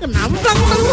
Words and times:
Kenapa 0.00 0.36
belakang 0.38 0.84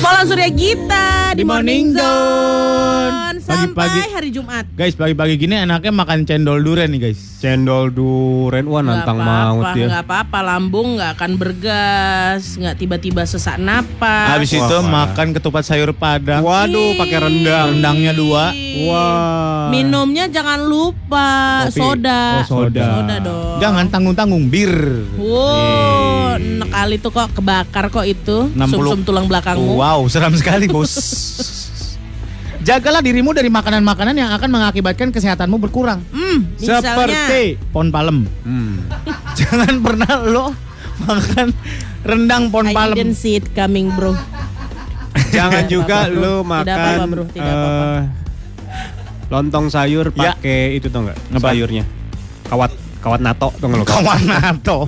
Pola 0.00 0.22
Surya 0.24 0.50
Gita 0.54 1.36
di 1.36 1.42
Di 1.42 1.44
Morning 1.44 1.92
Zone. 1.92 3.29
Pagi-pagi. 3.50 4.00
hari 4.10 4.28
Jumat. 4.30 4.64
Guys, 4.72 4.94
pagi-pagi 4.94 5.34
gini 5.34 5.58
enaknya 5.58 5.90
makan 5.90 6.22
cendol 6.22 6.62
durian 6.62 6.86
nih, 6.86 7.10
guys. 7.10 7.18
Cendol 7.40 7.90
duren, 7.90 8.62
wah 8.64 8.78
nantang 8.78 9.18
maut 9.18 9.74
ya. 9.74 9.88
nggak 9.88 10.04
apa-apa, 10.04 10.38
lambung 10.44 10.94
nggak 10.94 11.16
akan 11.16 11.30
bergas, 11.34 12.54
nggak 12.54 12.76
tiba-tiba 12.76 13.24
sesak 13.24 13.56
napas. 13.56 14.36
Habis 14.36 14.52
Wah, 14.52 14.60
itu 14.60 14.76
parah. 14.76 14.92
makan 14.92 15.26
ketupat 15.34 15.62
sayur 15.64 15.90
padang. 15.90 16.44
Waduh, 16.44 16.94
pakai 16.94 17.18
rendang. 17.18 17.66
Rendangnya 17.74 18.12
dua. 18.12 18.52
Wah. 18.86 19.66
Minumnya 19.70 20.28
jangan 20.28 20.60
lupa 20.62 21.28
Kopi. 21.66 21.80
soda. 21.80 22.44
Oh, 22.44 22.46
soda. 22.46 22.86
Soda 23.02 23.16
dong. 23.18 23.58
Jangan 23.58 23.84
tanggung-tanggung 23.88 24.44
bir. 24.46 24.72
Wow, 25.16 26.36
enak 26.36 26.70
kali 26.70 26.96
tuh 26.96 27.10
kok 27.10 27.28
kebakar 27.32 27.88
kok 27.88 28.04
itu 28.04 28.52
60. 28.52 28.68
sum-sum 28.68 29.00
tulang 29.02 29.26
belakangmu. 29.26 29.74
Wow, 29.74 30.06
seram 30.06 30.36
sekali, 30.36 30.68
Bos. 30.68 30.92
Jagalah 32.60 33.00
dirimu 33.00 33.32
dari 33.32 33.48
makanan-makanan 33.48 34.14
yang 34.14 34.30
akan 34.30 34.48
mengakibatkan 34.48 35.08
kesehatanmu 35.08 35.56
berkurang. 35.58 36.04
Hmm, 36.10 36.44
misalnya 36.54 36.84
Seperti 36.84 37.42
pon 37.70 37.88
palem. 37.88 38.28
Hmm. 38.42 38.84
Jangan 39.38 39.80
pernah 39.80 40.12
lo 40.20 40.46
makan 41.00 41.56
rendang 42.02 42.48
pon 42.48 42.66
I 42.66 42.76
palem. 42.76 42.94
didn't 42.94 43.16
see 43.16 43.34
it 43.34 43.48
coming, 43.50 43.88
bro. 43.90 44.12
Jangan 45.30 45.64
Tidak 45.64 45.72
juga 45.72 45.96
apa-apa, 46.04 46.12
bro. 46.12 46.20
lu 46.20 46.34
Tidak 46.36 46.44
makan 46.44 46.76
apa-apa, 46.76 47.04
bro. 47.06 47.24
Tidak 47.26 47.48
apa-apa. 47.48 47.84
eh, 47.88 48.02
lontong 49.30 49.66
sayur 49.66 50.06
Ya. 50.10 50.36
pakai 50.36 50.60
itu 50.74 50.86
tau 50.86 51.00
nggak? 51.02 51.18
Apa? 51.32 51.48
Sayurnya. 51.48 51.84
Kawat 52.44 52.70
kawat 53.00 53.20
nato 53.20 53.48
tau 53.56 53.66
nggak 53.66 53.80
lo? 53.80 53.84
Kawan 53.86 54.20
nato. 54.22 54.78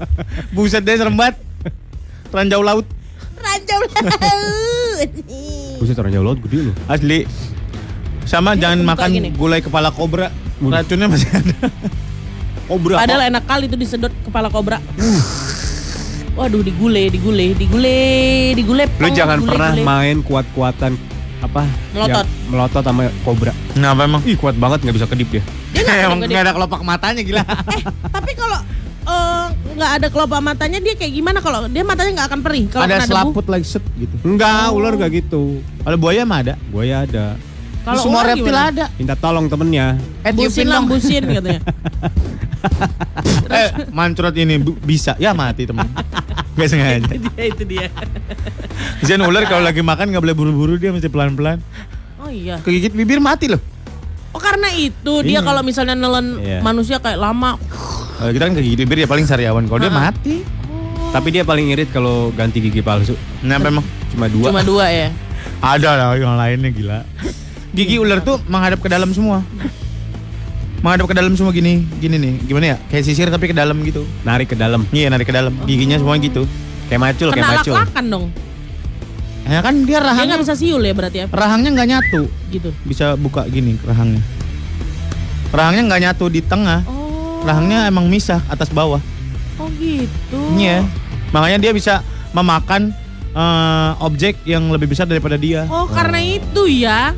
Buset 0.54 0.82
deh 0.82 0.94
serem 0.94 1.16
banget. 1.16 1.40
Ranjau 2.28 2.60
laut 2.60 2.84
Ranjau 3.34 3.80
laut. 3.80 5.10
Buset 5.76 5.96
orang 5.96 6.12
jauh 6.12 6.24
laut 6.24 6.38
gede 6.40 6.70
lo. 6.70 6.72
asli. 6.86 7.26
Sama 8.24 8.56
Dia 8.56 8.72
jangan 8.72 8.78
makan 8.86 9.08
gini. 9.10 9.28
gulai 9.32 9.60
kepala 9.60 9.90
kobra. 9.90 10.32
Racunnya 10.56 11.06
masih 11.06 11.28
ada. 11.28 11.54
Kobra. 12.70 12.96
Padahal 12.96 13.28
enak 13.28 13.44
kali 13.44 13.68
itu 13.68 13.76
disedot 13.76 14.08
kepala 14.24 14.48
kobra. 14.48 14.80
Waduh, 16.32 16.64
digule, 16.64 17.12
digule, 17.12 17.52
digule, 17.52 17.96
digule. 18.56 18.84
Lu 18.88 19.08
jangan 19.12 19.38
gule, 19.38 19.48
pernah 19.52 19.70
gule. 19.70 19.84
main 19.84 20.16
kuat-kuatan 20.24 20.96
apa? 21.44 21.68
Melotot. 21.92 22.24
yang 22.24 22.48
melotot 22.48 22.82
sama 22.82 23.12
kobra. 23.20 23.52
Kenapa 23.70 24.08
emang? 24.08 24.24
Ih 24.24 24.40
kuat 24.40 24.56
banget 24.56 24.80
nggak 24.80 24.96
bisa 24.96 25.06
kedip 25.06 25.28
ya. 25.30 25.42
Dia 25.76 25.84
Emang 26.08 26.24
nggak 26.24 26.42
ada 26.48 26.52
kelopak 26.56 26.80
matanya 26.80 27.20
gila. 27.20 27.44
Eh, 27.44 27.84
tapi 28.08 28.32
kalau 28.32 28.58
eh, 29.04 29.44
nggak 29.74 29.90
ada 29.94 30.06
kelopak 30.08 30.40
matanya 30.40 30.78
dia 30.78 30.94
kayak 30.94 31.12
gimana 31.12 31.38
kalau 31.38 31.66
dia 31.66 31.82
matanya 31.82 32.10
nggak 32.14 32.28
akan 32.28 32.40
perih 32.40 32.64
kalau 32.66 32.84
ada 32.84 33.02
selaput 33.02 33.44
like 33.46 33.62
set 33.62 33.84
gitu. 33.94 34.14
Enggak, 34.22 34.70
ular 34.70 34.92
nggak 34.94 35.10
gitu. 35.14 35.60
Kalau 35.80 35.96
buaya 35.96 36.22
mah 36.22 36.40
ada. 36.40 36.54
Buaya 36.68 37.04
ada. 37.04 37.36
Kalau 37.84 38.00
Semua 38.00 38.24
reptil 38.24 38.48
gimana? 38.48 38.70
ada. 38.70 38.84
Minta 38.96 39.12
tolong 39.14 39.44
temennya. 39.44 40.00
Eh, 40.24 40.32
Busin 40.32 40.64
lah, 40.64 40.80
busin 40.80 41.20
katanya. 41.36 41.60
eh, 43.50 43.68
mancurot 43.90 44.32
ini 44.34 44.56
bisa. 44.80 45.12
Ya 45.16 45.36
mati 45.36 45.64
temen. 45.64 45.84
Gak 46.56 46.68
sengaja. 46.70 47.02
itu 47.10 47.28
dia, 47.28 47.44
itu 47.44 47.64
dia. 47.66 47.86
Kesian 49.02 49.20
ular 49.20 49.44
kalau 49.44 49.60
lagi 49.60 49.82
makan 49.82 50.06
nggak 50.08 50.22
boleh 50.22 50.32
buru-buru 50.32 50.74
dia 50.76 50.94
mesti 50.94 51.10
pelan-pelan. 51.10 51.58
Oh 52.16 52.30
iya. 52.30 52.62
Kegigit 52.62 52.94
bibir 52.94 53.18
mati 53.18 53.50
loh. 53.50 53.60
Oh 54.30 54.40
karena 54.40 54.70
itu 54.72 55.20
dia 55.20 55.38
Iya. 55.38 55.40
kalau 55.42 55.60
misalnya 55.60 55.92
nelen 55.92 56.38
Iya. 56.38 56.58
manusia 56.60 56.96
kayak 56.96 57.18
lama. 57.18 57.58
Kalau 58.24 58.32
kita 58.32 58.44
kan 58.48 58.54
kegigit 58.56 58.78
bibir 58.88 59.04
ya 59.04 59.08
paling 59.08 59.28
sariawan. 59.28 59.68
Kalau 59.68 59.84
dia 59.84 59.92
mati. 59.92 60.40
Tapi 61.12 61.28
dia 61.28 61.44
paling 61.44 61.68
irit 61.76 61.92
kalau 61.92 62.32
ganti 62.32 62.56
gigi 62.56 62.80
palsu. 62.80 63.12
Kenapa 63.44 63.68
emang? 63.68 63.84
Cuma 64.16 64.32
dua. 64.32 64.48
Cuma 64.48 64.64
dua 64.64 64.88
ya. 64.88 65.08
Ada 65.60 65.90
lah 65.92 66.16
yang 66.16 66.32
lainnya 66.32 66.72
gila. 66.72 67.04
Gigi 67.76 68.00
ular 68.00 68.24
tuh 68.24 68.40
menghadap 68.48 68.80
ke 68.80 68.88
dalam 68.88 69.12
semua. 69.12 69.44
Menghadap 70.80 71.04
ke 71.04 71.14
dalam 71.20 71.36
semua 71.36 71.52
gini, 71.52 71.84
gini 72.00 72.16
nih. 72.16 72.48
Gimana 72.48 72.66
ya? 72.72 72.76
Kayak 72.88 73.04
sisir 73.04 73.28
tapi 73.28 73.52
ke 73.52 73.52
dalam 73.52 73.76
gitu. 73.84 74.08
Narik 74.24 74.52
ke 74.52 74.56
dalam. 74.56 74.88
Iya, 74.88 75.12
narik 75.12 75.28
ke 75.28 75.34
dalam. 75.36 75.52
Giginya 75.68 76.00
semua 76.00 76.16
gitu. 76.16 76.48
Kayak 76.88 77.12
macul, 77.12 77.28
kayak 77.28 77.44
Kena 77.44 77.52
macul. 77.60 77.74
lak-lakan 77.76 78.04
dong. 78.08 78.24
Ya 79.44 79.60
kan 79.60 79.74
dia 79.84 79.84
Dia 79.84 79.98
rahangnya 80.00 80.40
nggak 80.40 80.44
bisa 80.48 80.56
siul 80.56 80.80
ya 80.80 80.96
berarti 80.96 81.18
ya. 81.20 81.26
rahangnya 81.28 81.70
nggak 81.76 81.88
nyatu. 81.92 82.22
Gitu. 82.48 82.72
Bisa 82.88 83.20
buka 83.20 83.44
gini 83.44 83.76
rahangnya. 83.84 84.24
Rahangnya 85.52 85.82
nggak 85.92 86.00
nyatu 86.08 86.24
di 86.32 86.40
tengah. 86.40 86.80
Oh. 86.88 87.03
Rahangnya 87.44 87.92
emang 87.92 88.08
misah 88.08 88.40
atas 88.48 88.72
bawah. 88.72 88.98
Oh 89.60 89.68
gitu. 89.76 90.40
Iya. 90.56 90.80
Makanya 91.30 91.58
dia 91.60 91.72
bisa 91.76 92.00
memakan 92.32 92.88
eh, 93.36 93.90
objek 94.00 94.40
yang 94.48 94.72
lebih 94.72 94.88
besar 94.88 95.04
daripada 95.04 95.36
dia. 95.36 95.68
Oh 95.68 95.84
karena 95.84 96.24
itu 96.24 96.64
ya. 96.66 97.12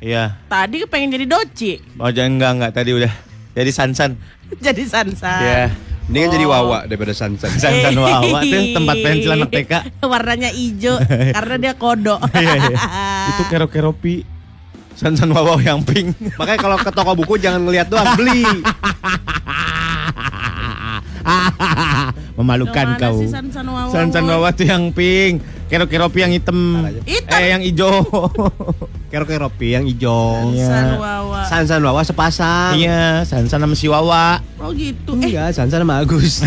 Iya. 0.00 0.40
Tadi 0.48 0.88
pengen 0.88 1.12
jadi 1.12 1.26
doci. 1.28 1.76
Mau 2.00 2.08
jangan 2.08 2.40
enggak 2.40 2.50
enggak 2.56 2.72
tadi 2.72 2.90
udah. 2.96 3.12
Jadi 3.52 3.70
Sansan. 3.70 4.10
jadi 4.64 4.82
sansan. 4.88 5.40
Iya. 5.44 5.64
Ini 6.10 6.26
kan 6.26 6.30
jadi 6.34 6.46
wawa 6.48 6.78
daripada 6.90 7.14
sansan. 7.14 7.54
Sansan 7.62 7.94
Wawa 7.94 8.42
tuh 8.42 8.74
tempat 8.74 8.96
pensil 8.98 9.30
anak 9.30 9.50
TK. 9.54 9.72
Warnanya 10.10 10.50
hijau 10.50 10.98
karena 11.06 11.54
dia 11.54 11.72
kodok. 11.78 12.18
Iya, 12.34 12.66
iya. 12.66 12.78
Itu 13.30 13.42
kero-keropi. 13.46 14.26
Sansan 14.98 15.30
Wawa 15.30 15.62
yang 15.62 15.86
pink. 15.86 16.18
Makanya 16.34 16.58
kalau 16.58 16.76
ke 16.82 16.90
toko 16.90 17.14
buku 17.14 17.38
jangan 17.38 17.62
ngeliat 17.62 17.86
doang, 17.86 18.10
beli. 18.18 18.42
Memalukan 22.34 22.86
kau. 22.98 23.22
Sansan 23.30 23.70
Wawa? 23.70 23.90
Sansan 23.94 24.24
Wawa 24.26 24.50
tuh 24.50 24.66
yang 24.66 24.90
pink. 24.90 25.46
Kero-keropi 25.70 26.26
yang 26.26 26.34
hitam. 26.34 26.90
Hitam? 27.06 27.38
Eh 27.38 27.54
yang 27.54 27.62
hijau. 27.62 28.02
Kero-keropi 29.10 29.74
yang 29.74 29.84
hijau. 29.84 30.54
Sansan 30.54 30.86
Iya. 30.86 30.94
Wawa. 30.96 31.40
Sansan 31.44 31.82
Wawa 31.82 32.02
sepasang. 32.02 32.78
Iya, 32.78 33.26
Sansan 33.26 33.58
sama 33.58 33.74
si 33.74 33.90
Wawa. 33.90 34.38
Oh 34.56 34.70
gitu. 34.70 35.18
Eh 35.18 35.34
Enggak, 35.34 35.50
Sansan 35.50 35.82
sama 35.82 35.98
Agus. 35.98 36.46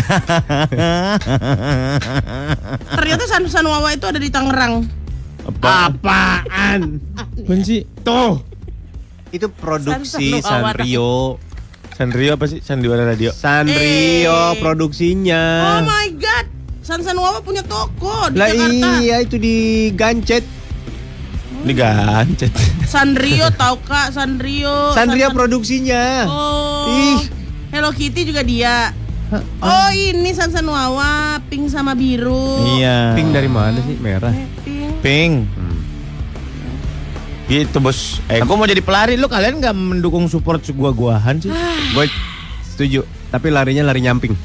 ternyata 2.90 3.24
Sansan 3.26 3.64
Wawa 3.64 3.92
itu 3.92 4.04
ada 4.04 4.16
di 4.16 4.28
Tangerang. 4.28 4.88
Apaan? 5.44 7.04
Apaan 7.12 7.60
sih? 7.62 7.84
Tuh. 8.00 8.40
Itu 9.28 9.50
produksi 9.50 10.40
Sansan 10.40 10.62
Wawa. 10.62 10.72
Sanrio. 10.72 11.12
Sanrio 11.94 12.30
apa 12.32 12.44
sih? 12.46 12.58
Sandiwara 12.58 13.04
Radio. 13.04 13.30
Sanrio 13.30 13.76
Eh. 14.50 14.58
produksinya. 14.58 15.42
Oh 15.78 15.84
my 15.84 16.08
god. 16.16 16.46
Sansan 16.80 17.16
Wawa 17.16 17.40
punya 17.40 17.60
toko 17.60 18.28
di 18.28 18.36
Lah 18.36 18.48
Jakarta. 18.48 18.88
iya 19.00 19.16
itu 19.20 19.36
di 19.36 19.56
Gancet. 19.92 20.63
Digancet. 21.64 22.52
Sanrio 22.84 23.48
tau 23.56 23.80
kak 23.80 24.12
Sanrio. 24.12 24.92
Sanrio 24.92 25.32
Sansan- 25.32 25.34
produksinya. 25.34 26.28
Oh. 26.28 26.92
Ih. 26.92 27.20
Hello 27.72 27.90
Kitty 27.90 28.28
juga 28.28 28.44
dia. 28.44 28.92
Oh 29.58 29.88
ini 29.90 30.30
Sansan 30.30 30.68
Wawa 30.68 31.40
pink 31.48 31.72
sama 31.72 31.96
biru. 31.96 32.78
Iya. 32.78 33.16
Pink 33.16 33.32
dari 33.32 33.48
mana 33.48 33.80
sih? 33.80 33.96
Merah. 33.98 34.30
Eh, 34.30 34.46
pink. 34.62 34.92
Pink. 35.00 35.34
Gitu 37.44 37.76
bos. 37.76 38.20
Eh, 38.28 38.40
gua 38.44 38.56
mau 38.56 38.68
jadi 38.68 38.84
pelari. 38.84 39.16
Lu 39.16 39.26
kalian 39.26 39.58
nggak 39.58 39.74
mendukung 39.74 40.28
support 40.28 40.62
gua-guahan 40.70 41.40
sih? 41.40 41.50
Gue 41.92 42.06
setuju. 42.62 43.02
Tapi 43.32 43.48
larinya 43.50 43.82
lari 43.82 44.04
nyamping. 44.04 44.36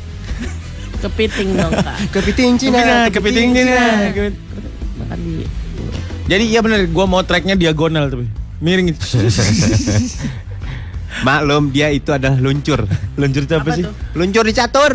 Kepiting 0.99 1.55
dong 1.55 1.71
kak. 1.71 1.95
Kepiting 2.15 2.59
Cina, 2.59 3.07
kepiting 3.07 3.55
Cina. 3.55 4.11
Makan 4.99 5.19
di. 5.23 5.47
Jadi 6.29 6.43
iya 6.45 6.61
bener, 6.61 6.85
gua 6.87 7.03
mau 7.03 7.19
tracknya 7.19 7.57
diagonal 7.57 8.05
tapi 8.07 8.29
miring. 8.59 8.93
gitu. 8.93 9.01
Maklum 11.19 11.73
dia 11.73 11.89
itu 11.89 12.13
adalah 12.13 12.37
luncur. 12.37 12.85
Luncur 13.17 13.43
itu 13.43 13.51
apa, 13.51 13.65
Apa 13.65 13.75
sih? 13.75 13.83
tuh? 13.83 13.93
Luncur 14.13 14.43
di 14.45 14.53
catur. 14.53 14.93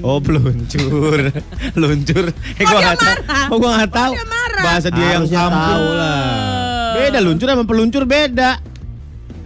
Oh 0.00 0.22
peluncur, 0.22 1.18
luncur. 1.80 2.24
Eh 2.30 2.62
Oh, 2.62 2.70
gua 2.70 2.78
dia 2.78 2.86
nggak 2.86 2.96
tahu. 2.96 3.50
Oh 3.50 3.56
gua 3.58 3.70
nggak 3.76 3.90
Oh, 3.90 3.98
tahu. 3.98 4.12
dia. 4.14 4.24
Bahasa 4.58 4.88
dia 4.88 5.08
yang 5.12 5.26
kampung. 5.26 5.66
tahu 5.66 5.86
lah. 5.92 6.22
Beda 6.94 7.18
luncur 7.20 7.46
sama 7.48 7.64
peluncur 7.64 8.02
beda. 8.06 8.50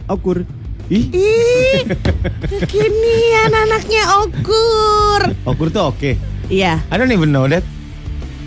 Okur. 0.06 0.44
Ih, 0.92 1.08
Ih, 1.08 1.88
kekinian 2.60 3.48
anaknya 3.50 4.02
Okur. 4.20 5.20
okur 5.42 5.72
tuh 5.72 5.88
oke. 5.88 6.10
Iya. 6.46 6.84
I 6.86 6.94
don't 6.94 7.08
even 7.08 7.32
know 7.32 7.48
that. 7.48 7.64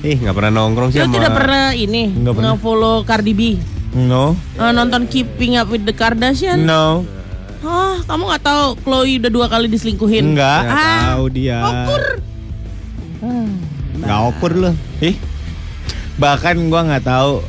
Ih, 0.06 0.18
nggak 0.18 0.36
pernah 0.36 0.52
nongkrong 0.56 0.90
sih 0.90 1.00
Lo 1.00 1.06
sama. 1.06 1.16
tidak 1.16 1.32
pernah 1.34 1.66
ini 1.74 2.04
Nggak 2.14 2.34
pernah. 2.36 2.52
nge-follow 2.54 2.96
Cardi 3.04 3.34
B? 3.34 3.42
No. 3.98 4.38
Eh, 4.54 4.70
nonton 4.70 5.02
Keeping 5.06 5.56
Up 5.56 5.66
with 5.66 5.82
the 5.82 5.92
Kardashian? 5.92 6.62
No. 6.62 7.02
Hah, 7.60 7.98
kamu 8.04 8.24
nggak 8.24 8.44
tahu 8.44 8.64
Chloe 8.80 9.18
udah 9.18 9.32
dua 9.32 9.48
kali 9.48 9.66
diselingkuhin? 9.66 10.32
Enggak. 10.32 10.62
Nggak 10.64 10.78
Ah, 10.78 11.02
tahu 11.10 11.24
dia. 11.28 11.58
Okur. 11.60 12.02
Nggak 13.96 14.20
okur 14.28 14.52
loh. 14.54 14.76
Ih. 15.00 15.16
Bahkan 16.16 16.56
gua 16.70 16.82
nggak 16.86 17.04
tahu 17.04 17.42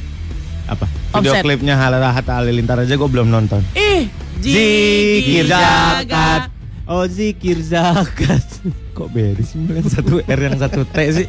apa 0.67 0.87
video 1.15 1.31
Offset. 1.31 1.45
klipnya 1.45 1.75
Hatta 1.77 2.33
Halilintar 2.35 2.81
aja 2.81 2.97
gua 2.97 3.07
belum 3.07 3.29
nonton. 3.29 3.61
Ih, 3.73 4.09
Zikir 4.39 5.45
zakat. 5.45 6.49
Oh 6.87 7.05
zikir 7.05 7.59
zakat. 7.61 8.41
Kok 8.97 9.11
beda 9.11 9.43
sih 9.43 9.59
satu 9.85 10.23
R 10.23 10.41
yang 10.41 10.57
satu 10.57 10.87
T 10.87 10.97
sih? 11.13 11.27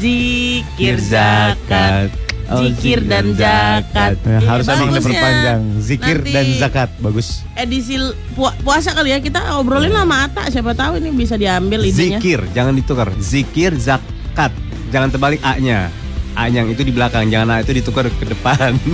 Zikir 0.00 0.96
zakat. 1.00 2.08
Oh, 2.44 2.60
Zikir 2.60 3.00
dan 3.08 3.32
zakat. 3.32 4.20
Ya, 4.20 4.36
harus 4.44 4.68
emang 4.68 4.92
ya. 4.92 5.00
diperpanjang. 5.00 5.62
Zikir 5.80 6.16
Nanti 6.20 6.32
dan 6.36 6.46
zakat 6.60 6.90
bagus. 7.00 7.40
Edisi 7.56 7.96
pu- 8.36 8.52
puasa 8.60 8.92
kali 8.92 9.16
ya 9.16 9.18
kita 9.24 9.56
obrolin 9.56 9.96
sama 9.96 10.28
Ata 10.28 10.52
siapa 10.52 10.76
tahu 10.76 11.00
ini 11.00 11.08
bisa 11.16 11.40
diambil 11.40 11.88
idenya. 11.88 12.20
Zikir, 12.20 12.44
jangan 12.52 12.76
ditukar. 12.76 13.08
Zikir 13.16 13.72
zakat. 13.80 14.52
Jangan 14.92 15.08
terbalik 15.08 15.40
A-nya. 15.40 15.88
A-nya 16.36 16.68
itu 16.68 16.84
di 16.84 16.92
belakang, 16.92 17.32
jangan 17.32 17.58
A 17.58 17.64
itu 17.64 17.72
ditukar 17.72 18.12
ke 18.12 18.24
depan. 18.28 18.76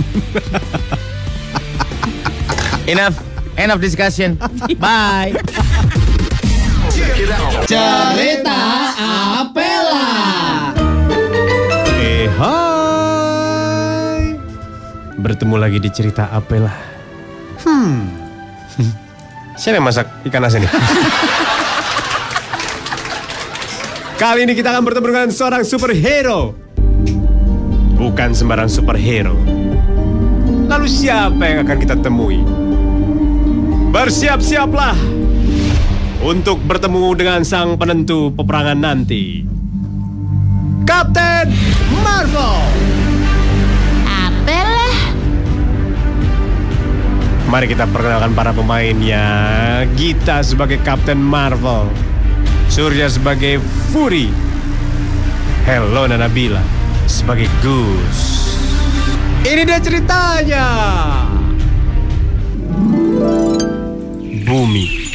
Enough. 2.91 3.19
Enough 3.59 3.83
discussion. 3.83 4.39
Bye. 4.81 5.35
Eh, 7.71 8.43
Bertemu 15.21 15.55
lagi 15.61 15.77
di 15.77 15.89
cerita 15.93 16.33
Apela. 16.33 16.73
Hmm. 17.61 18.09
Siapa 19.61 19.77
yang 19.77 19.85
masak 19.85 20.09
ikan 20.25 20.41
asin 20.41 20.65
nih? 20.65 20.71
Kali 24.17 24.49
ini 24.49 24.57
kita 24.57 24.73
akan 24.73 24.81
bertemu 24.81 25.05
dengan 25.13 25.29
seorang 25.29 25.61
superhero. 25.61 26.57
Bukan 28.01 28.33
sembarang 28.33 28.65
superhero. 28.65 29.37
Lalu 30.65 30.89
siapa 30.89 31.43
yang 31.45 31.69
akan 31.69 31.77
kita 31.77 32.01
temui? 32.01 32.41
Bersiap-siaplah 33.93 34.97
untuk 36.25 36.57
bertemu 36.65 37.13
dengan 37.13 37.45
sang 37.45 37.77
penentu 37.77 38.33
peperangan 38.33 38.81
nanti. 38.81 39.45
Kapten 40.81 41.53
Marvel. 42.01 42.90
Mari 47.51 47.67
kita 47.67 47.83
perkenalkan 47.83 48.31
para 48.31 48.55
pemainnya. 48.55 49.27
Gita 49.99 50.39
sebagai 50.39 50.79
Kapten 50.87 51.19
Marvel. 51.19 51.91
Surya 52.71 53.11
sebagai 53.11 53.59
Fury. 53.91 54.31
Helena 55.67 56.15
Nabila 56.15 56.63
sebagai 57.11 57.51
Gus. 57.59 58.55
Ini 59.43 59.67
dia 59.67 59.83
ceritanya. 59.83 60.67
Bumi. 64.47 65.11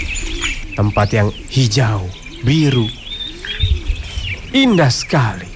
Tempat 0.76 1.08
yang 1.16 1.32
hijau, 1.48 2.04
biru. 2.44 2.84
Indah 4.52 4.92
sekali. 4.92 5.48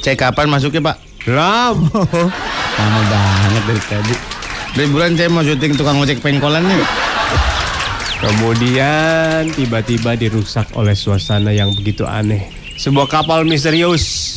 Cek 0.00 0.16
kapan 0.16 0.48
masuknya, 0.48 0.80
Pak? 0.80 0.96
Lama. 1.28 2.08
Lama 2.80 3.00
banget 3.04 3.62
dari 3.68 3.84
tadi. 3.84 4.35
Dari 4.76 4.92
bulan 4.92 5.16
saya 5.16 5.32
mau 5.32 5.40
syuting 5.40 5.72
tukang 5.72 5.96
ojek 5.96 6.20
pengkolan 6.20 6.60
nih. 6.68 6.84
Kemudian 8.20 9.48
tiba-tiba 9.56 10.20
dirusak 10.20 10.68
oleh 10.76 10.92
suasana 10.92 11.48
yang 11.48 11.72
begitu 11.72 12.04
aneh. 12.04 12.44
Sebuah 12.76 13.08
kapal 13.08 13.48
misterius 13.48 14.36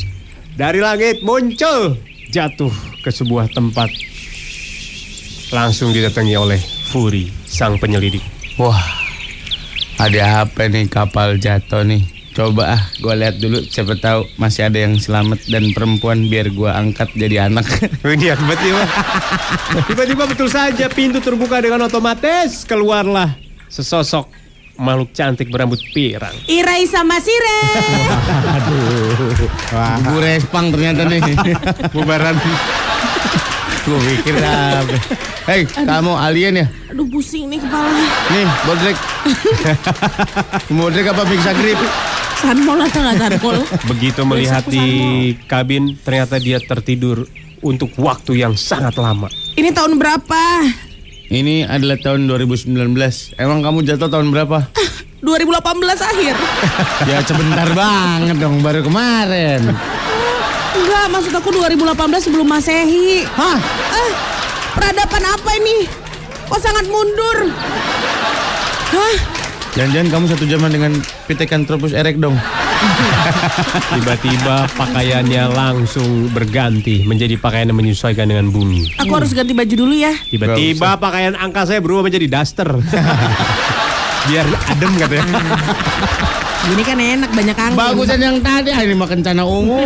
dari 0.56 0.80
langit 0.80 1.20
muncul 1.28 2.00
jatuh 2.32 2.72
ke 3.04 3.12
sebuah 3.12 3.52
tempat. 3.52 3.92
Langsung 5.52 5.92
didatangi 5.92 6.40
oleh 6.40 6.64
Fury, 6.88 7.28
sang 7.44 7.76
penyelidik. 7.76 8.24
Wah, 8.56 8.80
ada 10.00 10.48
apa 10.48 10.72
nih 10.72 10.88
kapal 10.88 11.36
jatuh 11.36 11.84
nih? 11.84 12.19
Coba 12.40 12.80
ah, 12.80 12.82
gua 13.04 13.20
lihat 13.20 13.36
dulu. 13.36 13.60
Siapa 13.68 14.00
tahu 14.00 14.24
masih 14.40 14.72
ada 14.72 14.80
yang 14.80 14.96
selamat 14.96 15.44
dan 15.52 15.76
perempuan 15.76 16.32
biar 16.32 16.48
gua 16.56 16.72
angkat 16.80 17.12
jadi 17.12 17.52
anak. 17.52 17.68
Ini 18.08 18.32
tiba-tiba. 18.32 18.84
Tiba-tiba 19.92 20.24
betul 20.24 20.48
saja 20.48 20.88
pintu 20.88 21.20
terbuka 21.20 21.60
dengan 21.60 21.84
otomatis 21.84 22.64
keluarlah 22.64 23.36
sesosok 23.68 24.32
makhluk 24.80 25.12
cantik 25.12 25.52
berambut 25.52 25.84
pirang. 25.92 26.32
Irai 26.48 26.88
sama 26.88 27.20
Sire. 27.20 27.60
Bu 30.08 30.24
Respang 30.24 30.72
ternyata 30.72 31.12
nih. 31.12 31.20
Bubaran. 31.92 32.40
gua 33.84 34.00
pikir 34.00 34.40
apa. 34.40 34.96
Hei, 35.44 35.68
kamu 35.68 36.16
alien 36.16 36.64
ya? 36.64 36.66
Aduh 36.88 37.04
pusing 37.12 37.52
nih 37.52 37.60
kepala. 37.60 38.00
Nih, 38.32 38.48
bodrek. 38.64 38.98
bodrek 40.80 41.06
apa 41.12 41.24
bisa 41.28 41.52
grip? 41.52 41.80
Sanmol 42.40 42.80
atau 42.80 43.00
nggak 43.04 43.18
sanmol? 43.20 43.58
Begitu 43.92 44.22
melihat 44.24 44.64
di 44.64 44.88
kabin, 45.44 46.00
ternyata 46.00 46.40
dia 46.40 46.56
tertidur 46.64 47.28
untuk 47.60 47.92
waktu 48.00 48.40
yang 48.40 48.56
sangat 48.56 48.96
lama. 48.96 49.28
Ini 49.60 49.76
tahun 49.76 50.00
berapa? 50.00 50.44
Ini 51.30 51.68
adalah 51.68 52.00
tahun 52.00 52.32
2019. 52.32 52.74
Emang 53.36 53.60
kamu 53.60 53.84
jatuh 53.84 54.08
tahun 54.08 54.32
berapa? 54.32 54.72
2018 55.20 55.60
akhir. 56.00 56.36
ya 57.12 57.20
sebentar 57.28 57.68
banget 57.76 58.40
dong, 58.40 58.64
baru 58.64 58.88
kemarin. 58.88 59.76
Enggak, 60.80 61.06
maksud 61.12 61.34
aku 61.36 61.52
2018 61.52 62.24
sebelum 62.24 62.48
Masehi. 62.48 63.28
Hah? 63.36 63.60
Ah, 63.92 64.12
peradaban 64.80 65.24
apa 65.28 65.50
ini? 65.60 65.92
Kok 66.48 66.62
sangat 66.64 66.88
mundur? 66.88 67.52
Hah? 68.96 69.16
Jangan-jangan 69.76 70.08
kamu 70.08 70.26
satu 70.32 70.46
zaman 70.48 70.72
dengan 70.72 70.92
Pithecanthropus 71.30 71.94
erect 71.94 72.18
dong. 72.18 72.34
Tiba-tiba 73.94 74.66
pakaiannya 74.74 75.46
langsung 75.46 76.34
berganti 76.34 77.06
menjadi 77.06 77.38
pakaian 77.38 77.70
yang 77.70 77.78
menyesuaikan 77.78 78.26
dengan 78.26 78.50
bumi. 78.50 78.98
Aku 78.98 79.14
harus 79.14 79.30
ganti 79.30 79.54
baju 79.54 79.70
dulu 79.78 79.94
ya. 79.94 80.10
Tiba-tiba 80.26 80.98
pakaian 80.98 81.38
angka 81.38 81.70
saya 81.70 81.86
berubah 81.86 82.10
menjadi 82.10 82.26
daster. 82.26 82.66
Biar 84.28 84.46
adem 84.68 84.92
katanya. 84.98 85.38
Ini 86.66 86.82
kan 86.82 86.98
enak 86.98 87.30
banyak 87.30 87.58
angin. 87.62 87.78
Bagusan 87.78 88.20
yang 88.20 88.38
tadi, 88.42 88.74
ah, 88.74 88.82
ini 88.82 88.98
mah 88.98 89.06
kencana 89.06 89.46
ungu. 89.46 89.86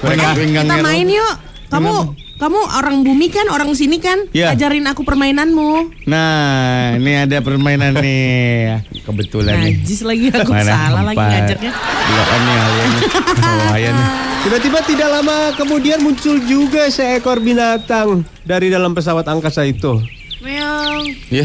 Mereka- 0.00 0.34
Kita 0.38 0.76
main 0.78 1.06
yuk. 1.10 1.34
Kamu 1.68 1.94
kamu 2.40 2.56
orang 2.72 3.04
bumi 3.04 3.28
kan, 3.28 3.52
orang 3.52 3.68
sini 3.76 4.00
kan? 4.00 4.16
Iya. 4.32 4.56
Ajarin 4.56 4.88
aku 4.88 5.04
permainanmu. 5.04 5.92
Nah, 6.08 6.96
ini 6.96 7.28
ada 7.28 7.44
permainan 7.44 7.92
nih. 8.00 8.80
Kebetulan 9.04 9.60
nih. 9.60 9.76
Najis 9.76 10.00
lagi 10.00 10.32
aku 10.32 10.48
salah 10.56 11.04
lagi 11.04 11.20
empat. 11.20 11.60
Dua 11.60 12.24
on 12.24 12.40
nih 12.40 12.56
aliannya. 12.56 13.00
Oh, 13.40 13.76
nih. 13.76 14.08
Tiba-tiba 14.40 14.80
tidak 14.88 15.08
lama 15.20 15.52
kemudian 15.52 16.00
muncul 16.00 16.40
juga 16.48 16.88
seekor 16.88 17.44
binatang 17.44 18.24
dari 18.40 18.72
dalam 18.72 18.96
pesawat 18.96 19.28
angkasa 19.28 19.68
itu. 19.68 20.00
Meong. 20.40 21.04
Iya. 21.28 21.44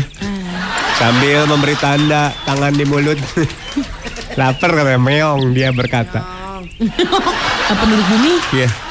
Sambil 0.96 1.44
memberi 1.44 1.75
tanda 1.75 2.32
tangan 2.48 2.72
di 2.72 2.88
mulut. 2.88 3.20
Lapar 4.40 4.72
katanya 4.72 5.00
meong 5.04 5.52
dia 5.52 5.75
berkata. 5.75 6.24
Apa 7.68 7.84
penduduk 7.84 8.08
bumi? 8.16 8.32
Iya. 8.56 8.85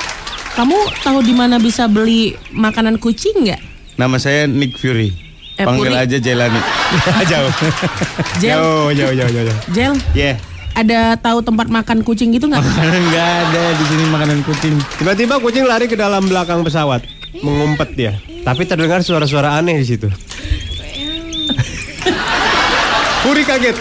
Kamu 0.54 0.74
tahu 1.02 1.18
di 1.20 1.34
mana 1.34 1.58
bisa 1.58 1.90
beli 1.90 2.30
makanan 2.50 2.96
kucing 2.96 3.42
nggak? 3.42 3.58
Nama 3.94 4.16
saya 4.16 4.46
Nick 4.46 4.78
Fury. 4.78 5.10
Eh, 5.54 5.62
Panggil 5.62 5.90
Puri. 5.90 5.98
aja 5.98 6.16
Jelani. 6.18 6.60
jauh. 7.30 7.52
Jel, 8.38 8.58
Jauh, 8.58 8.88
jauh, 8.90 9.12
jauh, 9.12 9.30
jauh. 9.30 9.46
jauh. 9.46 9.58
Jel, 9.70 9.92
Iya. 10.14 10.34
ada 10.74 11.14
tahu 11.14 11.42
tempat 11.42 11.66
makan 11.66 12.02
kucing 12.02 12.30
gitu 12.30 12.46
nggak? 12.46 12.62
Enggak 12.62 13.30
ada 13.44 13.62
di 13.72 13.84
sini 13.84 14.04
makanan 14.08 14.38
kucing. 14.42 14.74
Tiba-tiba 14.94 15.38
kucing 15.38 15.62
lari 15.62 15.86
ke 15.86 15.94
dalam 15.94 16.26
belakang 16.26 16.62
pesawat, 16.62 17.02
mengumpet 17.38 17.90
dia. 17.94 18.12
Tapi 18.42 18.62
terdengar 18.64 18.98
suara-suara 19.00 19.54
aneh 19.54 19.78
di 19.78 19.86
situ. 19.86 20.10
Puri 23.22 23.42
kaget. 23.42 23.76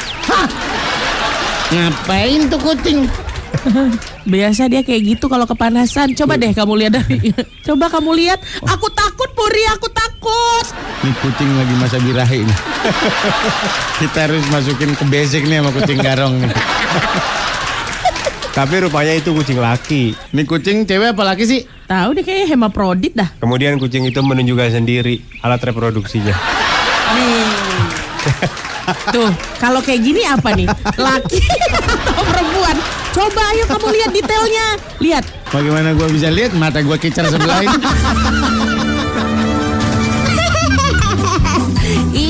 Ngapain 1.70 2.42
tuh 2.48 2.62
kucing? 2.62 3.00
Biasa 4.24 4.72
dia 4.72 4.88
kayak 4.88 5.02
gitu 5.04 5.26
kalau 5.28 5.44
kepanasan. 5.44 6.16
Coba 6.16 6.40
deh 6.40 6.56
kamu 6.56 6.74
lihat 6.80 6.94
dari. 6.96 7.36
Coba 7.68 7.92
kamu 7.92 8.12
lihat. 8.16 8.40
Aku 8.64 8.88
takut 8.96 9.30
Puri, 9.36 9.64
aku 9.76 9.92
takut. 9.92 10.66
Ini 11.04 11.12
kucing 11.20 11.52
lagi 11.60 11.74
masa 11.76 11.98
birahi 12.00 12.40
nih. 12.48 12.58
Kita 14.00 14.20
harus 14.30 14.44
masukin 14.48 14.96
ke 14.96 15.04
basic 15.12 15.44
nih 15.44 15.60
sama 15.60 15.72
kucing 15.76 16.00
garong 16.00 16.40
nih. 16.40 16.52
Tapi 18.54 18.76
rupanya 18.86 19.14
itu 19.18 19.36
kucing 19.36 19.60
laki. 19.60 20.16
Ini 20.32 20.42
kucing 20.48 20.88
cewek 20.88 21.12
apa 21.12 21.24
laki 21.34 21.44
sih? 21.44 21.62
Tahu 21.90 22.16
deh 22.16 22.24
kayaknya 22.24 22.56
hemaprodit 22.56 23.14
dah. 23.18 23.28
Kemudian 23.44 23.76
kucing 23.76 24.08
itu 24.08 24.24
menunjukkan 24.24 24.80
sendiri 24.80 25.20
alat 25.44 25.60
reproduksinya. 25.60 26.32
Nih. 27.18 27.46
Tuh, 29.16 29.32
kalau 29.60 29.80
kayak 29.84 30.02
gini 30.04 30.24
apa 30.24 30.56
nih? 30.56 30.68
Laki 30.96 31.40
atau 31.44 32.24
perempuan? 32.24 33.03
Coba 33.14 33.42
ayo 33.54 33.64
kamu 33.70 33.88
lihat 33.94 34.10
detailnya. 34.10 34.68
Lihat. 34.98 35.24
Bagaimana 35.54 35.94
gue 35.94 36.08
bisa 36.10 36.34
lihat 36.34 36.58
mata 36.58 36.82
gue 36.82 36.98
kecer 36.98 37.30
sebelah 37.30 37.62
ini? 37.62 37.78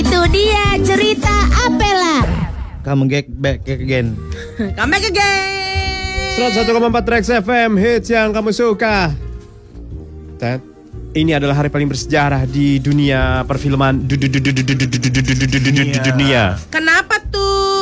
itu 0.04 0.20
dia 0.28 0.76
cerita 0.84 1.32
Apela. 1.64 2.28
Kamu 2.84 3.08
get 3.08 3.32
back 3.32 3.64
again. 3.64 4.20
Come 4.76 4.92
back 4.92 5.08
again. 5.08 5.64
101,4 6.36 7.08
Trax 7.08 7.24
FM 7.32 7.80
hits 7.80 8.12
yang 8.12 8.36
kamu 8.36 8.52
suka. 8.52 9.16
Ted, 10.36 10.60
ini 11.16 11.32
adalah 11.32 11.64
hari 11.64 11.72
paling 11.72 11.88
bersejarah 11.88 12.44
di 12.44 12.84
dunia 12.84 13.48
perfilman 13.48 14.04
dunia. 16.04 16.60
Kenapa 16.68 17.24
tuh? 17.32 17.73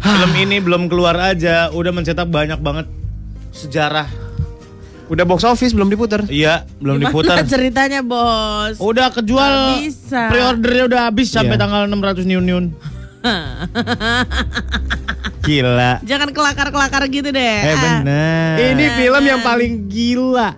Film 0.00 0.32
ini 0.34 0.56
belum 0.58 0.88
keluar 0.88 1.14
aja, 1.16 1.68
udah 1.70 1.92
mencetak 1.92 2.24
banyak 2.24 2.58
banget 2.58 2.88
sejarah. 3.52 4.08
Udah 5.06 5.26
box 5.26 5.42
office 5.42 5.74
belum 5.74 5.90
diputer. 5.90 6.22
Iya, 6.24 6.64
belum 6.78 7.02
Gimana 7.02 7.10
diputar. 7.10 7.36
ceritanya, 7.50 8.00
Bos? 8.00 8.78
Udah 8.78 9.10
kejual. 9.10 9.82
Pre-ordernya 10.08 10.84
udah 10.86 11.00
habis 11.10 11.28
sampai 11.28 11.54
Iya. 11.54 11.60
tanggal 11.60 11.82
600 11.84 12.24
niun-niun. 12.24 12.64
Gila. 15.40 16.00
Jangan 16.06 16.30
kelakar-kelakar 16.30 17.02
gitu 17.10 17.28
deh. 17.28 17.58
Eh 17.64 17.76
bener. 17.76 18.54
Ini 18.72 18.84
film 18.96 19.22
yang 19.24 19.40
paling 19.42 19.72
gila. 19.88 20.56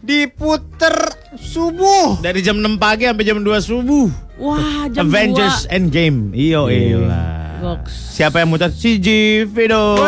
Diputer 0.00 0.94
subuh. 1.34 2.22
dari 2.22 2.38
jam 2.38 2.56
6 2.56 2.78
pagi 2.78 3.04
sampai 3.04 3.24
jam 3.26 3.38
2 3.42 3.50
subuh. 3.60 4.08
Wah, 4.38 4.86
jam 4.88 5.04
Avengers 5.06 5.66
Endgame. 5.66 6.30
Iyo, 6.32 6.70
Gila. 6.70 7.45
Goks. 7.66 8.14
Siapa 8.14 8.38
yang 8.38 8.54
muter? 8.54 8.70
Si 8.70 9.02
Jivi 9.02 9.66
dong. 9.66 9.98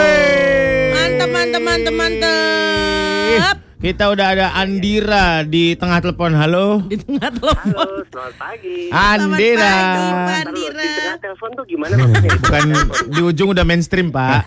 Mantap, 0.94 1.26
mantap, 1.26 1.62
mantap, 1.66 1.94
mantap. 1.98 3.54
Kita 3.78 4.10
udah 4.14 4.26
ada 4.30 4.46
Andira 4.54 5.42
di 5.42 5.74
tengah 5.74 5.98
telepon. 5.98 6.38
Halo. 6.38 6.86
Di 6.86 7.02
tengah 7.02 7.34
telepon. 7.34 7.74
Halo, 7.74 8.06
selamat 8.14 8.34
pagi. 8.38 8.94
Andira. 8.94 9.74
pagi, 9.74 10.06
Pak. 10.06 10.30
Taruh, 10.30 10.38
Andira. 10.38 10.78
Di 10.78 10.88
tengah 11.02 11.18
telepon 11.18 11.48
tuh 11.58 11.64
gimana 11.66 11.92
maksudnya? 11.98 12.30
Bukan 12.38 12.62
di 13.10 13.20
ujung 13.26 13.48
udah 13.50 13.64
mainstream, 13.66 14.14
Pak. 14.14 14.42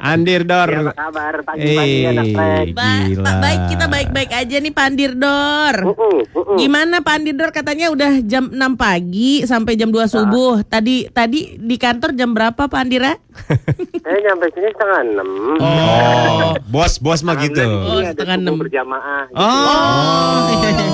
Andir 0.00 0.42
Dor. 0.42 0.68
Ya, 0.68 0.80
apa 0.80 0.92
kabar 0.94 1.34
pagi-pagi 1.42 1.96
anak 2.06 2.26
Trek? 2.30 2.66
Ba- 2.70 3.04
Gila. 3.04 3.22
Pak, 3.22 3.34
baik 3.38 3.60
kita 3.68 3.84
baik-baik 3.86 4.30
aja 4.32 4.56
nih 4.58 4.72
Pandir 4.72 5.12
Dor. 5.12 5.74
Uh-uh, 5.84 6.18
uh-uh. 6.28 6.56
Gimana 6.56 6.96
Pandir 7.00 7.32
Dor 7.32 7.50
katanya 7.50 7.88
udah 7.88 8.22
jam 8.22 8.48
6 8.48 8.56
pagi 8.74 9.42
sampai 9.42 9.74
jam 9.74 9.88
2 9.88 9.98
subuh. 10.06 10.62
Tadi 10.62 11.08
tadi 11.08 11.56
di 11.56 11.76
kantor 11.76 12.12
jam 12.12 12.30
berapa 12.30 12.62
Pak 12.62 12.78
Andira? 12.78 13.12
Saya 14.04 14.18
nyampe 14.24 14.50
sini 14.50 14.68
setengah 14.68 15.00
enam. 15.04 15.28
Oh, 15.58 16.52
bos 16.72 16.98
bos 16.98 17.20
mah 17.20 17.36
gitu. 17.38 17.58
Alhamdulillah, 17.58 17.94
Oh, 17.98 18.02
setengah 18.08 18.36
enam. 18.36 18.54
berjamaah. 18.56 19.22
gitu. 19.26 19.38
Oh, 19.38 20.38
iya, 20.52 20.70
iya. 20.70 20.86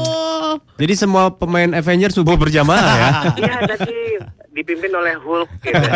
Oh. 0.00 0.54
Jadi 0.76 0.94
semua 0.94 1.28
pemain 1.30 1.70
Avengers 1.70 2.12
subuh 2.12 2.34
berjamaah 2.34 2.82
ya? 2.90 3.10
Iya 3.36 3.54
tadi 3.66 3.98
dipimpin 4.60 4.92
oleh 4.92 5.16
Hulk 5.16 5.50
gitu. 5.60 5.76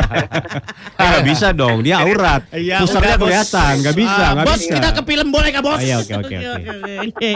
Eh, 0.95 1.03
nggak 1.05 1.27
bisa 1.27 1.51
dong, 1.51 1.83
dia 1.83 2.01
aurat. 2.01 2.47
Iya, 2.55 2.81
Bos. 2.81 2.95
kelihatan, 2.95 3.73
nggak 3.83 3.97
bisa, 3.97 4.23
Ah, 4.23 4.31
nggak 4.33 4.47
bos, 4.47 4.59
bisa. 4.59 4.73
kita 4.73 4.89
ke 4.91 5.03
film 5.05 5.29
boleh 5.29 5.51
kah, 5.51 5.61
Bos? 5.61 5.75
Oh, 5.75 5.83
iya, 5.83 5.97
oke 5.99 6.15
oke 6.17 6.35
oke. 6.35 7.31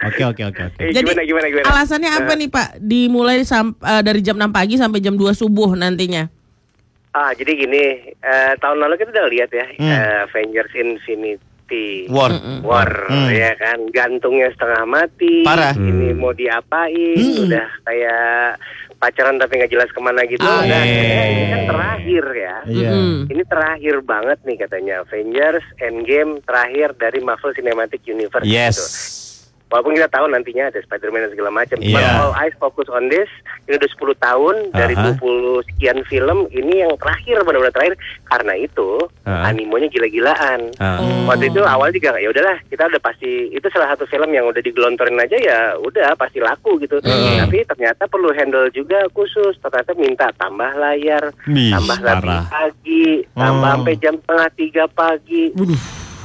Oke 0.00 0.22
oke 0.24 0.42
oke 0.46 0.60
oke. 0.64 0.80
Eh, 0.80 0.90
Jadi 0.90 1.04
gimana 1.04 1.22
gimana 1.22 1.46
gimana? 1.46 1.66
alasannya 1.68 2.10
apa 2.10 2.32
nih 2.32 2.48
Pak? 2.48 2.68
Dimulai 2.80 3.42
eh, 3.42 4.00
dari 4.00 4.20
jam 4.20 4.34
6 4.34 4.48
pagi 4.48 4.74
sampai 4.74 4.98
jam 4.98 5.12
2 5.12 5.30
subuh 5.30 5.74
nantinya. 5.74 6.24
Ah 7.10 7.30
jadi 7.30 7.52
gini, 7.58 7.84
eh, 8.14 8.52
tahun 8.56 8.78
lalu 8.78 8.94
kita 8.96 9.10
udah 9.10 9.26
lihat 9.28 9.50
ya 9.50 9.66
Hmm. 9.72 9.82
eh, 9.84 10.18
Avengers 10.24 10.72
Infinity 10.72 12.06
War. 12.06 12.30
War 12.62 12.90
Hmm. 13.04 13.28
ya 13.28 13.52
kan 13.54 13.78
gantungnya 13.90 14.48
setengah 14.50 14.86
mati 14.86 15.42
Parah. 15.42 15.74
ini 15.74 16.10
Hmm. 16.10 16.16
mau 16.16 16.30
diapain 16.32 17.18
Hmm. 17.18 17.44
udah 17.44 17.66
kayak 17.82 18.56
pacaran 19.00 19.34
tapi 19.34 19.56
nggak 19.56 19.72
jelas 19.72 19.88
ke 19.88 19.98
mana 19.98 20.20
gitu 20.24 20.44
Ah, 20.44 20.60
Nah, 20.60 20.84
iya. 20.84 21.24
ini 21.26 21.44
kan 21.48 21.62
terakhir 21.66 22.24
ya 22.30 22.56
Iya. 22.68 22.90
Mm-mm. 22.90 23.16
ini 23.26 23.42
terakhir 23.42 23.94
banget 24.02 24.38
nih 24.44 24.56
katanya 24.58 24.94
Avengers 25.00 25.64
Endgame 25.78 26.44
terakhir 26.44 26.92
dari 26.94 27.18
Marvel 27.18 27.50
Cinematic 27.52 28.04
Universe 28.04 28.44
Yes. 28.44 28.76
gitu. 28.76 28.84
Walaupun 29.70 29.94
kita 29.94 30.10
tahu 30.10 30.26
nantinya 30.26 30.66
ada 30.66 30.82
Spider-Man 30.82 31.24
dan 31.24 31.30
segala 31.30 31.50
macam. 31.52 31.78
Iya. 31.78 32.02
all 32.18 32.34
eyes 32.34 32.52
fokus 32.58 32.90
on 32.90 33.06
this. 33.06 33.30
Ini 33.64 33.78
udah 33.78 33.86
10 33.88 34.18
tahun 34.18 34.54
dari 34.72 34.94
Aha. 34.94 35.14
20 35.14 35.62
sekian 35.64 35.98
film. 36.04 36.50
Ini 36.50 36.84
yang 36.84 36.92
terakhir 36.96 37.38
benar-benar 37.40 37.70
terakhir. 37.70 37.94
Karena 38.24 38.54
itu 38.54 38.98
Aha. 39.22 39.46
animonya 39.46 39.86
gila-gilaan. 39.86 40.74
Ah. 40.76 40.98
Waktu 41.24 41.48
itu 41.48 41.62
awal 41.62 41.88
juga 41.90 42.18
ya 42.18 42.28
udahlah 42.28 42.58
kita 42.66 42.82
udah 42.84 42.98
pasti 42.98 43.30
itu 43.48 43.66
salah 43.70 43.94
satu 43.94 44.04
film 44.04 44.28
yang 44.28 44.44
udah 44.44 44.58
digelontorin 44.58 45.14
aja 45.16 45.38
ya 45.38 45.58
udah 45.78 46.12
pasti 46.14 46.42
laku 46.42 46.74
gitu. 46.76 46.98
Tapi 46.98 47.62
ternyata 47.64 48.04
perlu 48.04 48.34
handle 48.34 48.66
juga 48.70 49.06
khusus. 49.10 49.54
Ternyata 49.56 49.94
minta 49.94 50.26
tambah 50.34 50.74
layar, 50.74 51.30
Ih, 51.46 51.70
tambah 51.70 51.94
lebih 51.96 52.26
parah. 52.26 52.44
pagi, 52.48 53.06
tambah 53.30 53.54
Oh. 53.62 53.74
sampai 53.78 53.94
jam 53.96 54.14
setengah 54.16 54.48
tiga 54.52 54.84
pagi. 54.88 55.54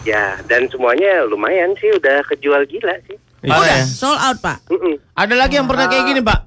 Ya 0.02 0.38
dan 0.44 0.66
semuanya 0.66 1.26
lumayan 1.26 1.74
sih 1.76 1.90
udah 1.92 2.26
kejual 2.26 2.66
gila 2.66 2.94
sih. 3.06 3.18
Udah 3.48 3.78
ya. 3.78 3.86
sold 3.86 4.18
out 4.18 4.38
Pak. 4.40 4.58
Mm-mm. 4.68 4.96
Ada 5.14 5.34
lagi 5.36 5.54
yang 5.56 5.68
pernah 5.70 5.86
kayak 5.86 6.06
gini, 6.06 6.22
Pak? 6.22 6.40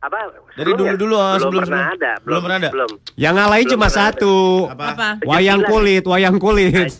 Apa? 0.00 0.18
Dari 0.54 0.70
dulu-dulu, 0.70 1.16
ah, 1.16 1.34
belum 1.34 1.40
sebelum- 1.40 1.62
pernah 1.64 1.82
sebelum. 1.82 1.96
ada. 1.96 2.12
Belum 2.20 2.40
pernah 2.44 2.58
ada? 2.60 2.70
Belum. 2.70 2.90
Yang 3.16 3.34
ngalahin 3.34 3.64
Belum 3.64 3.74
cuma 3.74 3.88
satu. 3.88 4.34
Apa? 4.68 5.08
Wayang 5.24 5.60
kulit, 5.64 6.04
wayang 6.04 6.36
kulit. 6.36 6.90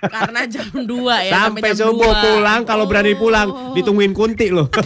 Karena 0.00 0.40
jam 0.46 0.66
2 0.72 0.86
ya 1.22 1.30
Sampai 1.30 1.70
jam 1.72 1.90
subuh 1.90 2.10
2. 2.10 2.22
pulang, 2.22 2.60
kalau 2.64 2.84
berani 2.86 3.12
pulang, 3.12 3.44
Oh. 3.44 3.72
ditungguin 3.72 4.12
kunti 4.12 4.48
loh. 4.48 4.66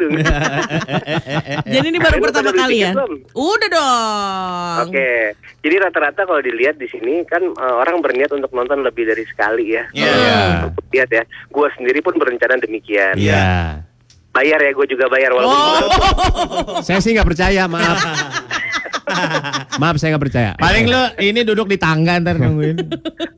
Jadi 1.66 1.86
ini 1.86 1.98
baru 1.98 2.16
pertama 2.20 2.50
kali 2.50 2.76
ya? 2.80 2.90
Udah 3.32 3.68
dong. 3.70 4.76
Oke, 4.88 5.34
jadi 5.60 5.74
rata-rata 5.78 6.24
kalau 6.24 6.40
dilihat 6.40 6.76
di 6.76 6.86
sini 6.86 7.22
kan 7.24 7.40
eh, 7.42 7.74
orang 7.76 8.00
berniat 8.00 8.30
untuk 8.30 8.50
nonton 8.50 8.80
lebih 8.80 9.04
dari 9.04 9.22
sekali 9.26 9.74
ya. 9.74 9.84
Iya. 9.92 10.12
Untuk 10.66 10.82
Lihat 10.90 11.08
ya, 11.08 11.22
gue 11.24 11.66
sendiri 11.76 11.98
pun 12.00 12.14
berencana 12.16 12.56
demikian. 12.58 13.14
Iya. 13.14 13.78
Bayar 14.30 14.58
ya, 14.58 14.70
gue 14.70 14.86
juga 14.88 15.06
bayar 15.06 15.30
walaupun 15.30 15.50
Oh. 15.50 16.78
Saya 16.80 16.98
sih 16.98 17.12
nggak 17.12 17.26
percaya, 17.26 17.66
maaf. 17.66 17.98
maaf, 19.76 19.96
saya 19.96 20.14
nggak 20.14 20.24
percaya. 20.24 20.50
Paling 20.56 20.84
lu 20.86 21.02
ini 21.18 21.40
duduk 21.42 21.66
di 21.66 21.76
tangga 21.76 22.16
ntar 22.16 22.36
nungguin. 22.36 22.76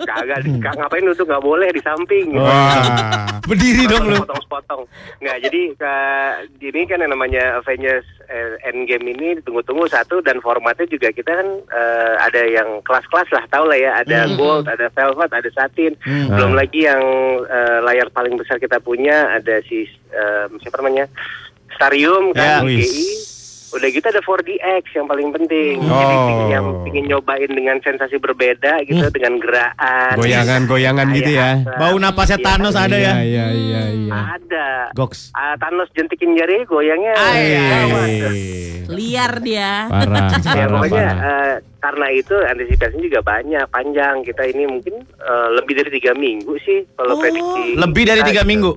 kagak, 0.02 0.42
kagak 0.42 0.74
ngapain 0.76 1.02
lu 1.02 1.12
tuh 1.12 1.24
nggak 1.24 1.40
boleh 1.40 1.68
di 1.68 1.80
samping. 1.80 2.34
Oh. 2.34 2.42
Wah. 2.42 3.40
Berdiri 3.48 3.84
dong 3.86 4.06
lu. 4.08 4.18
Potong-potong. 4.18 4.82
Nggak, 5.18 5.36
jadi 5.42 5.60
ke- 5.74 6.38
ini 6.62 6.80
kan 6.84 6.98
yang 6.98 7.10
namanya 7.10 7.58
Avengers 7.58 8.06
eh, 8.26 8.56
Endgame 8.64 9.10
ini 9.10 9.38
ditunggu-tunggu 9.38 9.86
satu 9.86 10.20
dan 10.20 10.38
formatnya 10.38 10.86
juga 10.86 11.10
kita 11.10 11.32
kan 11.32 11.48
eh, 11.68 12.14
ada 12.18 12.42
yang 12.44 12.80
kelas-kelas 12.82 13.28
lah, 13.30 13.44
tau 13.48 13.64
lah 13.64 13.76
ya. 13.76 13.98
Ada 13.98 14.32
gold, 14.34 14.66
ada 14.66 14.88
velvet, 14.88 15.30
ada 15.30 15.50
satin. 15.50 15.92
Belum 16.04 16.52
lagi 16.52 16.84
yang 16.84 17.02
eh, 17.42 17.78
layar 17.82 18.08
paling 18.08 18.34
besar 18.34 18.56
kita 18.56 18.78
punya 18.78 19.32
ada 19.32 19.58
si 19.62 19.84
eh, 20.08 20.46
siapa 20.58 20.78
namanya 20.78 21.06
Starium 21.72 22.30
Ya, 22.32 22.60
kan. 22.60 22.68
GI. 22.68 23.41
Udah 23.72 23.88
gitu 23.88 24.04
ada 24.04 24.20
4DX 24.20 24.84
yang 24.92 25.06
paling 25.06 25.28
penting. 25.30 25.76
Jadi 25.80 25.90
Oh. 25.90 26.20
pingin, 26.22 26.48
yang 26.48 26.66
pingin 26.82 27.04
nyobain 27.06 27.48
dengan 27.48 27.76
sensasi 27.78 28.16
berbeda 28.16 28.84
gitu, 28.84 29.08
dengan 29.10 29.36
gerakan. 29.38 30.14
Goyangan-goyangan 30.14 31.06
gitu 31.12 31.30
ya. 31.32 31.50
Kayak 31.58 31.78
Bau 31.78 31.94
apa. 31.94 32.02
napasnya 32.02 32.36
Iya. 32.36 32.46
Thanos 32.46 32.74
ada 32.74 32.96
ya. 32.96 33.12
Iya, 33.16 33.46
iya, 33.50 33.82
iya. 33.90 34.12
Ada. 34.36 34.66
Goks. 34.92 35.32
Ah, 35.32 35.56
Thanos 35.56 35.88
jentikin 35.90 36.34
jari 36.34 36.64
goyangnya. 36.64 37.16
gawat. 37.16 38.08
Liar 38.88 39.32
dia. 39.40 39.88
Parah, 39.88 40.28
Ya, 40.32 40.38
parah, 40.38 40.68
pokoknya 40.70 41.06
parah. 41.06 41.16
eh, 41.24 41.54
karena 41.78 42.06
itu 42.10 42.34
antisipasinya 42.36 43.02
juga 43.02 43.20
banyak, 43.22 43.64
panjang. 43.68 44.14
Kita 44.20 44.42
ini 44.44 44.64
mungkin 44.66 44.94
eh, 45.00 45.48
lebih 45.54 45.74
dari 45.74 45.90
tiga 45.90 46.12
minggu 46.12 46.52
sih 46.60 46.84
kalau 46.92 47.16
Oh. 47.16 47.20
prediksi. 47.20 47.64
Lebih 47.74 48.02
dari 48.04 48.20
tiga 48.22 48.42
kita. 48.42 48.48
minggu. 48.48 48.72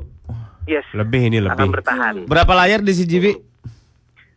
Yes. 0.66 0.86
Lebih 0.92 1.22
ini 1.24 1.38
Akan 1.40 1.52
lebih. 1.62 1.70
bertahan. 1.74 2.16
Berapa 2.26 2.54
layar 2.56 2.80
di 2.80 2.90
CGV? 2.92 3.26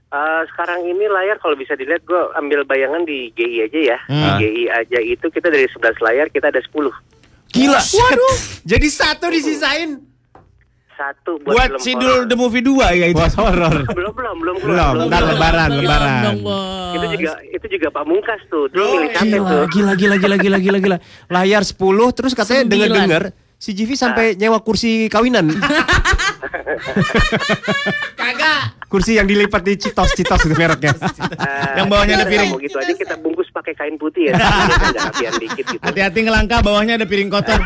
Eh, 0.09 0.43
sekarang 0.49 0.81
ini 0.83 1.05
layar 1.05 1.37
kalau 1.37 1.53
bisa 1.53 1.77
dilihat 1.77 2.01
gue 2.03 2.17
ambil 2.33 2.65
bayangan 2.65 3.05
di 3.05 3.29
GI 3.31 3.57
aja 3.63 3.81
ya. 3.87 3.99
Hmm. 4.09 4.25
Di 4.25 4.31
GI 4.41 4.65
aja 4.67 4.99
itu 4.99 5.27
kita 5.29 5.49
dari 5.49 5.69
11 5.69 6.01
layar 6.01 6.27
kita 6.29 6.49
ada 6.49 6.57
10. 6.59 6.89
Gila. 7.49 7.77
Waduh. 7.77 8.37
Jadi 8.73 8.89
satu 8.89 9.29
disisain. 9.29 10.01
satu 10.91 11.39
buat, 11.39 11.55
Buat 11.55 11.71
film 11.77 11.85
Sidul. 11.85 12.19
The 12.25 12.35
Movie 12.35 12.59
2 12.59 12.75
ya 12.91 13.07
itu. 13.07 13.15
Bos 13.15 13.37
horor. 13.37 13.85
belum 13.95 14.13
belum 14.13 14.37
belum 14.41 14.57
Belum, 14.59 14.95
ntar 15.07 15.23
lebaran, 15.23 15.71
Belum 15.71 15.83
lebaran. 15.85 16.23
bos. 16.43 16.91
itu 16.91 17.07
juga 17.15 17.33
itu 17.45 17.67
juga 17.69 17.89
pamungkas 17.93 18.41
tuh 18.49 18.65
terus 18.67 18.89
milih 18.89 19.11
siapa 19.13 19.23
Gila, 19.23 19.47
tuh 19.47 19.65
gila, 19.71 19.93
gila, 19.95 20.17
gila, 20.17 20.37
gila, 20.37 20.59
gila, 20.59 20.79
gila. 20.81 20.97
Layar 21.29 21.63
10 21.63 21.77
terus 22.11 22.33
katanya 22.33 22.65
denger-denger 22.67 23.23
si 23.55 23.71
Jivi 23.75 23.95
sampai 23.95 24.35
nyewa 24.35 24.59
kursi 24.59 25.07
kawinan. 25.07 25.53
Kagak. 28.15 28.61
kursi 28.89 29.15
yang 29.15 29.25
dilipat 29.25 29.61
di 29.61 29.77
Citos, 29.77 30.11
Citos 30.13 30.41
itu 30.43 30.55
mereknya. 30.55 30.97
Ah, 31.37 31.77
Yang 31.77 31.87
bawahnya 31.89 32.15
ada 32.17 32.27
piring. 32.27 32.57
gitu 32.59 32.77
aja 32.77 32.95
kita 32.95 33.15
bungkus 33.17 33.49
pakai 33.51 33.75
kain 33.75 33.95
putih 33.95 34.33
ya 34.33 34.35
gitu 35.53 35.77
Hati-hati 35.79 36.19
ngelangkah 36.23 36.61
bawahnya 36.61 36.97
ada 36.97 37.05
piring 37.05 37.29
kotor. 37.29 37.61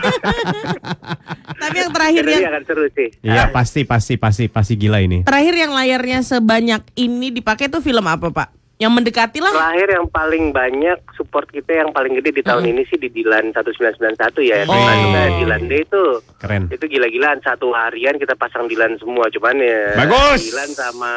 Tapi 1.55 1.77
yang 1.79 1.91
terakhir 1.91 2.23
yang 2.27 2.51
akan 2.51 2.63
seru 2.65 2.87
sih 2.91 3.09
Iya, 3.23 3.49
pasti, 3.49 3.85
pasti, 3.85 4.15
pasti, 4.17 4.45
pasti 4.47 4.75
gila 4.75 4.99
ini. 4.99 5.23
terakhir 5.23 5.55
yang 5.55 5.71
layarnya 5.71 6.21
sebanyak 6.21 6.83
ini 6.97 7.31
dipakai 7.31 7.71
tuh 7.71 7.79
film 7.79 8.03
apa 8.05 8.29
pak? 8.29 8.62
Yang 8.83 8.93
mendekati 8.99 9.39
lah. 9.39 9.55
Terakhir 9.55 9.89
yang 9.95 10.07
paling 10.11 10.45
banyak 10.51 10.99
support 11.15 11.47
kita 11.47 11.87
yang 11.87 11.95
paling 11.95 12.19
gede 12.19 12.35
di 12.35 12.43
tahun 12.43 12.67
ini 12.67 12.83
sih 12.91 12.99
di 12.99 13.07
Dilan 13.15 13.55
1991 13.55 14.19
ya. 14.43 14.67
Oh. 14.67 14.75
Kita 14.75 15.23
Dilan 15.39 15.63
Day 15.71 15.87
itu 15.87 16.03
Keren. 16.43 16.67
itu 16.67 16.85
gila-gilaan 16.91 17.39
satu 17.47 17.71
harian 17.71 18.19
kita 18.19 18.35
pasang 18.35 18.67
Dilan 18.67 18.99
semua 18.99 19.31
cuman 19.31 19.55
ya 19.63 19.95
Bagus. 19.95 20.51
Dilan 20.51 20.71
sama 20.75 21.13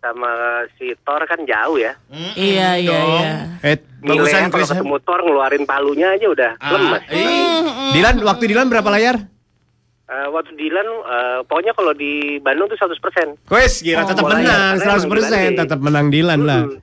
sama 0.00 0.64
si 0.80 0.96
Thor 1.04 1.20
kan 1.28 1.44
jauh 1.44 1.76
ya. 1.76 1.92
Iya 2.32 2.80
iya 2.80 2.98
iya. 3.04 3.30
Eh, 3.60 3.76
Bagusan 4.00 4.48
kalau 4.48 4.64
ketemu 4.64 4.96
Thor 5.04 5.20
ngeluarin 5.20 5.64
palunya 5.68 6.16
aja 6.16 6.26
udah 6.32 6.50
lemas. 6.56 7.04
Dilan, 7.92 8.14
waktu 8.24 8.44
Dilan 8.48 8.72
berapa 8.72 8.88
layar? 8.88 9.20
Eh, 10.10 10.26
waktu 10.34 10.58
Dilan 10.58 10.82
eh, 11.06 11.38
pokoknya 11.46 11.70
kalau 11.70 11.94
di 11.94 12.42
Bandung 12.42 12.66
tuh 12.66 12.74
100%. 12.74 13.46
Wes, 13.46 13.78
gila, 13.78 14.02
tetap 14.02 14.26
boleh. 14.26 14.42
menang, 14.42 14.74
Karena 14.82 14.94
100%, 14.98 15.06
emang 15.06 15.22
Dilan 15.22 15.52
tetap 15.54 15.78
menang 15.78 16.06
Dilan 16.10 16.40
lah. 16.42 16.62
Hmm, 16.66 16.78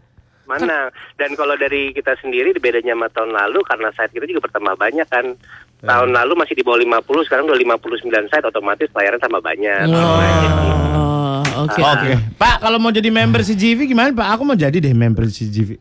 Mana? 0.47 0.79
Dan 1.19 1.35
kalau 1.35 1.59
dari 1.59 1.91
kita 1.91 2.15
sendiri 2.23 2.55
bedanya 2.55 2.95
sama 2.95 3.11
tahun 3.11 3.35
lalu 3.35 3.59
karena 3.67 3.91
site 3.91 4.15
kita 4.15 4.31
juga 4.31 4.47
bertambah 4.47 4.79
banyak 4.79 5.07
kan. 5.11 5.35
Tahun 5.77 6.09
lalu 6.09 6.33
masih 6.39 6.55
di 6.55 6.63
bawah 6.63 6.79
50, 6.79 7.27
sekarang 7.27 7.45
udah 7.51 7.59
59 7.77 8.31
site 8.31 8.47
otomatis 8.47 8.89
layarnya 8.95 9.19
tambah 9.19 9.43
banyak. 9.43 9.85
Oh, 9.91 11.43
oke. 11.67 11.79
Oke. 11.83 12.09
Pak, 12.39 12.63
kalau 12.63 12.79
mau 12.79 12.95
jadi 12.95 13.11
member 13.11 13.43
CGV 13.43 13.91
gimana 13.91 14.15
Pak? 14.15 14.39
Aku 14.39 14.47
mau 14.47 14.55
jadi 14.55 14.79
deh 14.79 14.95
member 14.95 15.27
CGV. 15.27 15.75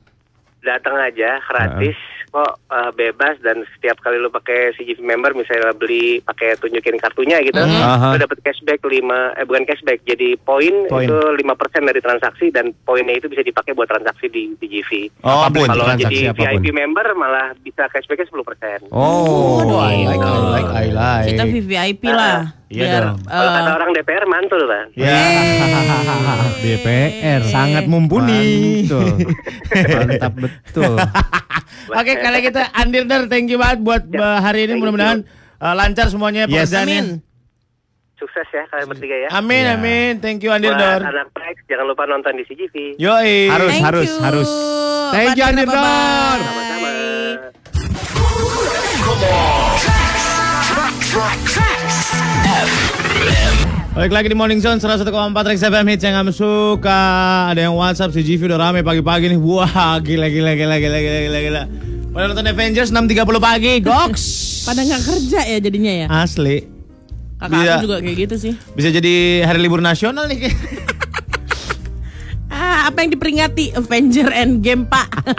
Datang 0.66 0.98
aja 0.98 1.38
gratis 1.46 1.94
kok 2.36 2.52
eh, 2.68 2.90
bebas 2.92 3.40
dan 3.40 3.64
setiap 3.76 3.96
kali 4.04 4.20
lu 4.20 4.28
pakai 4.28 4.76
CGV 4.76 5.00
member 5.00 5.32
misalnya 5.32 5.72
beli 5.72 6.20
pakai 6.20 6.58
tunjukin 6.60 7.00
kartunya 7.00 7.40
gitu, 7.40 7.56
Aha. 7.56 8.12
lu 8.12 8.20
dapat 8.20 8.44
cashback 8.44 8.84
5 8.84 8.92
eh 9.40 9.44
bukan 9.48 9.64
cashback 9.64 10.04
jadi 10.04 10.36
poin 10.44 10.74
itu 10.84 11.16
5% 11.16 11.88
dari 11.88 12.00
transaksi 12.04 12.52
dan 12.52 12.76
poinnya 12.84 13.16
itu 13.16 13.32
bisa 13.32 13.40
dipakai 13.40 13.72
buat 13.72 13.88
transaksi 13.88 14.28
di 14.28 14.52
CGV. 14.60 15.22
Oh, 15.24 15.48
apa 15.48 15.56
pun, 15.56 15.68
Kalau 15.70 15.86
jadi 15.96 16.34
apa 16.34 16.36
pun. 16.36 16.60
VIP 16.60 16.66
member 16.76 17.06
malah 17.16 17.56
bisa 17.64 17.88
cashbacknya 17.88 18.28
10%. 18.28 18.92
Oh, 18.92 19.80
I 19.80 20.04
Waduh. 20.04 20.12
like, 20.12 20.20
I 20.20 20.36
like, 20.36 20.70
I 20.70 20.86
like. 20.92 21.26
Kita 21.32 21.44
VVIP 21.48 22.02
lah. 22.12 22.52
Iya 22.66 22.82
biar 22.82 23.02
dong. 23.14 23.18
Kalau 23.30 23.46
eh, 23.46 23.54
kata 23.54 23.70
orang 23.78 23.90
DPR 23.94 24.24
mantul, 24.26 24.62
Bang. 24.66 24.88
Ya, 24.98 25.14
DPR 26.66 27.40
Sangat 27.46 27.86
mumpuni. 27.86 28.82
Mantul. 28.82 29.22
Mantap 30.02 30.32
betul. 30.34 30.55
Oke, 31.88 32.12
kalau 32.18 32.38
kita 32.38 32.60
Andir 32.72 33.04
Dar, 33.04 33.26
thank 33.26 33.46
you 33.46 33.56
banget 33.56 33.78
buat 33.80 34.02
uh, 34.10 34.38
hari 34.38 34.66
ini 34.66 34.76
mudah-mudahan 34.76 35.24
uh, 35.56 35.72
lancar 35.72 36.06
semuanya 36.06 36.44
Yes. 36.44 36.68
pekerjaannya. 36.68 37.24
Sukses 38.16 38.48
ya 38.48 38.64
kalian 38.66 38.88
bertiga 38.88 39.14
ya. 39.14 39.28
Amin, 39.30 39.62
Ya. 39.62 39.76
amin. 39.76 40.12
Thank 40.18 40.40
you 40.40 40.50
Andir 40.50 40.72
Buat 40.72 40.80
Dar. 40.80 41.00
anak 41.04 41.28
Prex, 41.30 41.54
jangan 41.68 41.84
lupa 41.86 42.02
nonton 42.04 42.32
di 42.34 42.42
CGV. 42.44 42.96
Yoi. 42.96 43.48
Harus, 43.48 43.70
Thank 43.70 43.84
harus, 43.84 44.08
you. 44.08 44.20
harus. 44.20 44.48
Thank 45.12 45.36
you, 45.36 45.38
Pak 45.38 45.48
Andir 45.52 45.64
Dira, 45.64 45.76
Dor. 45.76 45.84
bye-bye. 45.84 46.42
Sama-sama. 46.42 46.90
Balik 53.96 54.12
lagi 54.12 54.28
di 54.28 54.36
Morning 54.36 54.60
Zone 54.60 54.76
101,4 54.76 55.08
Rex 55.48 55.58
FM 55.64 55.86
hits 55.88 56.04
yang 56.04 56.20
kamu 56.20 56.28
suka. 56.28 57.00
Ada 57.48 57.64
yang 57.64 57.72
WhatsApp 57.72 58.12
si 58.12 58.20
GV 58.20 58.52
udah 58.52 58.60
rame 58.60 58.84
pagi-pagi 58.84 59.32
nih. 59.32 59.40
Wah, 59.40 59.96
gila 60.04 60.28
gila 60.28 60.52
gila 60.52 60.76
gila 60.76 60.98
gila 61.00 61.18
gila 61.24 61.38
gila. 61.40 61.62
Pada 62.12 62.24
nonton 62.28 62.44
Avengers 62.44 62.92
6.30 62.92 63.40
pagi. 63.40 63.72
Goks. 63.80 64.24
Pada 64.68 64.84
nggak 64.84 65.00
kerja 65.00 65.40
ya 65.48 65.58
jadinya 65.58 65.92
ya. 66.04 66.06
Asli. 66.12 66.68
Kakak 67.36 67.52
Bisa. 67.56 67.72
aku 67.72 67.84
juga 67.88 67.96
kayak 68.04 68.16
gitu 68.20 68.34
sih. 68.36 68.52
Bisa 68.76 68.88
jadi 68.92 69.12
hari 69.48 69.64
libur 69.64 69.80
nasional 69.80 70.28
nih. 70.28 70.44
Ah, 72.46 72.88
apa 72.88 73.04
yang 73.04 73.12
diperingati 73.12 73.76
Avenger 73.76 74.32
Endgame 74.32 74.88
Pak? 74.88 75.28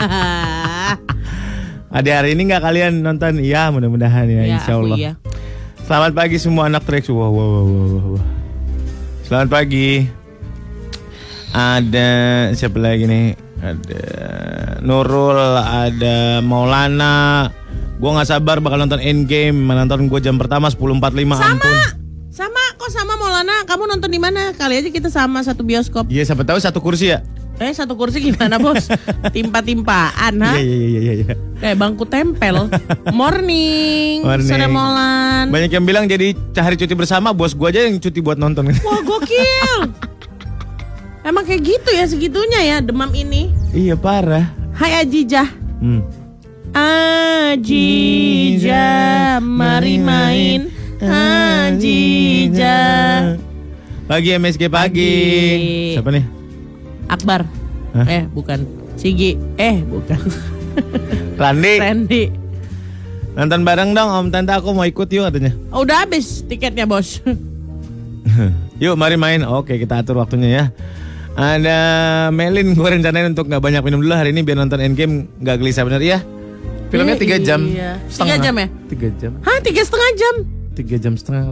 Ada 1.98 2.22
hari 2.22 2.38
ini 2.38 2.46
nggak 2.46 2.62
kalian 2.62 3.02
nonton? 3.02 3.42
Iya, 3.42 3.74
mudah-mudahan 3.74 4.30
ya, 4.30 4.46
Ya, 4.46 4.54
insya 4.54 4.78
Allah. 4.78 4.94
iya. 4.94 5.12
Selamat 5.82 6.14
pagi 6.14 6.38
semua 6.38 6.70
anak 6.70 6.86
Trax. 6.86 7.10
Wah, 7.10 7.26
wah, 7.26 7.34
wah, 7.34 7.64
wah, 7.66 8.04
wah. 8.14 8.24
Selamat 9.28 9.60
pagi. 9.60 10.08
Ada 11.52 12.08
siapa 12.56 12.80
lagi 12.80 13.04
nih? 13.04 13.36
Ada 13.60 14.04
Nurul, 14.80 15.36
ada 15.60 16.40
Maulana. 16.40 17.52
Gua 18.00 18.16
nggak 18.16 18.24
sabar 18.24 18.64
bakal 18.64 18.80
nonton 18.80 19.04
Endgame. 19.04 19.52
Menonton 19.52 20.08
gue 20.08 20.16
jam 20.24 20.40
pertama 20.40 20.72
10.45 20.72 21.12
sama, 21.36 21.44
ampun. 21.44 21.76
sama 22.32 22.62
kok 22.80 22.88
sama 22.88 23.20
Maulana. 23.20 23.68
Kamu 23.68 23.84
nonton 23.84 24.08
di 24.08 24.16
mana? 24.16 24.56
Kali 24.56 24.80
aja 24.80 24.88
kita 24.88 25.12
sama 25.12 25.44
satu 25.44 25.60
bioskop. 25.60 26.08
Iya, 26.08 26.24
siapa 26.24 26.48
tahu 26.48 26.56
satu 26.56 26.80
kursi 26.80 27.12
ya? 27.12 27.20
Eh 27.58 27.74
satu 27.74 27.98
kursi 27.98 28.22
gimana 28.22 28.54
bos? 28.54 28.86
Timpa-timpaan 29.34 30.34
ha? 30.38 30.54
Iya, 30.54 30.62
iya, 30.62 30.78
iya, 30.78 31.00
iya, 31.02 31.12
iya. 31.26 31.34
Kayak 31.58 31.76
bangku 31.82 32.06
tempel. 32.06 32.70
Morning, 33.18 34.22
Morning. 34.22 34.46
sore 34.46 34.70
Molan. 34.70 35.50
Banyak 35.50 35.74
yang 35.74 35.82
bilang 35.82 36.06
jadi 36.06 36.38
hari 36.54 36.78
cuti 36.78 36.94
bersama, 36.94 37.34
bos 37.34 37.58
gua 37.58 37.74
aja 37.74 37.82
yang 37.82 37.98
cuti 37.98 38.22
buat 38.22 38.38
nonton. 38.38 38.70
Wah 38.86 39.02
gokil. 39.02 39.90
Emang 41.26 41.42
kayak 41.42 41.66
gitu 41.66 41.90
ya 41.90 42.06
segitunya 42.06 42.62
ya 42.62 42.78
demam 42.78 43.10
ini. 43.10 43.50
iya, 43.74 43.98
parah. 43.98 44.54
Hai 44.78 45.02
Ajijah. 45.02 45.50
Hmm. 45.82 46.06
Ajijah, 47.58 49.42
mari 49.42 49.98
main. 49.98 50.70
Ajijah. 51.02 52.54
Pagi 54.06 54.30
MSG 54.30 54.70
pagi. 54.70 55.10
Pagi. 55.58 55.98
Siapa 55.98 56.10
nih? 56.14 56.37
Akbar. 57.08 57.44
Hah? 57.96 58.06
Eh 58.06 58.22
bukan. 58.28 58.64
Sigi. 58.94 59.34
Eh 59.56 59.80
bukan. 59.82 60.20
Randi. 61.40 61.74
Randy. 61.80 62.22
Nonton 63.34 63.62
bareng 63.62 63.94
dong 63.94 64.10
Om 64.10 64.26
Tante 64.34 64.50
aku 64.50 64.74
mau 64.74 64.82
ikut 64.82 65.06
yuk 65.08 65.30
katanya. 65.30 65.54
Oh, 65.70 65.86
udah 65.86 66.02
habis 66.02 66.42
tiketnya 66.44 66.84
bos. 66.84 67.22
yuk 68.82 68.94
mari 68.98 69.14
main. 69.14 69.42
Oke 69.46 69.78
kita 69.78 70.02
atur 70.02 70.18
waktunya 70.18 70.48
ya. 70.50 70.64
Ada 71.38 71.78
Melin 72.34 72.74
gue 72.74 72.88
rencanain 72.88 73.30
untuk 73.30 73.46
nggak 73.46 73.62
banyak 73.62 73.82
minum 73.86 74.02
dulu 74.02 74.10
hari 74.10 74.34
ini 74.34 74.42
biar 74.42 74.58
nonton 74.58 74.82
Endgame 74.82 75.30
nggak 75.38 75.56
gelisah 75.62 75.86
bener 75.86 76.02
ya. 76.02 76.18
Filmnya 76.90 77.14
Iya, 77.14 77.22
tiga 77.22 77.36
jam. 77.38 77.60
iya. 77.68 77.90
setengah. 78.10 78.34
Tiga 78.34 78.42
jam 78.42 78.54
ya? 78.58 78.66
Tiga 78.90 79.08
jam. 79.20 79.32
Hah 79.44 79.58
tiga 79.62 79.80
setengah 79.86 80.10
jam? 80.18 80.34
Tiga 80.74 80.96
jam 80.98 81.12
setengah. 81.14 81.42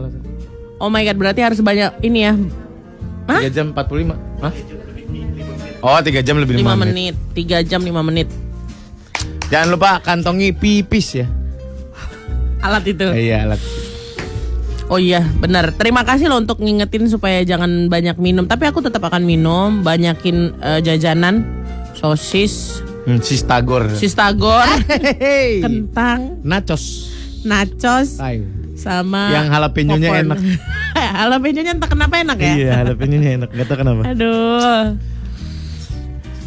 Oh 0.83 0.91
my 0.91 1.07
god 1.07 1.15
berarti 1.15 1.39
harus 1.39 1.59
banyak 1.63 1.93
ini 2.03 2.19
ya. 2.27 2.33
Hah? 3.31 3.39
Tiga 3.47 3.63
jam 3.63 3.67
45 3.71 4.11
Hah? 4.43 4.53
Oh 5.87 5.99
tiga 6.03 6.19
jam 6.19 6.35
lebih 6.35 6.59
5 6.59 6.61
lima 6.61 6.75
menit. 6.75 7.15
menit. 7.15 7.15
3 7.47 7.63
jam 7.63 7.79
5 7.79 7.95
menit. 8.03 8.27
Jangan 9.47 9.67
lupa 9.71 10.03
kantongi 10.03 10.51
pipis 10.51 11.15
ya. 11.15 11.27
Alat 12.59 12.83
itu. 12.85 13.07
Eh, 13.07 13.31
iya 13.31 13.47
alat. 13.47 13.61
Oh 14.87 14.95
iya, 14.97 15.23
benar. 15.37 15.71
Terima 15.73 16.03
kasih 16.03 16.27
loh 16.27 16.39
untuk 16.39 16.59
ngingetin 16.59 17.07
supaya 17.07 17.39
jangan 17.41 17.87
banyak 17.87 18.15
minum. 18.17 18.43
Tapi 18.43 18.67
aku 18.67 18.79
tetap 18.79 18.99
akan 19.01 19.23
minum, 19.23 19.79
banyakin 19.79 20.51
eh, 20.57 20.79
jajanan, 20.81 21.47
sosis, 21.93 22.83
Hmm, 23.03 23.23
sistagor. 23.23 23.87
sistagor, 23.95 24.67
kentang, 25.63 26.43
Nachos. 26.43 27.07
nachos, 27.41 28.19
Ay. 28.19 28.43
sama 28.75 29.31
Yang 29.31 29.45
jalapeno-nya 29.49 30.09
popcorn. 30.09 30.23
enak. 30.27 30.39
Jalapeno-nya 31.17 31.71
entah 31.71 31.87
kenapa 31.87 32.15
enak 32.17 32.37
ya. 32.37 32.51
Iya, 32.51 32.71
jalapeno-nya 32.83 33.29
enak. 33.37 33.49
Gak 33.53 33.65
tau 33.65 33.77
kenapa. 33.77 34.01
Aduh. 34.11 34.83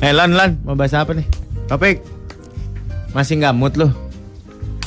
Eh 0.00 0.12
Lan, 0.16 0.32
Lan, 0.32 0.56
mau 0.64 0.72
bahas 0.72 0.96
apa 0.96 1.12
nih? 1.12 1.26
Topik. 1.68 2.00
Masih 3.12 3.36
nggak 3.36 3.52
mood 3.52 3.74
lo? 3.76 3.88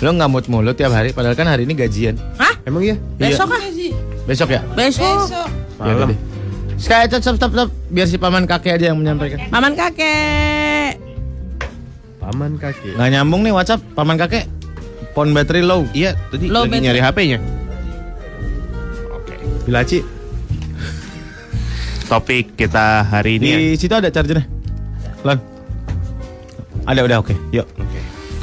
Lo 0.02 0.10
nggak 0.10 0.30
mood 0.30 0.46
mulu 0.50 0.74
tiap 0.74 0.92
hari, 0.92 1.14
padahal 1.14 1.38
kan 1.38 1.46
hari 1.46 1.64
ini 1.64 1.78
gajian. 1.78 2.18
Hah? 2.36 2.58
Emang 2.66 2.82
iya? 2.82 2.98
Besok 3.16 3.54
ah? 3.54 3.62
Besok 4.26 4.50
ya? 4.50 4.62
Besok. 4.74 5.28
Ya 5.80 5.92
udah 5.94 6.08
deh. 6.10 6.20
Sekali 6.76 7.06
stop, 7.08 7.22
stop, 7.22 7.36
stop, 7.38 7.52
stop. 7.54 7.70
Biar 7.88 8.08
si 8.10 8.18
paman 8.18 8.44
kakek 8.44 8.76
aja 8.76 8.92
yang 8.92 8.98
menyampaikan. 8.98 9.38
Paman 9.48 9.78
kakek. 9.78 10.98
Paman 12.18 12.56
kaki. 12.56 12.96
Nggak 12.96 13.10
nyambung 13.12 13.42
nih 13.44 13.54
WhatsApp, 13.54 13.84
paman 13.94 14.18
kakek. 14.18 14.48
Phone 15.14 15.30
battery 15.30 15.62
low. 15.62 15.86
Iya, 15.94 16.18
tadi 16.28 16.50
Low 16.50 16.66
lagi 16.66 16.74
battery. 16.74 16.86
nyari 16.90 17.00
HP-nya. 17.00 17.40
Bilaci. 19.64 20.00
topik 22.04 22.54
kita 22.54 23.02
hari 23.04 23.38
ini. 23.38 23.48
ya. 23.48 23.58
Di 23.58 23.78
situ 23.78 23.94
ada 23.94 24.10
chargernya. 24.10 24.46
Lan. 25.24 25.40
Ada 26.84 27.00
udah 27.08 27.18
oke. 27.24 27.36
Yuk. 27.56 27.68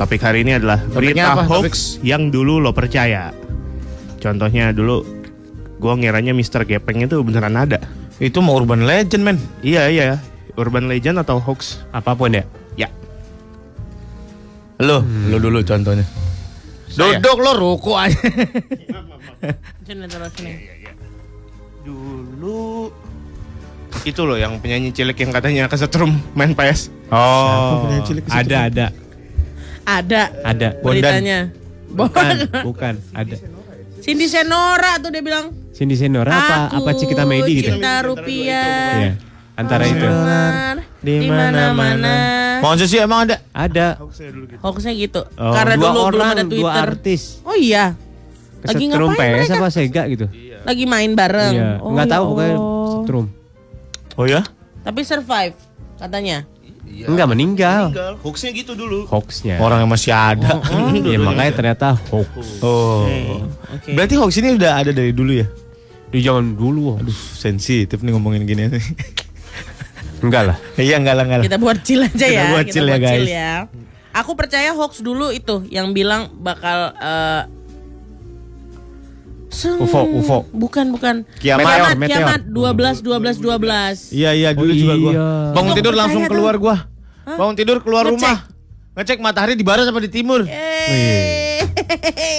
Topik 0.00 0.24
hari 0.24 0.40
ini 0.40 0.56
adalah 0.56 0.80
Topiknya 0.80 1.36
berita 1.36 1.44
apa? 1.44 1.44
hoax 1.44 2.00
yang 2.00 2.32
dulu 2.32 2.56
lo 2.56 2.72
percaya. 2.72 3.36
Contohnya 4.16 4.72
dulu 4.72 5.04
gua 5.76 5.96
ngiranya 5.96 6.32
Mr. 6.32 6.64
Gepeng 6.64 7.04
itu 7.04 7.20
beneran 7.20 7.56
ada. 7.56 7.84
Itu 8.16 8.40
mau 8.40 8.56
urban 8.56 8.88
legend 8.88 9.22
men. 9.24 9.36
Iya 9.60 9.92
iya, 9.92 10.16
urban 10.56 10.88
legend 10.88 11.20
atau 11.20 11.36
hoax? 11.36 11.84
Apa 11.92 12.16
pun 12.16 12.32
ya. 12.32 12.44
Ya. 12.80 12.88
Lo, 14.80 15.04
lo 15.04 15.36
dulu 15.36 15.60
contohnya. 15.60 16.08
Saya. 16.88 17.20
Duduk 17.20 17.36
lo 17.44 17.52
ruku 17.60 17.92
aja. 17.92 18.16
Sini 19.84 20.08
terus 20.08 20.34
nih. 20.40 20.56
Dulu 21.84 22.88
itu 24.02 24.22
loh 24.22 24.34
yang 24.34 24.56
penyanyi 24.58 24.90
cilik 24.90 25.14
yang 25.14 25.30
katanya 25.30 25.64
kesetrum 25.66 26.14
main 26.32 26.52
PS. 26.52 26.88
Oh. 27.10 27.84
cilik? 28.02 28.24
Ada 28.26 28.56
ada 28.66 28.86
Ada 29.82 30.22
ada. 30.46 30.68
beritanya. 30.80 31.50
Bukan, 31.90 32.46
bukan, 32.62 32.94
ada. 33.10 33.34
Cindy 33.98 34.30
Senora 34.30 34.96
tuh 35.02 35.10
dia 35.10 35.20
bilang. 35.20 35.50
Cindy 35.74 35.98
Senora 35.98 36.30
apa 36.30 36.56
Aku 36.70 36.86
apa 36.86 36.90
Cikita 36.94 37.26
Medi 37.26 37.52
gitu. 37.58 37.74
Cinta 37.74 38.04
rupiah. 38.06 38.94
Iya. 38.96 39.12
Antara 39.58 39.84
itu. 39.84 40.06
Di 41.00 41.26
mana-mana. 41.26 42.14
Masa 42.60 42.84
sih 42.84 43.00
emang 43.00 43.26
ada? 43.26 43.40
Ada 43.50 43.96
Hoaxnya 44.60 44.92
gitu. 44.94 45.24
Oh, 45.34 45.52
Karena 45.52 45.74
dua 45.80 45.90
dulu 45.90 46.00
belum 46.12 46.20
orang, 46.20 46.30
ada 46.30 46.44
dua 46.44 46.52
Twitter. 46.52 46.84
artis. 46.86 47.22
Oh 47.42 47.56
iya. 47.56 47.96
Lagi 48.60 48.84
kesetrum 48.86 49.10
ngapain 49.10 49.32
PS 49.34 49.48
mereka? 49.48 49.56
apa 49.56 49.68
Sega 49.72 50.02
gitu. 50.06 50.26
Lagi 50.60 50.84
main 50.84 51.10
bareng. 51.16 51.52
Iya, 51.56 51.70
Oh, 51.80 51.90
nggak 51.96 52.06
ya 52.06 52.12
tahu 52.12 52.22
pokoknya 52.30 52.56
setrum. 52.94 53.26
Oh 54.20 54.28
ya? 54.28 54.44
Tapi 54.84 55.00
survive 55.00 55.56
katanya. 55.96 56.44
Enggak 56.84 57.28
meninggal. 57.32 57.88
Hoaxnya 58.20 58.52
gitu 58.52 58.76
dulu. 58.76 59.08
Hoaxnya. 59.08 59.56
Orang 59.56 59.80
yang 59.80 59.88
masih 59.88 60.12
ada. 60.12 60.60
ya 61.08 61.16
makanya 61.16 61.52
ternyata 61.56 61.96
hoax. 62.12 62.60
Oh. 62.60 63.08
Oke. 63.72 63.96
Berarti 63.96 64.14
hoax 64.20 64.36
ini 64.44 64.60
udah 64.60 64.84
ada 64.84 64.92
dari 64.92 65.16
dulu 65.16 65.32
ya? 65.32 65.48
Di 66.12 66.20
zaman 66.20 66.52
dulu. 66.52 67.00
Aduh, 67.00 67.16
sensitif 67.16 68.04
nih 68.04 68.12
ngomongin 68.12 68.44
gini. 68.44 68.68
Enggak 70.24 70.52
lah. 70.52 70.56
Iya 70.76 71.00
enggak 71.00 71.14
lah 71.16 71.24
enggak 71.24 71.38
lah. 71.40 71.46
Kita 71.48 71.56
buat 71.56 71.78
chill 71.80 72.04
aja 72.04 72.12
Kita 72.12 72.28
ya. 72.28 72.44
buat 72.52 72.66
chill 72.68 72.88
ya, 72.92 72.98
guys. 73.00 73.24
ya. 73.24 73.52
Aku 74.12 74.36
percaya 74.36 74.76
hoax 74.76 75.00
dulu 75.00 75.32
itu 75.32 75.64
yang 75.72 75.96
bilang 75.96 76.28
bakal 76.44 76.92
eh, 76.92 77.42
seng- 79.50 79.78
UFO, 79.78 80.00
UFO. 80.14 80.38
Bukan, 80.48 80.86
bukan. 80.90 81.14
Kiamat. 81.36 81.66
Kiamat, 81.66 81.94
Meteor, 81.96 82.18
kiamat 82.18 82.40
12 82.46 83.02
12 83.02 83.36
12. 83.36 84.10
Iya 84.10 84.30
iya 84.32 84.50
dulu 84.50 84.68
Oh, 84.68 84.76
juga 84.76 84.94
gua. 84.96 85.12
iya. 85.12 85.26
Bangun 85.52 85.72
tidur 85.74 85.94
langsung 85.94 86.22
tuh? 86.22 86.30
keluar 86.30 86.54
gua. 86.56 86.76
Bangun 87.26 87.54
tidur 87.54 87.78
keluar 87.78 88.04
Ngecek. 88.04 88.14
rumah. 88.16 88.36
Ngecek 88.92 89.18
matahari 89.18 89.54
di 89.54 89.62
barat 89.62 89.84
apa 89.84 89.98
di 89.98 90.08
timur. 90.08 90.46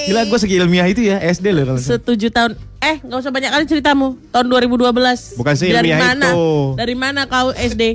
Gila 0.02 0.22
gua 0.26 0.38
segi 0.38 0.56
ilmiah 0.56 0.84
itu 0.86 1.02
ya 1.04 1.20
SD 1.22 1.52
loh. 1.54 1.76
Setuju 1.76 2.28
tahun 2.30 2.52
Eh 2.82 2.98
nggak 3.00 3.20
usah 3.20 3.30
banyak 3.30 3.46
kali 3.48 3.66
ceritamu 3.68 4.18
Tahun 4.34 4.46
2012 4.50 5.38
Bukan 5.38 5.54
Dari 5.54 5.62
seilmiah 5.62 6.00
mana? 6.02 6.28
itu. 6.28 6.50
Dari 6.74 6.96
mana 6.96 7.22
kau 7.24 7.54
SD? 7.54 7.94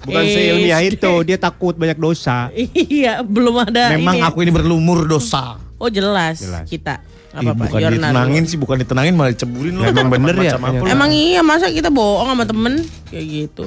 Bukan 0.00 0.22
Eh, 0.22 0.30
seilmiah 0.30 0.78
SD. 0.80 0.94
itu, 0.96 1.12
dia 1.26 1.34
takut 1.36 1.74
banyak 1.74 1.96
dosa. 1.96 2.46
Iya 2.94 3.20
belum 3.20 3.58
ada 3.60 3.92
Memang 3.92 4.14
ini 4.14 4.22
ya. 4.22 4.30
aku 4.30 4.38
ini 4.40 4.52
berlumur 4.52 5.04
dosa. 5.04 5.58
Oh 5.74 5.86
jelas, 5.86 6.38
Jelas. 6.40 6.66
kita 6.66 7.02
Ih, 7.28 7.44
apa 7.44 7.50
pak 7.52 7.66
bukan 7.68 7.80
Yorna 7.80 8.08
ditenangin 8.08 8.44
sih, 8.44 8.56
bukan 8.56 8.76
ditenangin 8.80 9.12
malah 9.12 9.30
diceburin 9.30 9.72
lu. 9.72 9.82
Emang 9.84 10.08
bener 10.08 10.34
ya? 10.38 10.56
Emang 10.86 11.10
iya 11.10 11.40
masa 11.40 11.68
kita 11.68 11.88
bohong 11.88 12.24
sama 12.26 12.44
temen 12.44 12.80
Kayak 13.06 13.24
gitu 13.28 13.66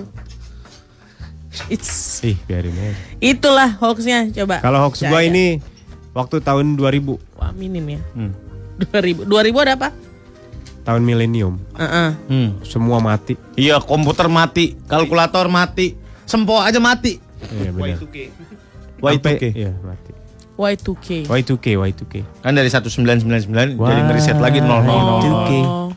It's, 1.68 2.24
Ih, 2.24 2.40
biarin 2.42 2.72
aja. 2.72 2.96
Itulah 3.20 3.76
hoaxnya 3.78 4.32
coba 4.34 4.64
Kalau 4.64 4.80
hoax 4.82 5.04
gua 5.04 5.20
ini 5.22 5.60
waktu 6.12 6.40
tahun 6.40 6.74
2000, 6.74 7.20
Wah 7.36 7.52
minim 7.52 7.86
ya 7.88 8.02
Hmm. 8.16 8.32
2000 8.82 9.28
2000 9.28 9.62
ada 9.62 9.74
apa? 9.76 9.90
tahun 10.82 11.06
milenium. 11.06 11.62
Heeh. 11.78 12.10
Hmm. 12.26 12.50
Semua 12.66 12.98
mati. 12.98 13.38
Iya, 13.54 13.78
komputer 13.78 14.26
mati, 14.26 14.74
kalkulator 14.90 15.46
mati, 15.46 15.94
sempo 16.26 16.58
aja 16.58 16.82
mati. 16.82 17.22
Iya 17.54 17.70
benar. 17.70 18.02
Y2K. 18.02 18.16
Sampai- 19.38 19.54
Iya, 19.54 19.72
mati. 19.78 20.10
Y2K 20.62 21.26
Y2K, 21.26 21.66
Y2K. 21.76 22.14
Kan 22.40 22.54
dari 22.54 22.70
1999 22.70 23.50
Wah. 23.76 23.90
jadi 23.90 24.02
ngeriset 24.04 24.38
lagi 24.38 24.60
000. 24.60 24.70
Y2K. 24.86 25.52
Oh. 25.60 25.90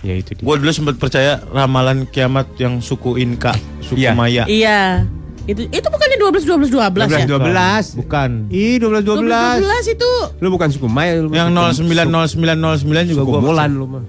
Ya 0.00 0.14
itu 0.14 0.32
dia. 0.32 0.42
Gue 0.42 0.56
dulu 0.56 0.68
sempat 0.70 0.96
percaya 0.96 1.40
ramalan 1.46 2.04
kiamat 2.06 2.48
yang 2.56 2.80
suku 2.80 3.16
Inka, 3.16 3.52
suku 3.80 4.00
Iya. 4.00 4.12
Maya. 4.12 4.44
Iya 4.44 5.04
Itu 5.42 5.64
itu 5.66 5.86
bukannya 5.86 6.16
12 6.16 6.44
12 6.46 6.68
12 6.68 7.10
ya? 7.10 7.26
12. 7.26 7.96
Bukan. 7.98 8.30
Ih, 8.48 8.76
12 8.76 9.02
12. 9.02 9.58
12 9.58 9.88
itu 9.90 10.10
Lu 10.38 10.48
bukan 10.48 10.68
suku 10.68 10.86
Maya, 10.86 11.16
lu 11.16 11.28
Yang 11.28 11.48
suku- 11.74 11.90
090909 11.90 13.08
juga 13.08 13.20
Suku 13.20 13.30
gua 13.30 13.40
Mulan 13.42 13.70
lu 13.72 13.86
mah. 13.88 14.04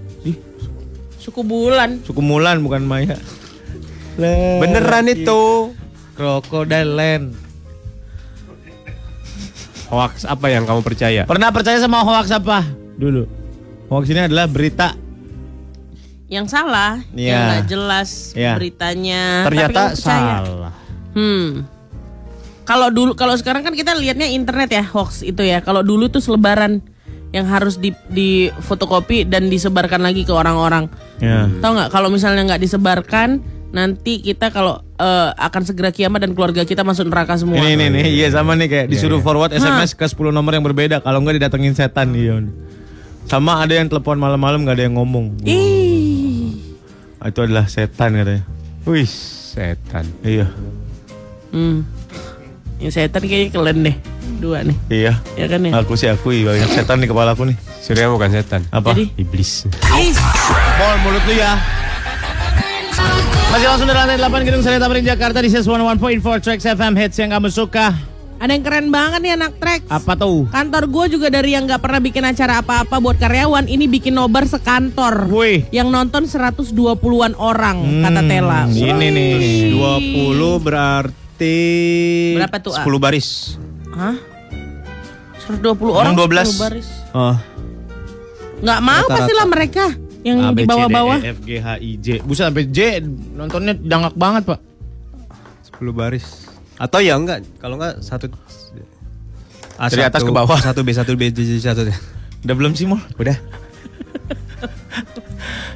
suku 1.18 1.42
bulan. 1.42 1.90
Suku 2.04 2.20
Mulan 2.20 2.60
bukan 2.60 2.84
Maya. 2.84 3.16
Beneran 4.60 5.08
itu. 5.08 5.72
Crocodile 6.14 6.92
Land. 6.92 7.26
Hoax 9.92 10.24
apa 10.24 10.48
yang 10.48 10.64
kamu 10.64 10.82
percaya? 10.82 11.28
Pernah 11.28 11.52
percaya 11.52 11.76
sama 11.78 12.00
hoax 12.02 12.32
apa? 12.32 12.64
Dulu. 12.96 13.28
Hoax 13.92 14.08
ini 14.08 14.32
adalah 14.32 14.48
berita. 14.48 14.96
Yang 16.32 16.48
salah, 16.48 17.04
Iya. 17.12 17.28
yang 17.28 17.42
nggak 17.44 17.66
jelas 17.68 18.10
Iya. 18.32 18.56
beritanya. 18.56 19.22
Tapi 19.44 19.48
Ternyata 19.52 19.82
salah. 20.00 20.72
Hmm. 21.12 21.68
Kalau 22.64 22.88
dulu, 22.88 23.20
kalau 23.20 23.36
sekarang 23.36 23.68
kan 23.68 23.76
kita 23.76 23.92
lihatnya 24.00 24.32
internet 24.32 24.72
ya 24.72 24.84
hoax 24.88 25.28
itu 25.28 25.44
ya. 25.44 25.60
Kalau 25.60 25.84
dulu 25.84 26.08
tuh 26.08 26.24
selebaran 26.24 26.80
yang 27.36 27.44
harus 27.52 27.76
di, 27.76 27.92
di 28.08 28.48
fotokopi 28.64 29.28
dan 29.28 29.52
disebarkan 29.52 30.00
lagi 30.00 30.24
ke 30.24 30.32
orang-orang. 30.32 30.88
Ya. 31.20 31.52
Tahu 31.52 31.72
nggak? 31.76 31.90
Kalau 31.92 32.08
misalnya 32.08 32.48
nggak 32.48 32.64
disebarkan, 32.64 33.44
nanti 33.72 34.20
kita 34.20 34.52
kalau 34.52 34.84
eh, 35.00 35.30
akan 35.36 35.62
segera 35.64 35.90
kiamat 35.96 36.28
dan 36.28 36.32
keluarga 36.36 36.68
kita 36.68 36.84
masuk 36.84 37.08
neraka 37.08 37.40
semua. 37.40 37.58
Ini 37.58 37.80
nih 37.80 37.88
nih, 37.90 38.06
iya 38.12 38.28
sama 38.32 38.54
nih 38.60 38.68
kayak 38.68 38.88
disuruh 38.92 39.24
forward 39.24 39.56
SMS 39.56 39.96
ke 39.96 40.04
10 40.04 40.32
nomor 40.32 40.52
yang 40.54 40.64
berbeda. 40.64 41.00
Kalau 41.00 41.24
nggak 41.24 41.42
didatengin 41.42 41.74
setan 41.74 42.12
iya. 42.14 42.40
Sama 43.26 43.64
ada 43.64 43.72
yang 43.72 43.88
telepon 43.88 44.20
malam-malam 44.20 44.68
nggak 44.68 44.76
ada 44.76 44.84
yang 44.86 44.96
ngomong. 45.00 45.40
Ih. 45.48 46.60
Itu 47.22 47.40
adalah 47.48 47.66
setan 47.72 48.18
katanya. 48.18 48.44
Wih, 48.84 49.08
setan. 49.08 50.10
Iya. 50.26 50.52
Hmm. 51.56 51.88
Yang 52.82 52.94
setan 52.98 53.22
kayaknya 53.24 53.50
keren 53.54 53.78
deh. 53.86 53.96
Dua 54.42 54.66
nih. 54.66 54.78
Iya. 54.90 55.14
Ya 55.38 55.46
kan 55.46 55.62
ya? 55.62 55.72
Aku 55.80 55.94
sih 55.94 56.10
akui 56.10 56.44
banyak 56.44 56.66
setan 56.74 56.98
di 56.98 57.06
kepala 57.06 57.38
aku 57.38 57.46
nih. 57.46 57.58
Surya 57.80 58.10
bukan 58.10 58.34
setan. 58.34 58.66
Apa? 58.74 58.98
Jadi? 58.98 59.14
Iblis. 59.22 59.70
Pol 60.82 60.96
mulut 61.06 61.24
lu 61.30 61.34
ya. 61.38 61.54
Masih 63.52 63.68
langsung 63.68 63.84
dari 63.84 64.00
lantai 64.00 64.16
8 64.16 64.48
Gedung 64.48 64.64
Sari 64.64 64.80
Tamrin 64.80 65.04
Jakarta 65.04 65.44
di 65.44 65.52
101.4 65.52 66.24
Tracks 66.40 66.64
FM 66.64 66.96
Hits 66.96 67.20
yang 67.20 67.36
kamu 67.36 67.52
suka. 67.52 67.92
Ada 68.40 68.56
yang 68.56 68.64
keren 68.64 68.88
banget 68.96 69.20
nih 69.20 69.36
anak 69.36 69.60
Trax. 69.60 69.92
Apa 69.92 70.16
tuh? 70.16 70.48
Kantor 70.48 70.88
gue 70.88 71.20
juga 71.20 71.28
dari 71.28 71.52
yang 71.52 71.68
nggak 71.68 71.84
pernah 71.84 72.00
bikin 72.00 72.24
acara 72.24 72.64
apa-apa 72.64 73.04
buat 73.04 73.20
karyawan, 73.20 73.68
ini 73.68 73.92
bikin 73.92 74.16
nobar 74.16 74.48
sekantor. 74.48 75.28
Wih. 75.28 75.68
Yang 75.68 75.88
nonton 75.92 76.24
120-an 76.32 77.36
orang, 77.36 77.78
kata 78.02 78.22
Tela. 78.24 78.60
Hmm, 78.66 78.72
Ini 78.72 79.08
nih. 79.12 79.34
20 79.76 80.32
berarti 80.64 81.60
Berapa 82.40 82.58
tuh, 82.64 82.72
A? 82.72 82.88
10 82.88 83.04
baris. 83.04 83.60
Hah? 83.92 84.16
120 85.44 85.92
orang? 85.92 86.16
12. 86.16 86.56
10 86.56 86.64
baris. 86.64 86.88
Oh. 87.12 87.36
Nggak 88.64 88.80
mau 88.80 89.06
pastilah 89.12 89.46
mereka 89.52 89.86
yang 90.22 90.38
A, 90.42 90.54
B, 90.54 90.64
di 90.64 90.70
bawah-bawah. 90.70 91.18
E, 91.22 91.34
F, 91.34 91.40
G, 91.42 91.50
H, 91.58 91.68
I, 91.82 91.92
J. 91.98 92.08
Buset 92.22 92.46
sampai 92.48 92.66
J 92.70 93.02
nontonnya 93.34 93.74
dangak 93.74 94.14
banget, 94.14 94.44
Pak. 94.54 94.60
10 95.78 95.92
baris. 95.92 96.46
Atau 96.78 97.02
ya 97.02 97.18
enggak, 97.18 97.42
kalau 97.58 97.78
enggak 97.78 98.02
satu 98.02 98.30
A 99.82 99.90
Dari 99.90 100.06
atas 100.06 100.22
ke 100.22 100.30
bawah. 100.30 100.62
Satu 100.62 100.86
B, 100.86 100.94
satu 100.94 101.18
B, 101.18 101.34
J, 101.34 101.58
satu. 101.58 101.90
Udah 102.46 102.56
belum 102.56 102.78
sih, 102.78 102.86
Mol? 102.86 103.02
Udah. 103.18 103.34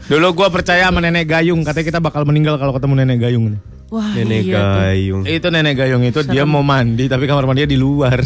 Dulu 0.06 0.38
gua 0.38 0.54
percaya 0.54 0.86
sama 0.86 1.02
nenek 1.02 1.26
gayung, 1.26 1.66
katanya 1.66 1.86
kita 1.90 2.00
bakal 2.02 2.22
meninggal 2.30 2.62
kalau 2.62 2.78
ketemu 2.78 2.94
nenek 3.02 3.18
gayung 3.26 3.58
nih. 3.58 3.62
Wah, 3.90 4.14
Nenek 4.18 4.42
iya 4.46 4.58
tuh. 4.58 4.66
gayung. 4.82 5.22
Itu 5.30 5.48
nenek 5.54 5.74
gayung 5.78 6.02
itu 6.02 6.20
dia 6.26 6.42
mau 6.42 6.66
mandi 6.66 7.06
tapi 7.06 7.30
kamar 7.30 7.46
mandinya 7.46 7.70
di 7.70 7.78
luar. 7.78 8.18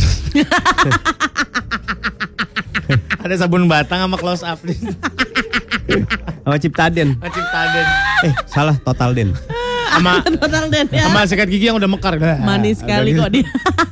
Ada 3.23 3.45
sabun 3.45 3.67
batang 3.67 3.99
sama 4.08 4.15
close 4.15 4.43
up 4.43 4.60
nih. 4.63 4.75
Sama 6.45 6.58
Ciptaden. 6.58 7.10
Ciptaden. 7.19 7.86
Eh, 8.25 8.34
salah 8.45 8.75
total 8.82 9.12
den. 9.13 9.30
Sama 9.89 10.21
Total 10.39 10.65
dan 10.69 10.86
ya. 10.93 11.10
sama 11.10 11.25
sikat 11.25 11.49
gigi 11.49 11.65
yang 11.67 11.78
udah 11.82 11.89
mekar. 11.89 12.15
Manis 12.21 12.80
sekali 12.86 13.17
kok 13.17 13.30
dia. 13.34 13.45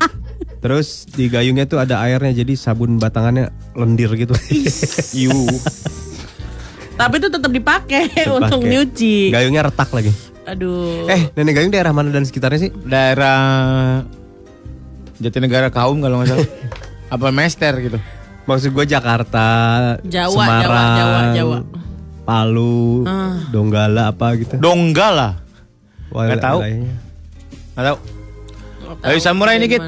Terus 0.64 1.06
di 1.10 1.30
gayungnya 1.30 1.66
tuh 1.66 1.82
ada 1.82 2.02
airnya 2.06 2.34
jadi 2.34 2.54
sabun 2.54 3.02
batangannya 3.02 3.50
lendir 3.74 4.10
gitu. 4.14 4.34
Iu. 5.14 5.50
Tapi 6.98 7.14
itu 7.22 7.28
tetap 7.30 7.52
dipakai 7.54 8.26
untuk 8.30 8.62
nyuci. 8.66 9.30
Gayungnya 9.30 9.70
retak 9.70 9.90
lagi. 9.94 10.10
Aduh. 10.48 11.06
Eh, 11.12 11.28
Nenek 11.36 11.60
Gayung 11.60 11.74
daerah 11.76 11.92
mana 11.92 12.10
dan 12.10 12.24
sekitarnya 12.24 12.70
sih? 12.70 12.72
Daerah 12.72 13.40
Jatinegara 15.20 15.68
Kaum 15.70 16.00
kalau 16.00 16.24
nggak 16.24 16.30
salah. 16.32 16.48
Apa 17.12 17.30
Mester 17.36 17.74
gitu. 17.84 17.98
Maksud 18.48 18.72
gue 18.72 18.86
Jakarta, 18.88 19.48
Jawa, 20.08 20.32
Semarang, 20.32 20.64
Jawa, 20.64 20.80
Jawa, 20.96 21.20
Jawa. 21.36 21.58
Palu, 22.28 23.08
Ah. 23.08 23.40
Donggala 23.48 24.12
apa 24.12 24.36
gitu. 24.36 24.60
Donggala. 24.60 25.40
Wah, 26.10 26.28
Nggak 26.28 26.44
tahu. 26.44 26.60
Nggak 27.72 27.86
tahu. 27.86 27.98
Ayo 29.02 29.18
samurai 29.18 29.56
nih, 29.56 29.70
Git. 29.70 29.82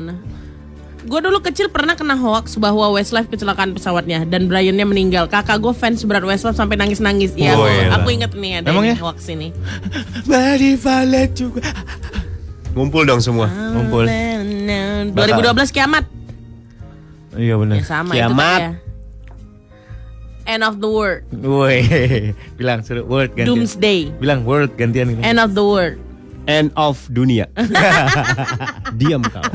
Gue 1.01 1.19
dulu 1.19 1.39
kecil 1.39 1.67
pernah 1.67 1.95
kena 1.95 2.13
hoax 2.13 2.55
bahwa 2.55 2.91
Westlife 2.91 3.27
kecelakaan 3.27 3.71
pesawatnya 3.71 4.23
dan 4.23 4.45
Briannya 4.45 4.83
meninggal. 4.83 5.25
Kakak 5.25 5.57
gue 5.57 5.71
fans 5.71 6.03
berat 6.03 6.21
Westlife 6.21 6.53
sampai 6.53 6.75
nangis-nangis. 6.75 7.33
Ya, 7.33 7.55
Oh, 7.55 7.63
gua- 7.63 7.71
iya. 7.71 7.91
aku 7.93 8.07
inget 8.09 8.31
nih 8.31 8.51
ada 8.57 8.67
Emang 8.69 8.85
ya? 8.85 8.95
hoax 8.95 9.27
ini. 9.27 9.49
Body 10.23 10.75
Valet 10.75 11.31
juga. 11.33 11.63
Ngumpul 12.71 13.03
dong 13.03 13.19
semua. 13.19 13.47
Ngumpul. 13.47 14.05
2012 14.05 15.71
kiamat. 15.71 16.03
Iya 17.31 17.55
benar. 17.57 17.75
Ya 17.77 17.85
sama 17.85 18.11
Kiamat. 18.11 18.59
itu 18.59 18.63
ya. 18.63 18.71
End 20.49 20.65
of 20.65 20.81
the 20.81 20.89
world. 20.89 21.21
Woi, 21.29 21.85
bilang 22.57 22.81
suruh 22.81 23.05
word 23.05 23.37
gantian. 23.37 23.53
Doomsday. 23.53 24.09
Bilang 24.17 24.49
word 24.49 24.73
gantian 24.81 25.13
gitu. 25.13 25.21
End 25.21 25.37
of 25.37 25.53
the 25.53 25.61
world. 25.61 26.01
End 26.49 26.73
of 26.73 26.97
dunia. 27.13 27.45
Diam 28.97 29.21
kau. 29.21 29.45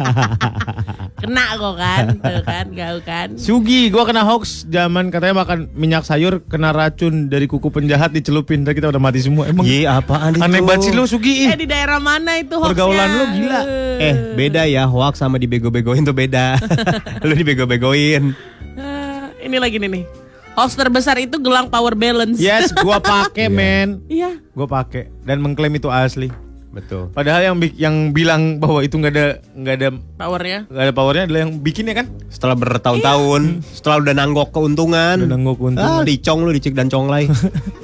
Kena 1.19 1.59
kok 1.59 1.75
kan, 1.75 2.05
tuh 2.23 2.43
kan, 2.47 2.67
kau 2.71 2.97
kan. 3.03 3.29
Sugi, 3.35 3.91
gua 3.91 4.07
kena 4.07 4.23
hoax 4.23 4.71
zaman 4.71 5.11
katanya 5.11 5.43
makan 5.43 5.67
minyak 5.75 6.07
sayur 6.07 6.47
kena 6.47 6.71
racun 6.71 7.27
dari 7.27 7.51
kuku 7.51 7.75
penjahat 7.75 8.15
dicelupin, 8.15 8.63
dan 8.63 8.79
kita 8.79 8.95
udah 8.95 9.03
mati 9.03 9.19
semua. 9.19 9.51
Emang 9.51 9.67
Ye, 9.67 9.91
apaan 9.91 10.39
itu? 10.39 10.47
aneh 10.47 10.63
banget 10.63 10.87
sih 10.87 10.93
lu 10.95 11.11
Sugi. 11.11 11.51
Eh 11.51 11.59
di 11.59 11.67
daerah 11.67 11.99
mana 11.99 12.39
itu 12.39 12.55
hoaxnya? 12.55 12.71
Pergaulan 12.71 13.09
lu 13.11 13.25
gila. 13.43 13.61
Eh, 13.99 14.15
beda 14.39 14.63
ya 14.71 14.87
hoax 14.87 15.19
sama 15.19 15.43
dibego-begoin 15.43 16.07
tuh 16.07 16.15
beda. 16.15 16.63
lu 17.27 17.35
dibego-begoin. 17.35 18.31
Eh, 18.79 19.25
ini 19.43 19.59
lagi 19.59 19.83
nih 19.83 19.91
nih. 19.91 20.24
Hoax 20.55 20.75
terbesar 20.75 21.19
itu 21.19 21.35
gelang 21.39 21.67
power 21.67 21.95
balance. 21.95 22.39
Yes, 22.39 22.71
gua 22.73 23.03
pakai 23.19 23.51
men. 23.51 24.03
Iya. 24.07 24.39
Gua 24.53 24.67
pakai 24.67 25.11
dan 25.23 25.43
mengklaim 25.43 25.75
itu 25.75 25.91
asli. 25.91 26.31
Betul. 26.71 27.07
Padahal 27.11 27.43
yang 27.45 27.57
yang 27.75 27.97
bilang 28.11 28.59
bahwa 28.59 28.83
itu 28.83 28.99
nggak 28.99 29.13
ada 29.15 29.27
nggak 29.49 29.75
ada 29.79 29.89
Powernya. 30.19 30.61
nggak 30.67 30.83
ada 30.83 30.93
powernya 30.95 31.25
adalah 31.27 31.41
yang 31.47 31.53
bikinnya 31.59 31.95
kan. 31.95 32.07
Setelah 32.27 32.59
bertahun-tahun, 32.59 33.43
setelah 33.63 33.97
udah 34.03 34.15
nanggok 34.15 34.49
keuntungan. 34.51 35.17
Udah 35.23 35.31
nanggok 35.31 35.57
keuntungan. 35.57 36.03
Ah, 36.03 36.03
dicong 36.03 36.43
lu 36.43 36.51
dicik 36.51 36.75
dan 36.75 36.91
conglay. 36.91 37.31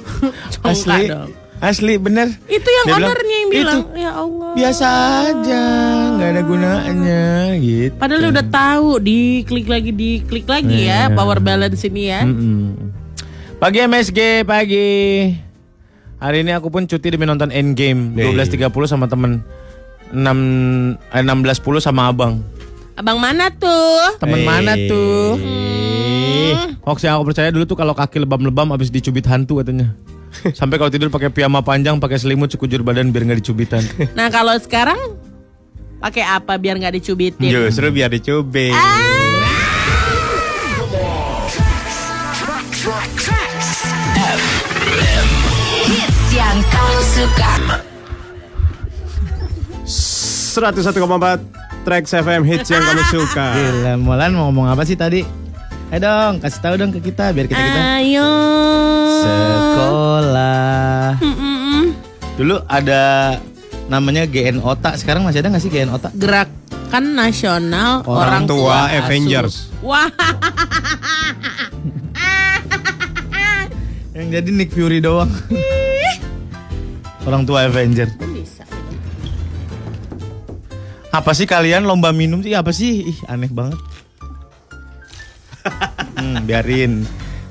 Asli, 0.67 1.07
dong. 1.07 1.31
Asli 1.61 1.95
bener. 1.95 2.33
Itu 2.47 2.65
yang 2.65 2.85
Dia 2.85 2.91
bilang, 2.91 3.01
ownernya 3.05 3.35
yang 3.37 3.47
"Itu 3.47 3.55
bilang, 3.55 3.79
ya 3.93 4.11
Allah. 4.11 4.49
biasa 4.51 4.87
aja, 5.23 5.63
nggak 6.11 6.29
ada 6.29 6.41
gunanya 6.41 7.23
gitu. 7.55 7.93
Padahal 7.95 8.23
udah 8.27 8.45
tahu, 8.45 8.89
diklik 8.99 9.67
lagi, 9.67 9.91
diklik 9.91 10.45
lagi 10.45 10.77
ya, 10.83 11.07
Iya. 11.07 11.13
power 11.13 11.37
balance 11.37 11.81
ini 11.83 12.03
ya. 12.03 12.21
Mm-mm. 12.21 12.91
Pagi 13.57 13.77
MSG, 13.79 14.19
pagi. 14.41 14.89
Hari 16.17 16.41
ini 16.41 16.51
aku 16.51 16.67
pun 16.67 16.83
cuti 16.83 17.07
demi 17.07 17.23
nonton 17.23 17.49
Endgame 17.49 18.13
12.30 18.15 18.69
sama 18.87 19.05
temen 19.05 19.41
6 20.09 20.97
eh, 21.09 21.21
16.10 21.21 21.61
sama 21.79 22.09
abang. 22.09 22.41
Abang 22.93 23.17
mana 23.17 23.49
tuh? 23.49 24.17
Temen 24.17 24.39
Eh. 24.39 24.45
mana 24.45 24.73
tuh? 24.75 25.37
Hmm. 25.37 26.77
Hoax 26.81 27.01
yang 27.01 27.15
aku 27.15 27.29
percaya 27.29 27.49
dulu 27.49 27.63
tuh 27.63 27.73
kalau 27.73 27.93
kaki 27.93 28.17
lebam-lebam 28.19 28.69
abis 28.71 28.89
dicubit 28.89 29.25
hantu 29.25 29.61
katanya. 29.61 29.93
Sampai 30.59 30.79
kalau 30.79 30.91
tidur 30.91 31.11
pakai 31.11 31.29
piyama 31.29 31.61
panjang, 31.61 31.99
pakai 31.99 32.17
selimut 32.17 32.51
sekujur 32.51 32.81
badan 32.81 33.11
biar 33.11 33.23
nggak 33.27 33.39
dicubitan. 33.43 33.83
Nah 34.17 34.31
kalau 34.31 34.55
sekarang 34.57 34.97
pakai 35.99 36.23
apa 36.25 36.57
biar 36.57 36.79
nggak 36.79 36.97
dicubitin? 37.01 37.51
Justru 37.51 37.91
biar 37.93 38.09
dicubit. 38.09 38.73
Hits 45.91 46.29
yang 46.33 46.57
kamu 46.71 46.99
suka. 47.15 47.51
101,4 50.51 51.61
Trax 51.81 52.13
FM 52.13 52.41
hits 52.45 52.69
yang 52.69 52.83
kamu 52.85 53.03
suka. 53.09 53.45
Gila, 53.57 53.93
Molan 53.97 54.37
mau 54.37 54.53
ngomong 54.53 54.69
apa 54.69 54.85
sih 54.85 54.93
tadi? 54.93 55.25
Ayo 55.91 55.99
dong, 55.99 56.33
kasih 56.39 56.59
tahu 56.63 56.75
dong 56.75 56.91
ke 56.91 57.03
kita 57.03 57.35
biar 57.35 57.45
kita 57.45 57.59
kita 57.59 57.81
Ayo. 57.99 58.31
sekolah. 59.21 61.19
Mm-mm. 61.19 61.91
Dulu 62.33 62.63
ada 62.65 63.35
namanya 63.85 64.23
GN 64.23 64.63
Otak, 64.63 64.95
sekarang 64.95 65.27
masih 65.27 65.43
ada 65.43 65.51
nggak 65.51 65.59
sih 65.59 65.67
GN 65.67 65.91
Otak? 65.91 66.15
Gerakan 66.15 67.05
Nasional 67.11 68.07
Orang, 68.07 68.23
Orang 68.23 68.43
Tua 68.47 68.77
Asuh. 68.87 68.97
Avengers. 69.03 69.55
Wah, 69.81 70.07
Yang 74.11 74.27
jadi 74.31 74.49
Nick 74.53 74.71
Fury 74.71 74.99
doang. 74.99 75.27
Orang 77.21 77.43
tua 77.43 77.67
Avenger. 77.67 78.09
bisa. 78.31 78.65
Apa 81.11 81.35
sih 81.35 81.43
kalian 81.43 81.83
lomba 81.83 82.09
minum 82.09 82.39
sih? 82.39 82.51
Apa 82.51 82.71
sih? 82.71 83.07
Ih, 83.07 83.19
aneh 83.25 83.45
banget. 83.47 83.77
Hmm, 86.39 86.47
biarin. 86.47 86.93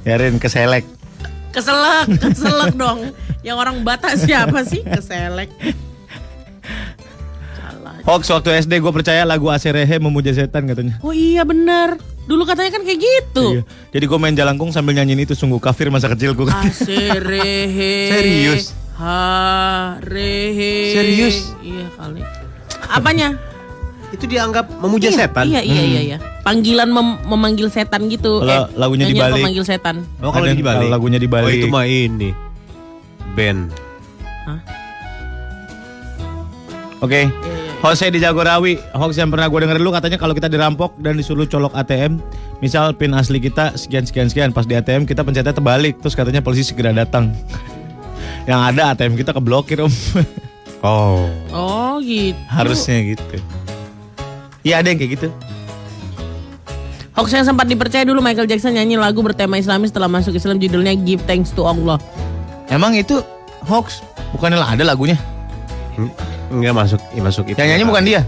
Biarin 0.06 0.40
keselek. 0.40 0.86
Keselak, 1.50 2.08
keselak 2.22 2.72
dong. 2.78 3.10
Yang 3.42 3.56
orang 3.58 3.76
Batak 3.82 4.16
siapa 4.16 4.62
sih? 4.64 4.80
Keselek. 4.86 5.50
Hoax 8.00 8.32
waktu 8.32 8.64
SD 8.64 8.80
gue 8.80 8.92
percaya 8.92 9.28
lagu 9.28 9.52
Aserehe 9.52 10.00
memuja 10.00 10.32
setan 10.32 10.64
katanya. 10.64 10.96
Oh 11.04 11.12
iya 11.12 11.44
bener. 11.44 12.00
Dulu 12.24 12.48
katanya 12.48 12.80
kan 12.80 12.82
kayak 12.86 13.00
gitu. 13.00 13.60
Iya. 13.60 13.62
Jadi 13.92 14.04
gue 14.08 14.18
main 14.18 14.32
jalangkung 14.32 14.72
sambil 14.72 14.96
nyanyiin 14.96 15.28
itu 15.28 15.36
sungguh 15.36 15.60
kafir 15.60 15.92
masa 15.92 16.08
kecil 16.08 16.32
gue. 16.32 16.48
Aserehe. 16.48 17.94
Serius? 18.08 18.72
Ha 18.96 19.96
rehe. 20.00 20.92
Serius? 20.96 21.36
Iya 21.60 21.86
kali. 21.96 22.22
Apanya? 22.88 23.36
Itu 24.10 24.26
dianggap 24.26 24.66
memuja 24.78 25.08
setan. 25.08 25.46
Iya 25.46 25.62
iya 25.62 25.82
iya 25.82 26.00
iya. 26.04 26.18
Panggilan 26.42 26.90
mem- 26.90 27.20
memanggil 27.24 27.70
setan 27.70 28.06
gitu. 28.06 28.42
Kalau 28.42 28.66
lagunya 28.74 29.06
nyanyian 29.06 29.22
dibalik. 29.22 29.42
pemanggil 29.42 29.64
setan. 29.64 29.96
Oh, 30.18 30.30
kalau 30.30 30.46
Ada- 30.46 30.56
dibalik. 30.56 30.78
kalau 30.82 30.90
lagunya 30.90 31.18
dibalik. 31.18 31.46
Oh, 31.46 31.52
itu 31.52 31.66
mah 31.66 31.84
ini. 31.84 32.30
Band. 33.32 33.70
Oke. 37.00 37.32
Jose 37.80 38.12
di 38.12 38.20
Jagorawi, 38.20 38.76
hoax 38.92 39.16
yang 39.16 39.32
pernah 39.32 39.48
gue 39.48 39.56
denger 39.56 39.80
dulu 39.80 39.88
katanya 39.88 40.20
kalau 40.20 40.36
kita 40.36 40.52
dirampok 40.52 41.00
dan 41.00 41.16
disuruh 41.16 41.48
colok 41.48 41.72
ATM, 41.72 42.20
misal 42.60 42.92
pin 42.92 43.16
asli 43.16 43.40
kita 43.40 43.72
sekian 43.72 44.04
sekian 44.04 44.28
sekian, 44.28 44.52
pas 44.52 44.68
di 44.68 44.76
ATM 44.76 45.08
kita 45.08 45.24
pencetnya 45.24 45.56
terbalik, 45.56 45.96
terus 45.96 46.12
katanya 46.12 46.44
polisi 46.44 46.60
segera 46.62 46.92
datang. 46.92 47.32
yang 48.50 48.60
ada 48.60 48.92
ATM 48.92 49.16
kita 49.16 49.32
keblokir 49.32 49.80
om, 49.80 49.88
Oh. 50.84 51.24
Oh 51.52 51.96
gitu. 52.00 52.36
harusnya 52.48 53.00
gitu. 53.06 53.36
Iya 54.60 54.84
ada 54.84 54.92
yang 54.92 54.98
kayak 55.00 55.12
gitu. 55.16 55.28
Hoax 57.16 57.36
yang 57.36 57.44
sempat 57.44 57.66
dipercaya 57.68 58.06
dulu 58.06 58.22
Michael 58.24 58.48
Jackson 58.48 58.76
nyanyi 58.76 58.96
lagu 58.96 59.20
bertema 59.20 59.60
Islami 59.60 59.90
setelah 59.90 60.08
masuk 60.08 60.36
Islam 60.36 60.56
judulnya 60.56 60.94
Give 60.96 61.20
Thanks 61.28 61.52
to 61.52 61.66
Allah. 61.66 62.00
Emang 62.70 62.94
itu 62.94 63.20
hoax? 63.66 64.00
Bukannya 64.30 64.62
lah 64.62 64.72
ada 64.72 64.86
lagunya? 64.86 65.18
Hmm, 65.98 66.08
enggak 66.54 66.72
masuk, 66.72 67.00
ya 67.12 67.20
masuk 67.20 67.44
itu. 67.50 67.58
Yang 67.58 67.68
nyanyi 67.76 67.84
bukan 67.84 68.02
dia? 68.06 68.20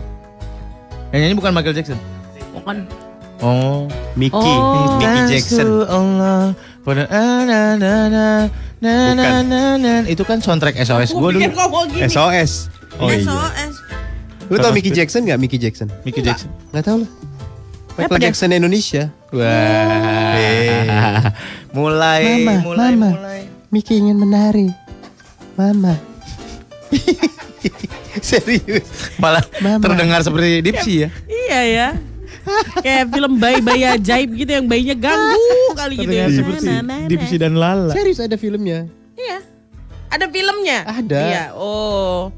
Yang 1.15 1.21
nyanyi 1.25 1.37
bukan 1.39 1.51
Michael 1.55 1.75
Jackson? 1.79 1.99
Bukan. 2.53 2.77
Oh, 3.43 3.91
Mickey, 4.15 4.39
oh, 4.39 4.99
Mickey 4.99 5.39
Jackson. 5.39 5.87
Allah, 5.87 6.55
na 6.87 7.05
na 7.43 7.61
na 7.79 8.27
na 8.83 8.95
na 9.43 9.61
na 9.79 9.93
itu 10.07 10.23
kan 10.27 10.43
soundtrack 10.43 10.79
SOS 10.79 11.15
gue 11.15 11.29
dulu. 11.39 11.49
SOS. 12.03 12.71
Oh, 13.01 13.09
iya. 13.09 13.25
Lu 14.53 14.61
tau 14.61 14.69
Mickey 14.77 14.93
Jackson 14.93 15.25
nggak 15.25 15.41
Mickey 15.41 15.57
Jackson? 15.57 15.89
Mickey 16.05 16.21
Jackson. 16.21 16.53
Nggak 16.77 16.85
tahu 16.85 16.97
lah. 17.01 17.11
Michael 17.97 18.19
dia? 18.21 18.25
Jackson 18.29 18.51
Indonesia. 18.53 19.09
Wah. 19.33 19.49
mulai, 21.73 22.45
Mama, 22.45 22.53
mulai, 22.61 22.93
mama. 22.93 23.09
mulai. 23.17 23.41
Mickey 23.73 23.97
ingin 23.97 24.17
menari. 24.21 24.69
Mama. 25.57 25.97
Serius. 28.21 28.85
Malah 29.17 29.41
Mama. 29.65 29.81
terdengar 29.81 30.21
seperti 30.21 30.61
Dipsy 30.61 30.95
ya. 31.05 31.09
Iya 31.29 31.61
ya. 31.65 31.89
Kayak 32.85 33.09
film 33.09 33.33
bayi-bayi 33.41 33.85
ajaib 33.89 34.37
gitu 34.37 34.51
yang 34.53 34.67
bayinya 34.69 34.97
ganggu 34.99 35.73
kali 35.73 35.95
gitu 35.97 36.13
ya. 36.13 36.29
Nah, 36.29 37.09
Dipsy 37.09 37.41
dan 37.41 37.57
Lala. 37.57 37.97
Serius 37.97 38.21
ada 38.21 38.37
filmnya. 38.37 38.85
Iya. 39.17 39.41
Ada 40.13 40.29
filmnya? 40.29 40.79
Ada. 40.85 41.23
Iya. 41.25 41.45
Oh. 41.57 42.29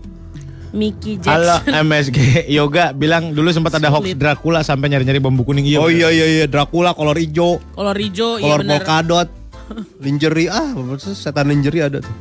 Mickey 0.75 1.23
Halo 1.23 1.63
Jackson. 1.63 1.87
MSG 1.87 2.19
Yoga 2.59 2.91
bilang 2.91 3.31
dulu 3.31 3.55
sempat 3.55 3.79
ada 3.79 3.95
hoax. 3.95 4.19
Dracula 4.19 4.67
sampai 4.67 4.91
nyari-nyari 4.91 5.23
bambu 5.23 5.47
kuning 5.47 5.65
iya. 5.65 5.79
Oh 5.79 5.87
bener. 5.87 5.97
iya 5.97 6.09
iya 6.11 6.27
iya 6.43 6.47
Dracula 6.51 6.93
kolor 6.93 7.15
hijau, 7.15 7.63
Kolor 7.73 7.95
hijau 7.95 8.37
iya 8.37 8.45
kolor 8.45 8.61
benar. 8.67 8.73
polkadot, 8.83 9.29
lingerie 10.05 10.51
ah, 10.51 10.75
setan 10.99 11.47
lingerie 11.47 11.87
ada 11.87 12.03
tuh. 12.03 12.15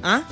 Hah? 0.00 0.24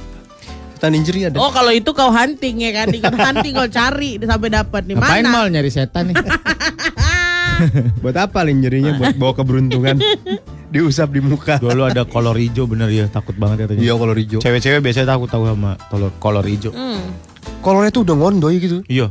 ikutan 0.79 0.95
injury 0.95 1.21
ada. 1.27 1.37
Oh 1.43 1.51
kalau 1.51 1.75
itu 1.75 1.91
kau 1.91 2.15
hunting 2.15 2.63
ya 2.63 2.71
kan 2.71 2.87
Ikut 2.95 3.11
hunting 3.19 3.51
kau 3.51 3.67
cari 3.67 4.15
sampai 4.23 4.47
dapat 4.47 4.87
nih 4.87 4.95
Ngapain 4.95 5.25
mana 5.27 5.35
mal 5.35 5.47
nyari 5.51 5.71
setan 5.75 6.15
nih? 6.15 6.17
Buat 8.07 8.15
apa 8.15 8.47
injury-nya? 8.47 8.95
Buat 8.95 9.19
bawa 9.19 9.35
keberuntungan. 9.35 9.99
Diusap 10.71 11.11
di 11.11 11.19
muka. 11.19 11.59
Dulu 11.59 11.83
ada 11.91 12.07
kolor 12.07 12.39
hijau 12.39 12.71
bener 12.71 12.87
ya, 12.95 13.11
takut 13.11 13.35
banget 13.35 13.67
katanya. 13.67 13.83
Iya 13.83 13.99
kolor 13.99 14.15
hijau. 14.15 14.39
Cewek-cewek 14.39 14.79
biasanya 14.79 15.19
takut 15.19 15.27
tahu 15.27 15.51
sama 15.51 15.75
kolor 15.91 16.15
kolor 16.23 16.47
hijau. 16.47 16.71
Hmm. 16.71 17.03
Kolornya 17.59 17.91
tuh 17.91 18.03
udah 18.07 18.17
ngondoy 18.17 18.55
gitu. 18.63 18.79
Iya. 18.87 19.11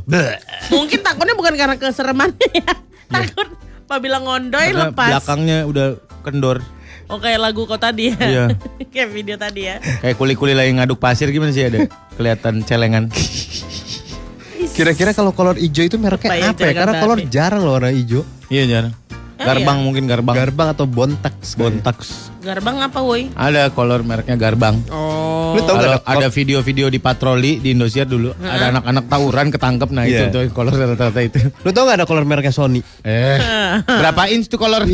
Mungkin 0.72 0.98
takutnya 1.04 1.34
bukan 1.36 1.52
karena 1.54 1.76
keseremannya 1.76 2.48
ya 2.52 2.72
Takut 3.08 3.48
apabila 3.88 4.20
ngondoy 4.20 4.72
Karena 4.72 4.92
lepas 4.92 5.10
belakangnya 5.16 5.58
udah 5.64 5.86
kendor. 6.24 6.60
Oh 7.08 7.16
kayak 7.16 7.40
lagu 7.40 7.64
kau 7.64 7.80
tadi 7.80 8.12
ya 8.12 8.16
Iya. 8.20 8.44
Kayak 8.92 9.08
video 9.16 9.36
tadi 9.40 9.64
ya 9.64 9.80
Kayak 9.80 10.20
kuli-kuli 10.20 10.52
lagi 10.52 10.76
ngaduk 10.76 11.00
pasir 11.00 11.32
gimana 11.32 11.56
sih 11.56 11.64
ada 11.64 11.88
kelihatan 12.20 12.60
celengan. 12.68 13.08
Kira-kira 14.76 15.16
kalau 15.16 15.32
kolor 15.32 15.56
hijau 15.56 15.88
itu 15.88 15.96
mereknya 15.96 16.28
Apa 16.28 16.36
ya, 16.36 16.48
apa 16.52 16.62
ya? 16.68 16.72
Karena 16.76 16.94
kolor 17.00 17.18
jarang 17.26 17.60
loh 17.64 17.72
warna 17.80 17.90
hijau. 17.90 18.22
Iya 18.52 18.64
jarang. 18.68 18.92
Garbang 19.48 19.78
iya? 19.80 19.84
mungkin 19.84 20.04
garbang. 20.04 20.34
Garbang 20.36 20.68
atau 20.76 20.84
bontax. 20.84 21.56
Bontax. 21.56 21.96
Garbang 22.44 22.84
apa 22.84 23.00
woi? 23.00 23.32
Ada 23.32 23.72
kolor 23.72 24.04
mereknya 24.04 24.36
garbang. 24.36 24.76
Oh 24.92 25.56
Lu 25.56 25.64
gak 25.64 25.80
ada, 25.80 26.00
ada 26.04 26.28
video-video 26.28 26.92
di 26.92 27.00
patroli 27.00 27.56
di 27.56 27.72
Indosiar 27.72 28.04
dulu, 28.04 28.36
ada 28.36 28.76
anak-anak 28.76 29.04
tawuran 29.08 29.48
ketangkep, 29.48 29.88
nah 29.88 30.04
itu 30.04 30.28
Iya. 30.28 30.34
tuh 30.34 30.44
kolor 30.52 30.76
rata-rata 30.76 31.20
itu. 31.24 31.40
Lu 31.64 31.72
tau 31.72 31.88
gak 31.88 32.04
ada 32.04 32.06
kolor 32.06 32.28
mereknya 32.28 32.52
Sony? 32.52 32.84
Eh, 33.00 33.38
berapa 33.88 34.28
inch 34.28 34.52
tuh 34.52 34.60
kolor? 34.60 34.84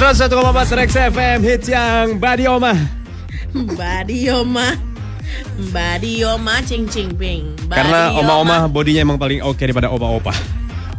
101,4 0.00 0.78
Rex 0.80 0.90
FM 0.96 1.38
hits 1.44 1.68
yang 1.68 2.16
Badi 2.16 2.48
Oma. 2.48 2.72
Badioma 5.70 6.60
Badioma 6.60 6.64
cing 6.64 6.88
cing 6.88 7.10
ping 7.14 7.52
Karena 7.68 8.10
Badioma. 8.10 8.20
oma-oma 8.20 8.56
bodinya 8.70 9.00
emang 9.04 9.18
paling 9.20 9.44
oke 9.44 9.60
daripada 9.60 9.92
opa-opa. 9.92 10.32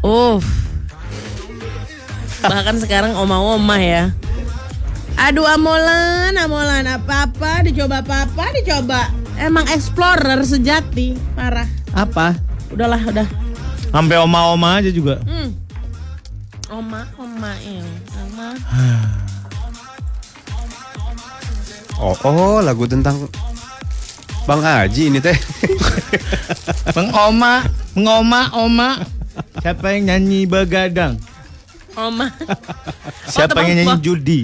Uff. 0.02 0.46
Bahkan 2.42 2.82
sekarang 2.82 3.14
oma-oma 3.18 3.78
ya. 3.78 4.10
Aduh 5.22 5.46
amolan, 5.46 6.34
amolan 6.34 6.90
apa-apa, 6.90 7.62
dicoba 7.62 8.02
apa-apa, 8.02 8.50
dicoba. 8.58 9.14
Emang 9.38 9.66
explorer 9.70 10.42
sejati, 10.42 11.14
parah. 11.38 11.70
Apa? 11.94 12.34
Udahlah, 12.74 13.02
udah. 13.06 13.28
Sampai 13.94 14.18
oma-oma 14.18 14.82
aja 14.82 14.90
juga. 14.90 15.22
Hmm. 15.22 15.54
Oma, 16.72 17.04
oma 17.20 17.52
ini, 17.62 17.94
oma. 18.16 18.48
Oh, 22.02 22.18
oh 22.26 22.58
lagu 22.66 22.90
tentang 22.90 23.30
Bang 24.42 24.62
Haji 24.66 25.14
ini 25.14 25.20
teh. 25.22 25.38
Bang 26.96 27.14
Oma, 27.14 27.62
ngoma, 27.94 28.50
oma. 28.58 28.90
Siapa 29.62 29.94
yang 29.94 30.10
nyanyi 30.10 30.50
begadang? 30.50 31.16
Oma. 31.94 32.34
Siapa 33.30 33.62
Oh, 33.62 33.64
yang 33.64 33.78
nyanyi 33.86 33.98
judi? 34.02 34.42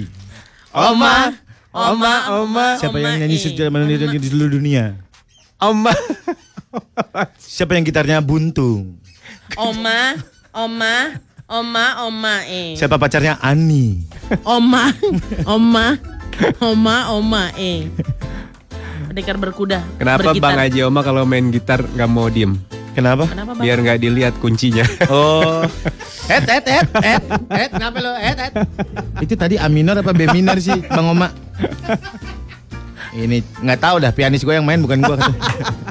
Oma, 0.70 1.34
oma, 1.74 2.14
oma. 2.38 2.66
Siapa 2.78 2.96
yang 3.02 3.26
nyanyi 3.26 3.36
eh. 3.36 3.42
sejak 3.42 3.68
di 4.22 4.28
seluruh 4.30 4.54
dunia? 4.54 4.94
Oma. 5.58 5.90
Siapa 7.58 7.74
yang 7.74 7.82
gitarnya 7.82 8.22
buntung? 8.22 9.02
Oma, 9.58 10.14
oma, 10.54 11.18
oma, 11.50 11.84
oma, 12.06 12.34
eh. 12.46 12.78
Siapa 12.78 13.02
pacarnya 13.02 13.42
Ani? 13.42 14.06
Oma, 14.46 14.94
oma, 15.42 15.98
oma, 16.62 16.96
oma, 17.18 17.42
eh. 17.58 17.90
Pendekar 19.18 19.34
berkuda. 19.34 19.82
Kenapa 19.98 20.30
bergitar. 20.30 20.46
Bang 20.46 20.62
Haji 20.62 20.78
Oma 20.86 21.02
kalau 21.02 21.26
main 21.26 21.50
gitar 21.50 21.82
nggak 21.82 22.06
mau 22.06 22.30
diem? 22.30 22.54
Kenapa? 22.94 23.26
Kenapa 23.26 23.50
bang? 23.58 23.64
Biar 23.66 23.78
nggak 23.82 23.98
dilihat 23.98 24.34
kuncinya. 24.38 24.86
Oh. 25.10 25.66
Et, 26.30 26.38
et, 26.46 26.62
et, 26.70 26.86
et, 27.02 27.24
et, 27.50 27.70
kenapa 27.74 27.98
lo? 27.98 28.14
Et, 28.14 28.38
et. 28.38 28.54
Itu 29.18 29.34
tadi 29.34 29.58
A 29.58 29.66
minor 29.66 29.98
apa 29.98 30.14
B 30.14 30.30
minor 30.30 30.54
sih, 30.62 30.86
Bang 30.86 31.10
Oma? 31.10 31.34
Ini 33.10 33.42
nggak 33.58 33.80
tahu 33.82 34.06
dah 34.06 34.14
pianis 34.14 34.46
gue 34.46 34.54
yang 34.54 34.62
main 34.62 34.78
bukan 34.78 35.02
gue. 35.02 35.16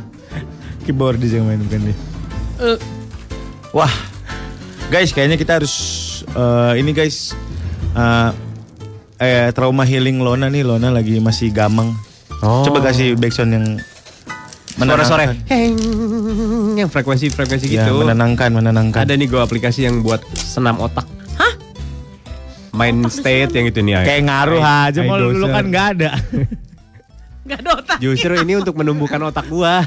Keyboardis 0.88 1.36
yang 1.36 1.52
main 1.52 1.60
bukan 1.60 1.92
dia. 1.92 1.96
Eh, 2.64 2.80
Wah, 3.76 3.92
guys, 4.88 5.12
kayaknya 5.12 5.36
kita 5.36 5.60
harus 5.60 5.76
eh, 6.32 6.80
ini 6.80 6.96
guys, 6.96 7.36
eh, 7.92 8.32
eh 9.20 9.52
trauma 9.52 9.84
healing 9.84 10.24
Lona 10.24 10.48
nih, 10.48 10.64
Lona 10.64 10.96
lagi 10.96 11.20
masih 11.20 11.52
gamang. 11.52 12.07
Oh. 12.40 12.62
Coba 12.64 12.80
kasih 12.84 13.14
backsound 13.14 13.52
yang 13.52 13.66
Sore-sore. 14.78 15.34
Yang 16.78 16.90
frekuensi-frekuensi 16.94 17.66
Ya, 17.68 17.90
gitu. 17.90 17.98
menenangkan, 17.98 18.54
menenangkan. 18.54 19.02
Ada 19.02 19.18
nih 19.18 19.26
gue 19.26 19.42
aplikasi 19.42 19.90
yang 19.90 20.06
buat 20.06 20.22
senam 20.32 20.78
otak. 20.78 21.02
Hah? 21.34 21.54
Main 22.72 23.02
state 23.10 23.58
yang 23.58 23.66
itu 23.66 23.82
nih. 23.82 24.06
Kayak 24.06 24.30
ngaruh 24.30 24.62
I- 24.62 24.94
aja, 24.94 25.00
mau 25.02 25.18
lu 25.18 25.34
iDozer. 25.34 25.50
kan 25.50 25.64
nggak 25.66 25.88
ada. 25.98 26.10
Gak 27.48 27.64
ada 27.64 27.72
otak. 27.74 27.98
Justru 27.98 28.34
ini 28.38 28.54
untuk 28.54 28.76
menumbuhkan 28.76 29.24
otak 29.24 29.48
gua. 29.48 29.80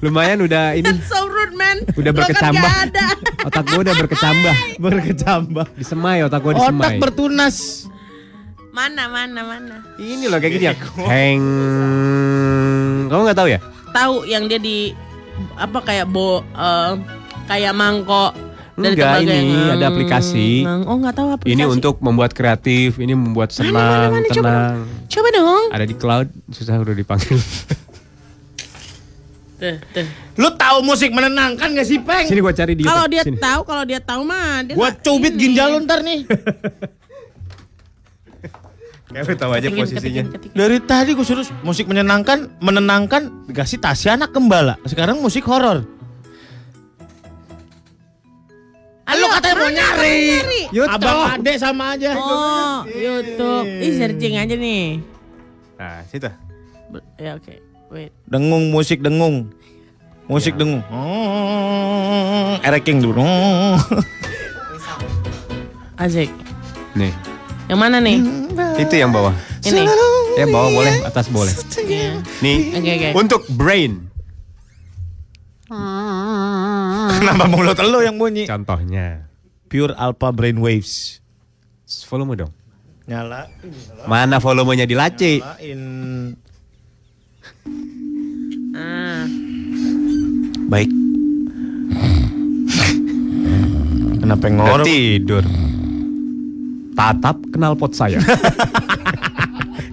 Lumayan 0.00 0.42
udah 0.42 0.74
ini 0.74 0.84
That's 0.84 1.06
so 1.06 1.22
rude 1.22 1.54
man. 1.54 1.86
udah 1.86 2.10
kan 2.10 2.18
berkecambah. 2.18 2.66
ada. 2.66 3.06
Otak 3.46 3.62
gua 3.64 3.80
udah 3.80 3.94
berkecambah. 3.94 4.54
Berkecambah. 4.84 5.66
Disemai 5.78 6.26
otak 6.26 6.42
gua 6.42 6.52
Otak 6.52 6.66
disemai. 6.66 6.98
bertunas. 6.98 7.86
Mana, 8.70 9.06
mana, 9.06 9.40
mana. 9.42 9.76
Ini 9.96 10.24
loh 10.26 10.38
kayak 10.38 10.52
gini 10.52 10.64
ya. 10.64 10.74
Heng. 11.02 11.42
Kamu 13.06 13.20
nggak 13.24 13.36
tahu 13.36 13.48
ya? 13.48 13.58
Tahu 13.90 14.14
yang 14.24 14.46
dia 14.46 14.56
di 14.56 14.94
apa 15.56 15.78
kayak 15.80 16.06
bo 16.06 16.44
eh, 16.44 16.92
kayak 17.46 17.72
mangkok 17.72 18.32
Enggak, 18.76 19.20
ini 19.20 19.28
yang- 19.60 19.76
ada 19.76 19.92
aplikasi. 19.92 20.64
Nang- 20.64 20.86
Oh 20.86 20.96
nggak 20.96 21.12
tahu 21.12 21.28
aplikasi. 21.30 21.52
Ini 21.52 21.68
untuk 21.68 22.00
membuat 22.00 22.32
kreatif, 22.32 22.96
ini 22.96 23.12
membuat 23.12 23.50
Mana, 23.50 23.58
senang, 23.58 23.74
mana, 23.76 24.06
mana, 24.08 24.26
coba 24.30 24.48
tenang. 24.48 24.78
Coba 25.06 25.28
dong. 25.30 25.64
Ada 25.68 25.84
di 25.84 25.94
cloud, 25.94 26.26
susah 26.48 26.74
udah 26.76 26.94
dipanggil. 26.94 27.36
Tuh, 29.60 29.76
tuh. 29.92 30.06
Lu 30.38 30.48
tahu 30.56 30.80
musik 30.80 31.12
menenangkan 31.12 31.68
gak 31.70 31.84
sih, 31.84 32.00
Peng? 32.00 32.24
Sini 32.24 32.40
gua 32.40 32.48
cari 32.50 32.72
di 32.72 32.80
Kalau 32.80 33.04
dia 33.04 33.20
Sini. 33.20 33.36
tahu, 33.36 33.60
kalau 33.60 33.84
dia 33.84 34.00
tahu 34.00 34.24
mah 34.24 34.64
dia 34.64 34.72
Gua 34.72 34.88
cubit 34.94 35.36
ini. 35.36 35.40
ginjal 35.42 35.68
lu 35.70 35.84
ntar 35.84 36.00
nih. 36.00 36.24
Kamu 39.10 39.34
tahu 39.34 39.50
aja 39.50 39.66
Ketikin, 39.66 39.82
posisinya. 39.82 40.00
ketikin, 40.00 40.26
ketikin. 40.30 40.54
Dari 40.54 40.78
tadi 40.86 41.10
gue 41.18 41.26
suruh 41.26 41.42
musik 41.66 41.90
menyenangkan, 41.90 42.46
menenangkan, 42.62 43.50
dikasih 43.50 43.82
Tasya 43.82 44.14
anak 44.14 44.30
gembala. 44.30 44.78
Sekarang 44.86 45.18
musik 45.18 45.42
horor. 45.50 45.82
Lu 49.10 49.26
katanya 49.28 49.54
mau 49.58 49.68
nyari. 49.68 50.18
YouTube. 50.70 50.96
Abang 50.96 51.36
Ade 51.36 51.52
sama 51.58 51.92
aja. 51.92 52.14
Oh, 52.16 52.86
YouTube. 52.88 53.68
Ih, 53.68 53.92
searching 53.98 54.38
aja 54.38 54.54
nih. 54.54 55.02
Nah, 55.76 56.00
situ. 56.06 56.30
Ya 57.18 57.36
oke. 57.36 57.58
Wait. 57.90 58.14
Dengung 58.24 58.70
musik 58.70 59.02
dengung. 59.02 59.50
Musik 60.24 60.54
dengung. 60.56 60.80
Hmm, 60.88 62.62
Ereking 62.62 63.02
dulu. 63.02 63.20
Asik. 65.98 66.30
Nih, 66.94 67.12
Yang 67.70 67.78
mana 67.78 67.96
nih? 68.02 68.18
itu 68.82 68.94
yang 68.98 69.14
bawah. 69.14 69.30
Ini. 69.62 69.86
Ya 70.34 70.46
bawah 70.50 70.70
boleh, 70.74 70.94
atas 71.06 71.30
boleh. 71.30 71.54
Iya. 71.78 72.18
Nih, 72.42 72.74
Oke, 72.74 72.90
oke. 72.90 73.08
untuk 73.14 73.42
brain. 73.46 74.10
Kenapa 77.14 77.46
mulut 77.46 77.78
lo 77.78 78.02
yang 78.02 78.18
bunyi? 78.18 78.50
Contohnya, 78.50 79.30
Pure 79.70 79.94
Alpha 79.94 80.34
Brainwaves. 80.34 81.22
volume 82.10 82.34
dong. 82.34 82.50
Nyala. 83.06 83.46
Mana 84.06 84.42
volumenya 84.42 84.82
di 84.82 84.94
laci? 84.98 85.38
Nyalain. 85.38 85.82
Ah. 88.74 89.26
Baik. 90.66 90.90
Kenapa 94.18 94.46
ngorok? 94.46 94.86
tidur. 94.86 95.42
Tatap 96.94 97.36
kenal 97.50 97.74
pot 97.74 97.94
saya. 97.94 98.18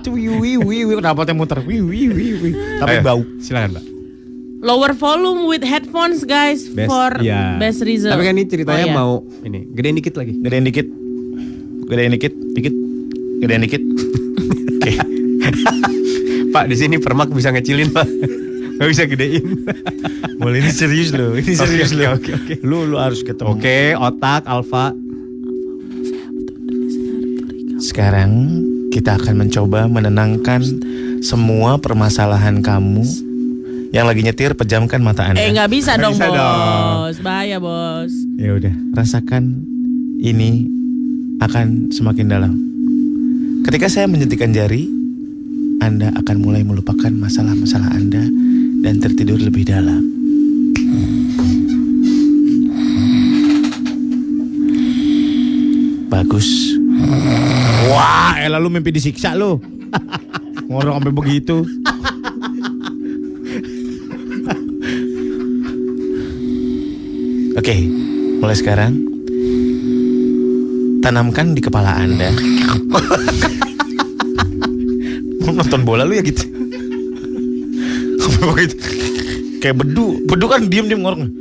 Wih, 0.08 0.58
wih. 0.64 0.98
Kenapa 0.98 1.28
yang 1.28 1.38
muter? 1.38 1.60
Wih, 1.62 1.84
wih, 1.84 2.10
wih, 2.10 2.32
wih. 2.42 2.54
Tapi 2.80 3.00
Ayo, 3.00 3.04
bau. 3.04 3.22
Silakan, 3.44 3.76
Mbak. 3.76 3.86
Lower 4.58 4.92
volume 4.98 5.46
with 5.46 5.62
headphones 5.62 6.26
guys 6.26 6.66
for 6.90 7.14
iya. 7.22 7.62
best 7.62 7.86
result. 7.86 8.18
Tapi 8.18 8.26
kan 8.26 8.34
ini 8.34 8.50
ceritanya 8.50 8.84
Oh, 8.84 8.90
iya. 8.90 8.98
mau 8.98 9.12
ini 9.46 9.70
gedein 9.70 9.96
dikit 10.02 10.18
lagi. 10.18 10.34
Gedein 10.34 10.66
dikit. 10.66 10.88
Gedein 11.88 12.12
dikit, 12.18 12.34
dikit. 12.58 12.74
Gedein 13.38 13.62
dikit. 13.62 13.84
Pak, 16.56 16.66
di 16.72 16.76
sini 16.76 16.98
permak 16.98 17.30
bisa 17.30 17.54
ngecilin, 17.54 17.94
Pak. 17.94 18.08
Gak 18.78 18.90
bisa 18.94 19.04
gedein. 19.10 19.46
Boleh 20.38 20.62
ini 20.62 20.70
serius 20.70 21.10
loh. 21.10 21.34
Ini 21.34 21.54
serius 21.54 21.94
Oke, 21.94 21.98
loh. 21.98 22.14
oke, 22.14 22.32
oke. 22.34 22.54
Lu 22.62 22.86
lu 22.86 22.98
harus 23.02 23.26
ketemu. 23.26 23.58
Oke, 23.58 23.98
otak 23.98 24.46
alfa. 24.46 24.94
Sekarang 27.88 28.60
kita 28.92 29.16
akan 29.16 29.48
mencoba 29.48 29.88
menenangkan 29.88 30.60
semua 31.24 31.80
permasalahan 31.80 32.60
kamu 32.60 33.08
yang 33.96 34.04
lagi 34.04 34.28
nyetir 34.28 34.60
pejamkan 34.60 35.00
mata 35.00 35.24
Anda. 35.24 35.40
Eh 35.40 35.56
nggak 35.56 35.72
bisa 35.72 35.96
dong 35.96 36.12
bisa 36.12 36.28
bos, 36.28 36.36
dong. 36.36 37.24
bahaya 37.24 37.58
bos. 37.64 38.12
Ya 38.36 38.52
udah, 38.60 38.76
rasakan 38.92 39.64
ini 40.20 40.68
akan 41.40 41.88
semakin 41.96 42.28
dalam. 42.28 42.54
Ketika 43.64 43.88
saya 43.88 44.12
menjentikan 44.12 44.52
jari, 44.52 44.84
Anda 45.80 46.12
akan 46.12 46.44
mulai 46.44 46.68
melupakan 46.68 47.08
masalah-masalah 47.16 47.88
Anda 47.96 48.28
dan 48.84 49.00
tertidur 49.00 49.40
lebih 49.40 49.64
dalam. 49.64 50.04
Bagus. 56.12 56.77
Wah, 57.94 58.42
eh 58.42 58.50
lalu 58.50 58.68
mimpi 58.78 58.92
disiksa 58.94 59.38
lu. 59.38 59.62
Ngorok 60.70 61.00
sampai 61.00 61.14
begitu. 61.16 61.64
Oke, 67.58 67.76
mulai 68.38 68.54
sekarang 68.54 68.94
tanamkan 71.02 71.56
di 71.56 71.62
kepala 71.64 72.04
Anda. 72.04 72.36
Mau 75.48 75.56
nonton 75.56 75.82
bola 75.88 76.04
lu 76.04 76.20
ya 76.20 76.24
gitu. 76.26 76.44
Kayak 79.64 79.84
bedu, 79.84 80.22
bedu 80.30 80.46
kan 80.52 80.70
diem-diem 80.70 81.02
ngorok. 81.02 81.32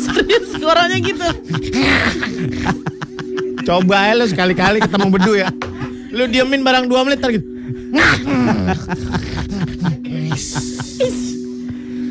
Serius 0.00 0.50
suaranya 0.56 0.98
gitu. 0.98 1.28
Coba 3.72 4.04
aja 4.04 4.20
lu 4.20 4.28
sekali-kali 4.28 4.84
ketemu 4.84 5.06
bedu 5.08 5.32
ya. 5.32 5.48
Lu 6.12 6.28
diemin 6.28 6.60
barang 6.60 6.92
2 6.92 7.06
menit 7.08 7.24
gitu. 7.24 7.46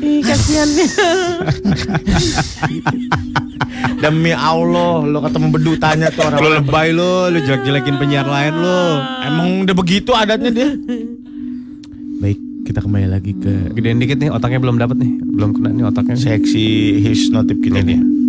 Ih 0.02 0.18
kasihan 0.26 0.66
Demi 4.02 4.34
Allah, 4.34 5.06
lu 5.06 5.22
ketemu 5.22 5.46
bedu 5.54 5.78
tanya 5.78 6.10
tuh 6.10 6.26
orang. 6.26 6.42
Lu 6.42 6.50
lebay 6.50 6.90
lu, 6.90 7.30
lu 7.30 7.38
jelek-jelekin 7.38 7.94
penyiar 7.94 8.26
lain 8.26 8.58
lu. 8.58 8.82
Emang 9.22 9.62
udah 9.62 9.76
begitu 9.78 10.10
adatnya 10.18 10.50
dia. 10.50 10.74
Baik, 12.18 12.42
kita 12.66 12.82
kembali 12.82 13.06
lagi 13.06 13.38
ke 13.38 13.70
Gedein 13.78 14.02
dikit 14.02 14.18
nih, 14.18 14.34
otaknya 14.34 14.58
belum 14.58 14.82
dapat 14.82 14.98
nih. 14.98 15.14
Belum 15.38 15.54
kena 15.54 15.70
nih 15.70 15.86
otaknya. 15.86 16.18
seksi 16.18 16.66
hipnotif 17.06 17.62
kita 17.62 17.86
nih. 17.86 18.21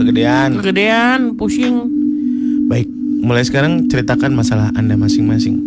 Kegedean. 0.00 0.56
Kegedean, 0.56 1.20
pusing. 1.36 1.84
Baik, 2.72 2.88
mulai 3.20 3.44
sekarang 3.44 3.84
ceritakan 3.84 4.32
masalah 4.32 4.72
Anda 4.72 4.96
masing-masing. 4.96 5.60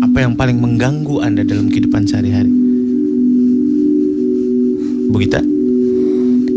Apa 0.00 0.22
yang 0.22 0.38
paling 0.38 0.62
mengganggu 0.62 1.18
Anda 1.18 1.42
dalam 1.42 1.66
kehidupan 1.66 2.06
sehari-hari? 2.06 2.54
Bu 5.10 5.18
Gita, 5.18 5.42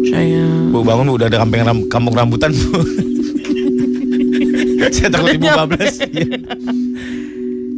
Saya 0.05 0.45
Bu 0.69 0.85
bangun 0.85 1.09
Bu, 1.09 1.17
udah 1.17 1.25
ada 1.25 1.41
kampung, 1.41 1.65
ram, 1.65 1.79
kampung 1.89 2.13
rambutan 2.13 2.53
Bu. 2.53 2.69
Saya 4.93 5.09
takut 5.09 5.33
Ibu 5.33 5.49
bablas. 5.49 5.97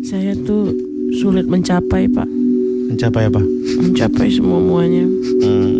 Saya 0.03 0.35
tuh 0.43 0.75
sulit 1.15 1.47
mencapai 1.47 2.11
pak, 2.11 2.27
Mencapai 2.91 3.31
apa? 3.31 3.39
mencapai 3.79 4.27
semua 4.27 4.59
muanya. 4.59 5.07
Hmm. 5.39 5.79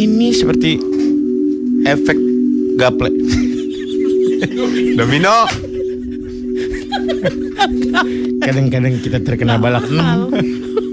Ini 0.00 0.32
seperti 0.32 0.89
efek 1.84 2.18
gaple. 2.76 3.10
Domino. 4.98 5.46
Kadang-kadang 8.40 8.94
kita 9.04 9.18
terkena 9.20 9.60
balak 9.60 9.84
enam. 9.88 10.32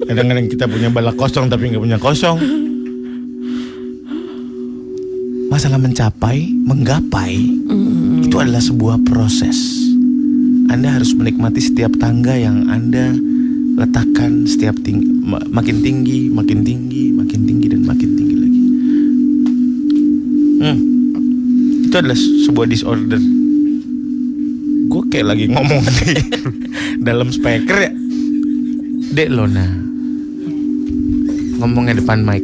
Kadang-kadang 0.08 0.48
kita 0.52 0.66
punya 0.68 0.90
balak 0.92 1.16
kosong 1.16 1.48
tapi 1.48 1.72
nggak 1.72 1.84
punya 1.84 2.00
kosong. 2.00 2.38
Masalah 5.48 5.80
mencapai, 5.80 6.52
menggapai 6.68 7.36
itu 8.28 8.36
adalah 8.38 8.62
sebuah 8.62 9.02
proses. 9.08 9.58
Anda 10.68 11.00
harus 11.00 11.16
menikmati 11.16 11.64
setiap 11.64 11.96
tangga 11.96 12.36
yang 12.36 12.68
Anda 12.68 13.16
letakkan 13.80 14.44
setiap 14.44 14.76
ting 14.84 15.24
makin 15.28 15.80
tinggi, 15.80 16.28
makin 16.28 16.66
tinggi 16.68 17.16
Hmm. 20.58 20.78
Itu 21.84 21.96
adalah 21.96 22.18
sebuah 22.18 22.68
disorder. 22.68 23.22
Gue 24.88 25.04
kayak 25.08 25.28
lagi 25.28 25.46
ngomong 25.48 25.84
di 25.98 26.16
dalam 27.00 27.30
speaker 27.30 27.78
ya. 27.80 27.92
Dek 29.10 29.30
Lona. 29.30 29.66
Ngomongnya 31.58 31.96
depan 31.96 32.22
mic. 32.22 32.44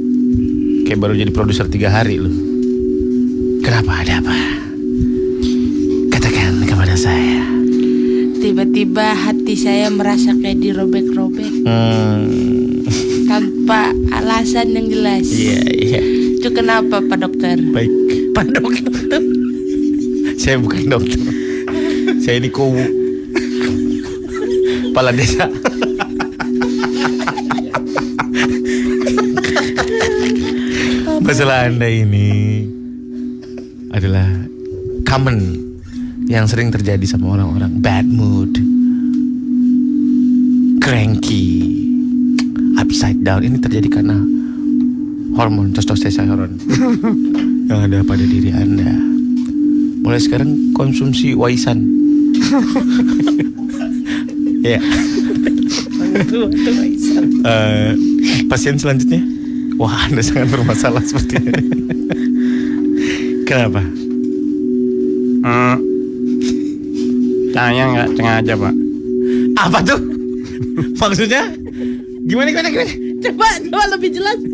Kayak 0.83 0.99
baru 0.99 1.13
jadi 1.15 1.31
produser 1.31 1.67
tiga 1.67 1.87
hari 1.87 2.17
loh. 2.17 2.33
Kenapa 3.61 4.01
ada 4.01 4.19
apa? 4.19 4.35
Katakan 6.09 6.63
kepada 6.63 6.93
saya. 6.93 7.41
Tiba-tiba 8.35 9.15
hati 9.15 9.55
saya 9.55 9.87
merasa 9.87 10.35
kayak 10.35 10.59
dirobek-robek 10.59 11.63
Hmm, 11.63 12.27
tanpa 13.29 13.89
alasan 14.13 14.75
yang 14.75 14.91
jelas. 14.91 15.23
iya 15.25 15.63
iya. 15.63 16.01
Itu 16.35 16.51
kenapa 16.51 16.99
Pak 16.99 17.17
Dokter? 17.17 17.55
Baik. 17.63 18.02
Pak 18.33 18.49
dokter. 18.49 19.21
saya 20.41 20.57
bukan 20.57 20.89
dokter. 20.89 21.21
saya 22.17 22.41
ini 22.41 22.49
kowu. 22.49 22.81
Kepala 24.89 25.13
desa. 25.13 25.45
Masalah 31.23 31.69
anda 31.69 31.85
ini 31.87 32.65
adalah 33.93 34.27
common 35.05 35.37
yang 36.25 36.49
sering 36.49 36.73
terjadi 36.73 37.05
sama 37.05 37.37
orang-orang 37.37 37.77
bad 37.79 38.05
mood, 38.09 38.57
cranky, 40.81 41.77
upside 42.81 43.21
down. 43.21 43.45
Ini 43.45 43.61
terjadi 43.61 44.01
karena 44.01 44.17
hormon 45.37 45.73
testosteron 45.73 46.57
yang 47.73 47.89
ada 47.89 48.05
pada 48.05 48.21
diri 48.21 48.53
Anda. 48.53 48.93
Mulai 50.05 50.21
sekarang 50.21 50.77
konsumsi 50.77 51.33
waisan. 51.33 51.81
ya. 54.61 54.77
Eh, 57.43 57.91
pasien 58.45 58.77
selanjutnya. 58.77 59.25
Wah, 59.81 60.05
Anda 60.05 60.21
sangat 60.21 60.53
bermasalah 60.53 61.01
sepertinya. 61.01 61.49
Kenapa? 63.49 63.81
Hmm. 65.43 65.77
Saya 67.53 67.83
nggak 67.89 68.09
sengaja 68.13 68.53
pak. 68.53 68.73
Apa 69.57 69.77
tuh? 69.81 69.99
Maksudnya? 71.01 71.41
Gimana 72.29 72.53
gimana 72.53 72.69
gimana? 72.69 72.93
Coba, 73.23 73.47
coba 73.65 73.83
lebih 73.97 74.09
jelas. 74.13 74.52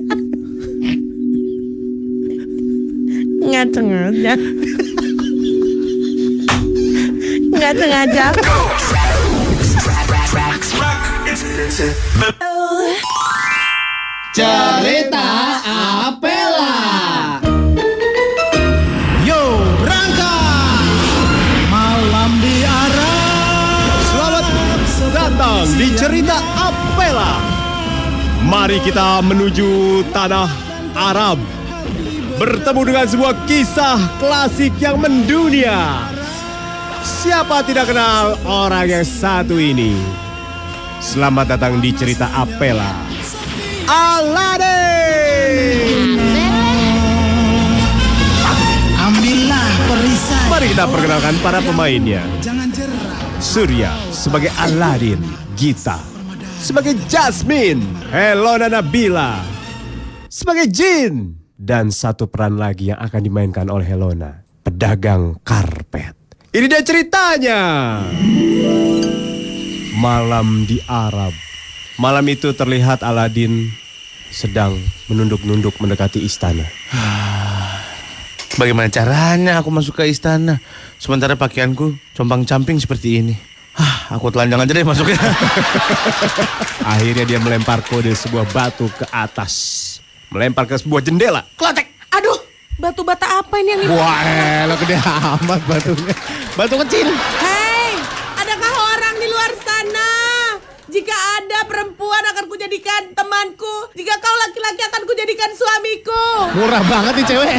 Sengaja. 3.80 4.36
Nggak 7.56 7.74
sengaja. 7.80 8.26
Cerita 14.36 15.28
Apela. 16.12 16.76
Yo, 19.24 19.44
berangkat. 19.84 20.88
Malam 21.72 22.32
di 22.44 22.56
Arab. 22.64 23.92
Selamat 24.12 24.46
datang 25.16 25.68
di 25.80 25.88
cerita 25.96 26.36
Apela. 26.56 27.40
Mari 28.44 28.80
kita 28.84 29.24
menuju 29.24 30.04
tanah 30.12 30.50
Arab. 30.96 31.59
Bertemu 32.40 32.82
dengan 32.88 33.04
sebuah 33.04 33.36
kisah 33.44 34.00
klasik 34.16 34.72
yang 34.80 34.96
mendunia. 34.96 36.08
Siapa 37.04 37.68
tidak 37.68 37.92
kenal 37.92 38.40
orang 38.48 38.88
yang 38.88 39.04
satu 39.04 39.60
ini? 39.60 39.92
Selamat 41.04 41.60
datang 41.60 41.84
di 41.84 41.92
cerita 41.92 42.32
Apela. 42.32 42.96
Aladdin. 43.92 44.80
Mari 50.48 50.76
kita 50.76 50.88
perkenalkan 50.88 51.36
para 51.44 51.60
pemainnya. 51.60 52.24
Surya 53.44 53.92
sebagai 54.16 54.52
Aladdin, 54.60 55.20
Gita 55.60 56.00
sebagai 56.60 57.00
Jasmine, 57.08 57.80
Helona 58.12 58.68
Nabila 58.68 59.40
sebagai 60.28 60.68
Jin 60.68 61.39
dan 61.60 61.92
satu 61.92 62.32
peran 62.32 62.56
lagi 62.56 62.96
yang 62.96 63.00
akan 63.04 63.20
dimainkan 63.20 63.68
oleh 63.68 63.84
Helona, 63.84 64.48
pedagang 64.64 65.36
karpet. 65.44 66.16
Ini 66.56 66.66
dia 66.72 66.82
ceritanya. 66.82 67.60
Malam 70.00 70.64
di 70.64 70.80
Arab. 70.88 71.36
Malam 72.00 72.24
itu 72.32 72.56
terlihat 72.56 73.04
Aladin 73.04 73.68
sedang 74.32 74.80
menunduk-nunduk 75.12 75.76
mendekati 75.84 76.24
istana. 76.24 76.64
Bagaimana 78.60 78.88
caranya 78.88 79.60
aku 79.60 79.68
masuk 79.68 80.00
ke 80.00 80.08
istana? 80.08 80.64
Sementara 80.96 81.36
pakaianku 81.36 82.00
compang-camping 82.16 82.80
seperti 82.80 83.20
ini. 83.20 83.36
Hah, 83.76 84.16
aku 84.16 84.32
telanjang 84.32 84.64
aja 84.64 84.74
deh 84.74 84.88
masuknya. 84.88 85.20
Akhirnya 86.96 87.24
dia 87.28 87.40
melempar 87.40 87.84
kode 87.84 88.12
sebuah 88.16 88.48
batu 88.52 88.88
ke 88.92 89.06
atas. 89.12 89.89
Melempar 90.30 90.70
ke 90.70 90.78
sebuah 90.78 91.02
jendela. 91.02 91.42
Klotek. 91.58 91.90
Aduh, 92.14 92.38
batu 92.78 93.02
bata 93.02 93.42
apa 93.42 93.56
ini 93.66 93.70
yang 93.74 93.82
ini? 93.82 93.98
Wah, 93.98 94.22
elah 94.22 94.78
gede 94.78 94.96
amat 95.02 95.62
batunya. 95.66 96.14
Batu 96.54 96.76
kecil. 96.86 97.10
Hei, 97.42 97.98
adakah 98.38 98.74
orang 98.94 99.16
di 99.18 99.26
luar 99.26 99.52
sana? 99.58 100.10
Jika 100.86 101.18
ada 101.42 101.66
perempuan 101.66 102.22
akan 102.30 102.46
kujadikan 102.46 103.10
temanku. 103.18 103.90
Jika 103.98 104.22
kau 104.22 104.36
laki-laki 104.46 104.82
akan 104.86 105.02
kujadikan 105.10 105.50
suamiku. 105.58 106.26
Murah 106.54 106.84
banget 106.86 107.14
nih 107.18 107.26
cewek. 107.26 107.58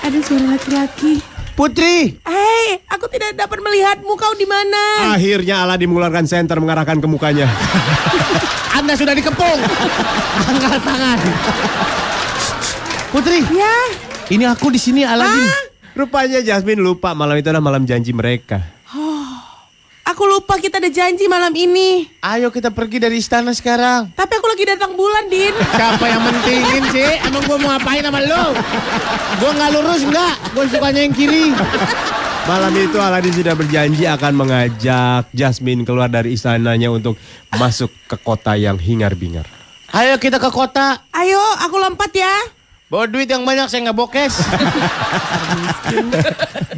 Ada 0.00 0.18
suara 0.24 0.56
laki-laki. 0.56 1.35
Putri. 1.56 2.12
Hei, 2.20 2.84
aku 2.84 3.08
tidak 3.08 3.32
dapat 3.32 3.64
melihatmu. 3.64 4.12
Kau 4.20 4.36
di 4.36 4.44
mana? 4.44 5.16
Akhirnya 5.16 5.64
Aladin 5.64 5.88
mengeluarkan 5.88 6.28
senter 6.28 6.60
mengarahkan 6.60 7.00
ke 7.00 7.08
mukanya. 7.08 7.48
Anda 8.76 8.92
sudah 8.92 9.16
dikepung. 9.16 9.64
Angkat 10.52 10.84
tangan. 10.84 11.18
Putri. 13.08 13.40
Ya. 13.56 13.72
Ini 14.28 14.52
aku 14.52 14.68
di 14.68 14.76
sini 14.76 15.00
Aladin. 15.08 15.48
Rupanya 15.96 16.44
Jasmine 16.44 16.84
lupa 16.84 17.16
malam 17.16 17.40
itu 17.40 17.48
adalah 17.48 17.64
malam 17.64 17.88
janji 17.88 18.12
mereka. 18.12 18.75
Aku 20.06 20.22
lupa 20.22 20.54
kita 20.62 20.78
ada 20.78 20.86
janji 20.86 21.26
malam 21.26 21.50
ini. 21.50 22.06
Ayo 22.22 22.54
kita 22.54 22.70
pergi 22.70 23.02
dari 23.02 23.18
istana 23.18 23.50
sekarang. 23.50 24.14
Tapi 24.14 24.32
aku 24.38 24.46
lagi 24.46 24.62
datang 24.62 24.94
bulan, 24.94 25.26
Din. 25.26 25.50
Siapa 25.74 26.06
yang 26.06 26.22
mentingin 26.22 26.82
sih? 26.94 27.10
Emang 27.26 27.42
gua 27.42 27.58
mau 27.58 27.74
ngapain 27.74 28.06
sama 28.06 28.22
lo? 28.22 28.54
Gua 29.42 29.50
nggak 29.50 29.70
lurus 29.74 30.06
nggak? 30.06 30.34
Gua 30.54 30.64
sukanya 30.70 31.02
yang 31.02 31.10
kiri. 31.10 31.50
Malam 32.46 32.70
itu 32.78 33.02
Aladin 33.02 33.34
sudah 33.34 33.58
berjanji 33.58 34.06
akan 34.06 34.32
mengajak 34.38 35.26
Jasmine 35.34 35.82
keluar 35.82 36.06
dari 36.06 36.38
istananya 36.38 36.86
untuk 36.94 37.18
masuk 37.58 37.90
ke 38.06 38.14
kota 38.22 38.54
yang 38.54 38.78
hingar-bingar. 38.78 39.50
Ayo 39.90 40.22
kita 40.22 40.38
ke 40.38 40.54
kota. 40.54 41.02
Ayo, 41.10 41.42
aku 41.66 41.82
lompat 41.82 42.14
ya. 42.14 42.30
Bawa 42.86 43.10
duit 43.10 43.26
yang 43.26 43.42
banyak 43.42 43.66
saya 43.66 43.90
nggak 43.90 43.98
bokes. 43.98 44.38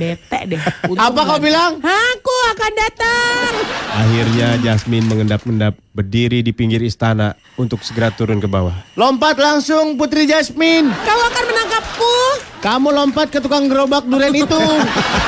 Bete 0.01 0.41
deh. 0.49 0.61
Apa 0.97 1.21
kau 1.21 1.37
bilang? 1.37 1.77
Aku 1.85 2.35
akan 2.57 2.73
datang. 2.73 3.53
Akhirnya 3.93 4.57
Jasmine 4.65 5.05
mengendap-endap 5.05 5.77
berdiri 5.93 6.41
di 6.41 6.57
pinggir 6.57 6.81
istana 6.81 7.37
untuk 7.61 7.85
segera 7.85 8.09
turun 8.09 8.41
ke 8.41 8.49
bawah. 8.49 8.73
Lompat 8.97 9.37
langsung 9.37 10.01
Putri 10.01 10.25
Jasmine. 10.25 10.89
Kau 11.05 11.21
akan 11.29 11.45
menangkapku. 11.45 12.17
Kamu 12.65 12.89
lompat 12.89 13.29
ke 13.29 13.45
tukang 13.45 13.69
gerobak 13.69 14.09
durian 14.09 14.33
itu. 14.33 14.63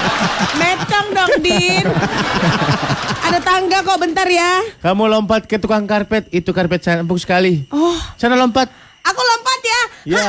Metong 0.65 1.09
dong, 1.13 1.45
Din. 1.45 1.85
Ada 3.21 3.37
tangga 3.45 3.85
kok, 3.85 4.01
bentar 4.01 4.25
ya. 4.25 4.65
Kamu 4.81 5.13
lompat 5.13 5.45
ke 5.45 5.61
tukang 5.61 5.85
karpet. 5.85 6.33
Itu 6.33 6.57
karpet 6.57 6.81
saya 6.81 7.05
empuk 7.05 7.21
sekali. 7.21 7.69
Oh, 7.69 8.01
Sana 8.17 8.33
lompat. 8.33 8.89
Aku 9.11 9.21
lompat 9.21 9.61
ya. 9.61 9.83
Ya, 10.17 10.29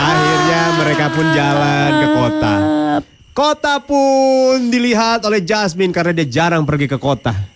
akhirnya 0.00 0.62
mereka 0.80 1.06
pun 1.12 1.26
jalan 1.30 1.90
ke 1.94 2.06
kota. 2.16 2.54
Kota 3.34 3.74
pun 3.82 4.70
dilihat 4.70 5.26
oleh 5.26 5.42
Jasmine 5.42 5.90
karena 5.90 6.14
dia 6.14 6.26
jarang 6.26 6.62
pergi 6.62 6.86
ke 6.86 6.98
kota. 6.98 7.53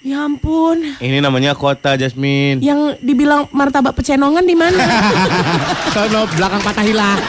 Ya 0.00 0.24
ampun. 0.24 0.96
Ini 0.96 1.20
namanya 1.20 1.52
kota 1.52 1.92
Jasmine. 1.92 2.64
Yang 2.64 2.96
dibilang 3.04 3.52
martabak 3.52 3.92
pecenongan 3.92 4.48
di 4.48 4.56
mana? 4.56 4.80
Sono 5.92 6.24
belakang 6.24 6.64
patah 6.64 6.80
hilang. 6.80 7.20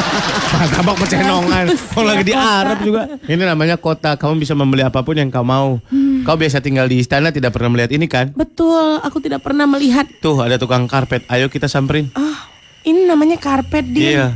Tabak 0.72 0.96
pecenongan. 0.96 1.76
Kalau 1.76 2.08
lagi 2.08 2.24
di 2.24 2.32
Arab 2.32 2.80
juga. 2.80 3.20
Ini 3.28 3.44
namanya 3.44 3.76
kota. 3.76 4.16
Kamu 4.16 4.40
bisa 4.40 4.56
membeli 4.56 4.80
apa 4.80 5.04
pun 5.04 5.12
yang 5.12 5.28
kau 5.28 5.44
mau. 5.44 5.76
Kau 6.24 6.36
biasa 6.40 6.64
tinggal 6.64 6.88
di 6.88 7.04
istana 7.04 7.28
tidak 7.28 7.52
pernah 7.52 7.76
melihat 7.76 7.92
ini 7.92 8.08
kan? 8.08 8.32
Betul, 8.32 8.96
aku 9.04 9.20
tidak 9.20 9.44
pernah 9.44 9.68
melihat. 9.68 10.08
Tuh 10.24 10.40
ada 10.40 10.56
tukang 10.56 10.88
karpet. 10.88 11.20
Ayo 11.28 11.52
kita 11.52 11.68
samperin. 11.68 12.08
Ah, 12.16 12.48
ini 12.88 13.04
namanya 13.04 13.36
karpet, 13.36 13.92
Din. 13.92 14.16
Iya. 14.16 14.26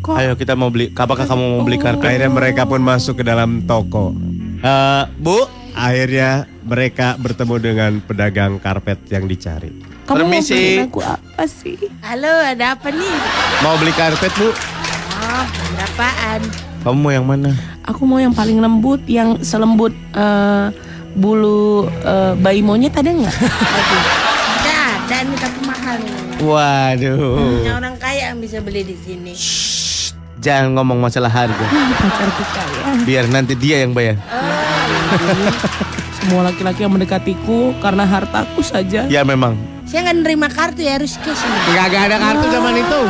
Kok? 0.00 0.16
Ayo 0.16 0.32
kita 0.40 0.56
mau 0.56 0.72
beli. 0.72 0.88
Apakah 0.96 1.28
kamu 1.28 1.60
mau 1.60 1.62
beli 1.68 1.76
karpet? 1.76 2.16
Akhirnya 2.16 2.32
mereka 2.32 2.64
pun 2.64 2.80
masuk 2.80 3.20
ke 3.20 3.24
dalam 3.28 3.60
toko. 3.68 4.16
Eh, 4.64 5.04
Bu, 5.20 5.60
Akhirnya 5.74 6.49
mereka 6.64 7.16
bertemu 7.16 7.54
dengan 7.56 7.92
pedagang 8.04 8.60
karpet 8.60 9.00
yang 9.08 9.24
dicari. 9.24 9.72
Kamu 10.04 10.26
mau 10.26 10.28
Permisi. 10.28 10.52
beliin 10.52 10.86
aku 10.90 11.00
apa 11.00 11.44
sih? 11.46 11.76
Halo, 12.04 12.32
ada 12.42 12.74
apa 12.76 12.88
nih? 12.90 13.14
mau 13.62 13.78
beli 13.78 13.92
karpet 13.94 14.32
Bu? 14.36 14.50
Oh, 14.50 15.44
berapaan? 15.76 16.40
Kamu 16.84 16.96
mau 16.96 17.12
yang 17.12 17.26
mana? 17.28 17.50
Aku 17.86 18.04
mau 18.04 18.20
yang 18.20 18.32
paling 18.32 18.60
lembut, 18.60 19.00
yang 19.08 19.40
selembut 19.40 19.92
eh, 20.16 20.66
bulu 21.16 21.88
eh, 22.04 22.32
bayi 22.40 22.60
monyet 22.60 22.92
ada 22.96 23.08
nggak? 23.08 23.36
Ada, 24.60 24.78
ada 24.96 25.16
nih 25.24 25.38
tapi 25.38 25.60
mahal. 25.64 25.98
Waduh. 26.40 27.36
Hanya 27.60 27.72
orang 27.76 27.94
kaya 28.00 28.32
yang 28.32 28.40
bisa 28.40 28.58
beli 28.64 28.84
di 28.84 28.96
sini. 28.96 29.32
Jangan 30.40 30.72
ngomong 30.72 31.04
masalah 31.04 31.28
harga. 31.28 31.66
Pacarku 31.68 32.44
kaya. 32.56 32.84
Biar 33.04 33.28
nanti 33.28 33.52
dia 33.52 33.84
yang 33.84 33.92
bayar. 33.92 34.16
Semua 36.20 36.46
laki-laki 36.46 36.80
yang 36.80 36.92
mendekatiku 36.92 37.72
karena 37.80 38.04
hartaku 38.04 38.60
saja. 38.60 39.08
Ya 39.08 39.22
memang. 39.22 39.56
Saya 39.82 40.06
nggak 40.06 40.16
nerima 40.20 40.46
kartu 40.46 40.80
ya 40.80 40.94
harus 40.94 41.16
cash 41.16 41.40
nih. 41.40 41.60
Gak 41.74 42.06
ada 42.06 42.16
kartu 42.16 42.46
zaman 42.46 42.74
itu. 42.76 43.00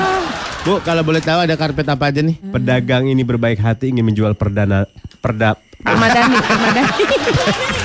Bu, 0.60 0.74
kalau 0.80 1.02
boleh 1.02 1.18
tahu 1.18 1.40
ada 1.40 1.54
karpet 1.54 1.84
apa 1.84 2.08
aja 2.08 2.20
nih? 2.20 2.36
Pedagang 2.38 3.04
ini 3.04 3.20
berbaik 3.20 3.58
hati 3.58 3.90
ingin 3.90 4.04
menjual 4.04 4.32
perdana 4.32 4.84
perda 5.18 5.56
Permadani, 5.80 6.36
permadani. 6.44 7.04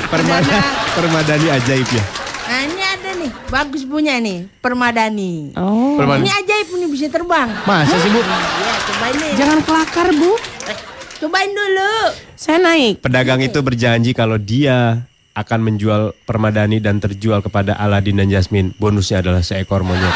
permada, 0.05 0.59
permadani 0.93 1.47
ajaib 1.49 1.87
ya. 1.87 2.03
Nah 2.45 2.59
ini 2.61 2.83
ada 2.83 3.09
nih, 3.15 3.31
bagus 3.47 3.87
punya 3.87 4.19
nih, 4.19 4.51
permadani. 4.59 5.55
Oh, 5.55 5.95
Ini 5.95 6.31
ajaib 6.35 6.67
nih 6.75 6.89
bisa 6.91 7.07
terbang. 7.07 7.47
Masa 7.63 7.95
sih 7.95 8.11
bu? 8.11 8.19
Iya, 8.19 8.75
cobain 8.85 9.15
nih. 9.15 9.31
jangan 9.39 9.59
kelakar 9.63 10.07
bu. 10.11 10.31
Eh, 10.67 10.77
cobain 11.17 11.47
dulu. 11.49 11.95
Saya 12.35 12.59
naik. 12.59 12.99
Pedagang 12.99 13.39
itu 13.39 13.59
berjanji 13.63 14.11
kalau 14.11 14.35
dia 14.35 15.07
akan 15.35 15.59
menjual 15.61 16.15
permadani 16.23 16.79
dan 16.79 17.03
terjual 17.03 17.43
kepada 17.43 17.75
Aladin 17.75 18.23
dan 18.23 18.31
Jasmine. 18.31 18.71
Bonusnya 18.79 19.19
adalah 19.19 19.43
seekor 19.43 19.83
monyet. 19.83 20.15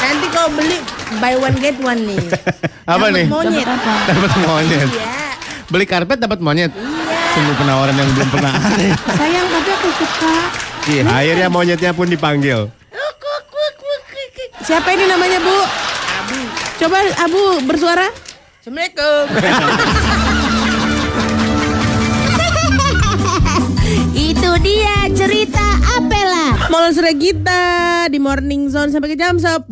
Nanti 0.00 0.26
kau 0.32 0.48
beli 0.48 0.80
buy 1.20 1.36
one 1.36 1.56
get 1.60 1.76
one 1.84 2.00
nih. 2.08 2.18
Apa 2.92 3.12
Dapat 3.12 3.14
nih? 3.14 3.26
Monyet. 3.28 3.66
Dapat 4.08 4.32
monyet. 4.40 4.88
Iya. 4.88 5.08
Beli 5.68 5.84
karpet 5.84 6.18
dapat 6.18 6.40
monyet. 6.40 6.72
Iya. 6.72 7.20
Sungguh 7.36 7.54
penawaran 7.60 7.92
yang 7.92 8.08
belum 8.16 8.28
pernah 8.32 8.52
ada. 8.56 8.76
Sayang 9.20 9.46
tapi 9.52 9.70
aku 9.76 9.88
suka. 10.00 10.34
Iya. 10.88 11.02
Akhirnya 11.04 11.48
monyetnya 11.52 11.92
pun 11.92 12.08
dipanggil. 12.08 12.72
Siapa 14.64 14.88
ini 14.92 15.08
namanya 15.08 15.40
bu? 15.40 15.56
Abu. 16.18 16.38
Coba 16.76 16.98
Abu 17.24 17.42
bersuara. 17.64 18.08
Assalamualaikum. 18.60 19.22
dia 24.62 25.06
cerita 25.14 25.64
Apela. 25.94 26.68
Moral 26.68 26.90
sudah 26.90 27.14
kita 27.14 27.62
di 28.10 28.18
Morning 28.18 28.66
Zone 28.68 28.90
sampai 28.90 29.14
ke 29.14 29.16
jam 29.18 29.38
10 29.38 29.70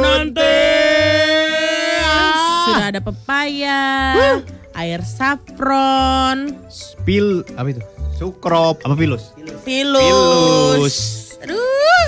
nanti. 0.00 0.58
Sudah 2.68 2.86
ada 2.92 3.00
pepaya, 3.00 3.80
air 4.76 5.00
saffron, 5.02 6.52
Pil 7.08 7.40
apa 7.56 7.68
itu? 7.72 7.82
Sukrop 8.18 8.84
apa 8.84 8.94
pilus? 8.98 9.32
pilus. 9.64 10.96
Aduh. 11.44 12.06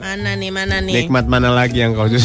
Mana 0.00 0.32
nih, 0.34 0.50
mana 0.50 0.80
nih? 0.80 1.04
Nikmat 1.04 1.26
mana 1.28 1.52
lagi 1.52 1.82
yang 1.82 1.92
kau 1.92 2.08
jus? 2.08 2.24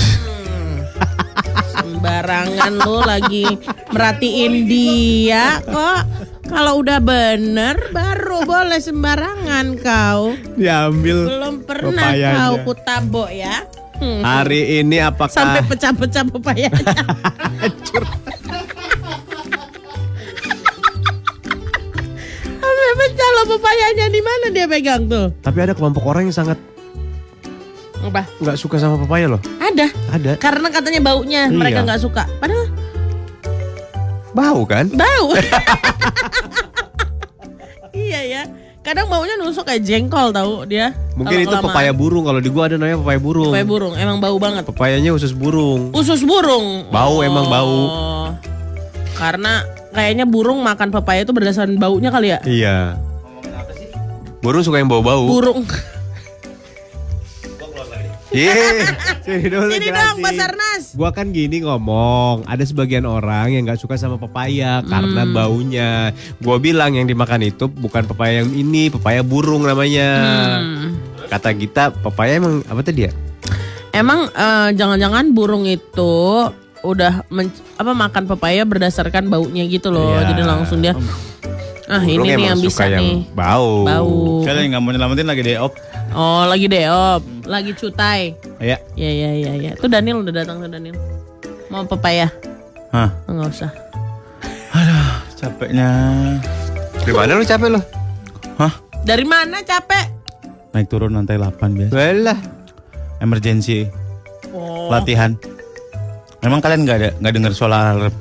Sembarangan 1.76 2.72
lu 2.82 3.04
lagi 3.04 3.46
merhatiin 3.92 4.54
dia 4.66 5.60
kok. 5.66 6.02
Kalau 6.46 6.80
udah 6.80 7.00
bener 7.00 7.90
baru 7.90 8.46
boleh 8.46 8.78
sembarangan 8.78 9.66
kau. 9.78 10.38
Diambil 10.54 11.18
Belum 11.26 11.56
pernah 11.62 12.14
Pepayanya. 12.14 12.38
kau 12.40 12.56
kutabo 12.64 13.26
ya. 13.28 13.66
Hmm. 13.96 14.22
Hari 14.22 14.84
ini 14.84 15.00
apakah 15.00 15.32
Sampai 15.32 15.64
pecah-pecah 15.64 16.24
pepayanya. 16.28 16.94
Sampai 22.56 22.92
pecah 22.98 23.30
loh 23.32 23.46
pepayanya 23.48 24.06
di 24.10 24.22
mana 24.22 24.46
dia 24.50 24.66
pegang 24.66 25.06
tuh? 25.06 25.32
Tapi 25.40 25.58
ada 25.62 25.74
kelompok 25.74 26.04
orang 26.06 26.28
yang 26.28 26.36
sangat 26.36 26.58
Apa? 28.02 28.22
nggak 28.38 28.58
suka 28.60 28.78
sama 28.78 29.00
pepaya 29.00 29.26
loh. 29.26 29.42
Ada. 29.58 29.90
Ada. 30.14 30.32
Karena 30.38 30.68
katanya 30.70 31.02
baunya 31.02 31.50
mereka 31.50 31.82
Iya. 31.82 31.86
nggak 31.90 32.02
suka. 32.02 32.24
Padahal 32.38 32.70
Bau 34.36 34.68
kan? 34.68 34.92
Bau. 34.92 35.32
iya 37.96 38.20
ya. 38.28 38.44
Kadang 38.86 39.10
baunya 39.10 39.34
nusuk 39.40 39.66
kayak 39.66 39.82
jengkol 39.82 40.30
tahu 40.30 40.68
dia. 40.70 40.94
Mungkin 41.18 41.42
itu 41.42 41.50
kelamaan. 41.50 41.74
pepaya 41.74 41.92
burung. 41.96 42.28
Kalau 42.28 42.38
di 42.44 42.50
gua 42.52 42.70
ada 42.70 42.76
namanya 42.78 43.02
pepaya 43.02 43.20
burung. 43.24 43.50
Pepaya 43.50 43.66
burung. 43.66 43.94
Emang 43.98 44.22
bau 44.22 44.38
banget. 44.38 44.64
Pepayanya 44.68 45.16
usus 45.16 45.34
burung. 45.34 45.90
Usus 45.96 46.22
burung. 46.22 46.92
Bau, 46.94 47.24
emang 47.26 47.50
bau. 47.50 47.80
Oh. 47.90 48.28
Karena 49.16 49.66
kayaknya 49.96 50.28
burung 50.28 50.62
makan 50.62 50.92
pepaya 50.92 51.24
itu 51.24 51.34
berdasarkan 51.34 51.80
baunya 51.80 52.12
kali 52.12 52.36
ya. 52.36 52.40
Iya. 52.46 52.78
Burung 54.44 54.62
suka 54.62 54.78
yang 54.78 54.92
bau-bau. 54.92 55.26
Burung. 55.26 55.66
Iya. 58.36 58.92
Sini 59.24 59.48
dulu 59.48 59.68
Sini 59.68 59.86
jelasin. 59.86 59.96
dong 59.96 60.18
Basarnas. 60.20 60.84
Gua 60.92 61.10
kan 61.10 61.32
gini 61.32 61.58
ngomong, 61.60 62.44
ada 62.44 62.62
sebagian 62.62 63.04
orang 63.04 63.50
yang 63.50 63.64
nggak 63.64 63.80
suka 63.80 63.96
sama 63.96 64.16
pepaya 64.16 64.84
karena 64.84 65.24
Hmm. 65.24 65.32
baunya. 65.32 65.92
Gua 66.38 66.60
bilang 66.60 66.92
yang 66.92 67.08
dimakan 67.08 67.42
itu 67.42 67.66
bukan 67.66 68.04
pepaya 68.06 68.44
yang 68.44 68.52
ini, 68.52 68.88
pepaya 68.90 69.24
burung 69.24 69.64
namanya. 69.64 70.10
Hmm. 70.60 71.00
Kata 71.26 71.50
kita 71.52 71.96
pepaya 71.96 72.38
emang 72.38 72.62
apa 72.62 72.82
tadi 72.82 73.08
ya? 73.08 73.12
Emang 73.90 74.28
eh, 74.28 74.70
jangan-jangan 74.72 75.32
burung 75.32 75.64
itu 75.64 76.14
udah 76.84 77.26
men- 77.28 77.50
apa 77.76 77.92
makan 77.92 78.28
pepaya 78.28 78.62
berdasarkan 78.62 79.26
baunya 79.26 79.66
gitu 79.66 79.90
loh. 79.90 80.20
Iya. 80.20 80.36
Jadi 80.36 80.42
langsung 80.44 80.80
dia 80.80 80.94
Ah 81.86 82.02
Burung 82.02 82.26
ini 82.26 82.26
nih 82.26 82.34
emang 82.34 82.50
yang 82.50 82.60
suka 82.60 82.70
bisa 82.82 82.84
yang 82.90 83.02
nih. 83.06 83.18
Bau. 83.32 83.86
Bau. 83.86 84.42
Saya 84.42 84.66
nggak 84.66 84.82
mau 84.82 84.90
nyelamatin 84.90 85.30
lagi 85.30 85.42
deh 85.42 85.58
op. 85.62 85.78
Oh 86.12 86.46
lagi 86.46 86.68
deop, 86.68 87.22
lagi 87.44 87.72
cutai. 87.72 88.36
Ya. 88.60 88.78
Ya 88.94 89.10
ya 89.10 89.30
ya 89.34 89.52
ya. 89.56 89.72
Tuh 89.76 89.88
Daniel 89.88 90.22
udah 90.22 90.34
datang 90.34 90.60
tuh 90.60 90.68
Daniel. 90.68 90.96
Mau 91.68 91.84
pepaya? 91.84 92.30
Hah, 92.90 93.10
Enggak 93.26 93.50
usah. 93.52 93.72
capeknya. 95.36 95.90
Di 96.98 97.12
mana 97.12 97.36
lu 97.36 97.44
capek 97.44 97.70
lu? 97.70 97.82
Hah, 98.56 98.74
Dari 99.04 99.24
mana 99.24 99.62
capek? 99.62 100.06
naik 100.72 100.88
turun 100.88 101.16
lantai 101.16 101.36
8 101.36 101.56
biasa. 101.72 101.92
Walah. 101.92 102.40
Emergency 103.18 103.88
Oh. 104.52 104.88
latihan. 104.88 105.36
Memang 106.40 106.60
kalian 106.60 106.84
nggak 106.84 106.98
ada 106.98 107.10
nggak 107.18 107.34
dengar 107.34 107.52
suara 107.52 107.92
alarm? 107.92 108.12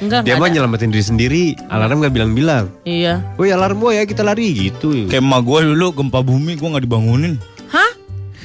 Enggak, 0.00 0.24
Dia 0.24 0.34
mah 0.34 0.48
ada. 0.48 0.54
nyelamatin 0.56 0.88
diri 0.88 1.04
sendiri. 1.04 1.42
Alarm 1.68 2.00
gak 2.00 2.10
bilang-bilang. 2.10 2.72
Iya. 2.82 3.20
Woi 3.36 3.48
alarm 3.48 3.76
boy 3.78 3.92
ya 3.92 4.04
kita 4.04 4.20
lari 4.20 4.48
gitu. 4.70 5.04
Kayak 5.06 5.20
emak 5.20 5.40
gue 5.42 5.58
dulu 5.70 5.86
gempa 5.94 6.20
bumi 6.20 6.56
gue 6.56 6.68
nggak 6.68 6.84
dibangunin. 6.84 7.36
Hah? 7.68 7.90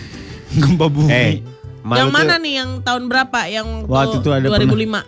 Gempa 0.62 0.86
bumi. 0.86 1.10
Eh, 1.10 1.34
malu 1.82 1.98
yang 1.98 2.10
tuh- 2.10 2.18
mana 2.18 2.34
nih 2.38 2.54
yang 2.56 2.70
tahun 2.82 3.04
berapa? 3.08 3.40
Yang 3.48 3.68
Waktu 3.88 4.16
itu 4.20 4.30
ada 4.30 4.48
2005. 4.52 5.02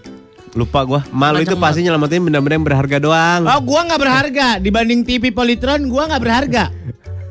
Lupa 0.56 0.80
gue. 0.82 1.00
Malu 1.12 1.38
itu 1.40 1.54
pasti 1.54 1.84
nyelamatin 1.84 2.24
benda-benda 2.24 2.56
yang 2.56 2.66
berharga 2.66 2.98
doang. 2.98 3.42
Oh, 3.46 3.60
gua 3.62 3.86
nggak 3.86 4.02
berharga 4.02 4.48
dibanding 4.58 5.04
TV 5.04 5.30
Polytron, 5.30 5.86
gua 5.86 6.08
nggak 6.08 6.24
berharga. 6.24 6.64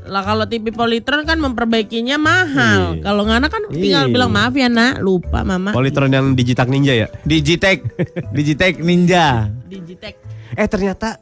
Lah 0.06 0.22
kalau 0.22 0.46
TV 0.46 0.70
Polytron 0.70 1.26
kan 1.26 1.36
memperbaikinya 1.36 2.16
mahal. 2.16 2.96
Iya. 2.96 3.02
Kalau 3.02 3.22
nggak 3.26 3.50
kan 3.50 3.62
tinggal 3.70 4.04
Iya. 4.06 4.12
bilang 4.14 4.30
maaf 4.30 4.54
ya 4.54 4.70
nak, 4.70 5.02
lupa 5.02 5.42
mama. 5.42 5.74
Politron 5.74 6.08
yang 6.08 6.32
Digitak 6.32 6.70
Ninja 6.70 6.94
ya. 6.94 7.06
Digitech, 7.22 7.82
Digitech 8.36 8.78
Ninja. 8.78 9.50
Digitech. 9.66 10.14
Eh 10.54 10.66
ternyata 10.66 11.18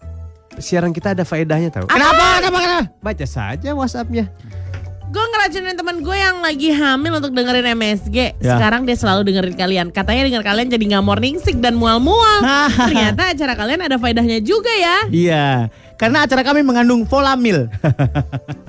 siaran 0.56 0.92
kita 0.92 1.16
ada 1.16 1.24
faedahnya 1.24 1.72
tahu. 1.72 1.88
Kenapa? 1.88 2.38
Kenapa? 2.38 2.58
Kenapa? 2.60 2.84
Baca 3.00 3.26
saja 3.26 3.72
WhatsAppnya. 3.72 4.28
Gue 5.14 5.22
ngeracunin 5.30 5.78
teman 5.78 5.96
gue 6.02 6.16
yang 6.18 6.42
lagi 6.42 6.74
hamil 6.74 7.22
untuk 7.22 7.30
dengerin 7.30 7.78
MSG. 7.78 8.34
Ya. 8.42 8.58
Sekarang 8.58 8.82
dia 8.82 8.98
selalu 8.98 9.30
dengerin 9.30 9.54
kalian. 9.54 9.86
Katanya 9.94 10.26
denger 10.26 10.42
kalian 10.42 10.66
jadi 10.74 10.84
nggak 10.90 11.04
morning 11.06 11.38
sick 11.38 11.62
dan 11.62 11.78
mual-mual. 11.78 12.42
Ternyata 12.90 13.30
acara 13.30 13.54
kalian 13.54 13.86
ada 13.86 13.94
faedahnya 13.94 14.42
juga 14.42 14.74
ya. 14.74 14.96
Iya, 15.14 15.46
karena 15.94 16.26
acara 16.26 16.42
kami 16.42 16.66
mengandung 16.66 17.06
volamil. 17.06 17.70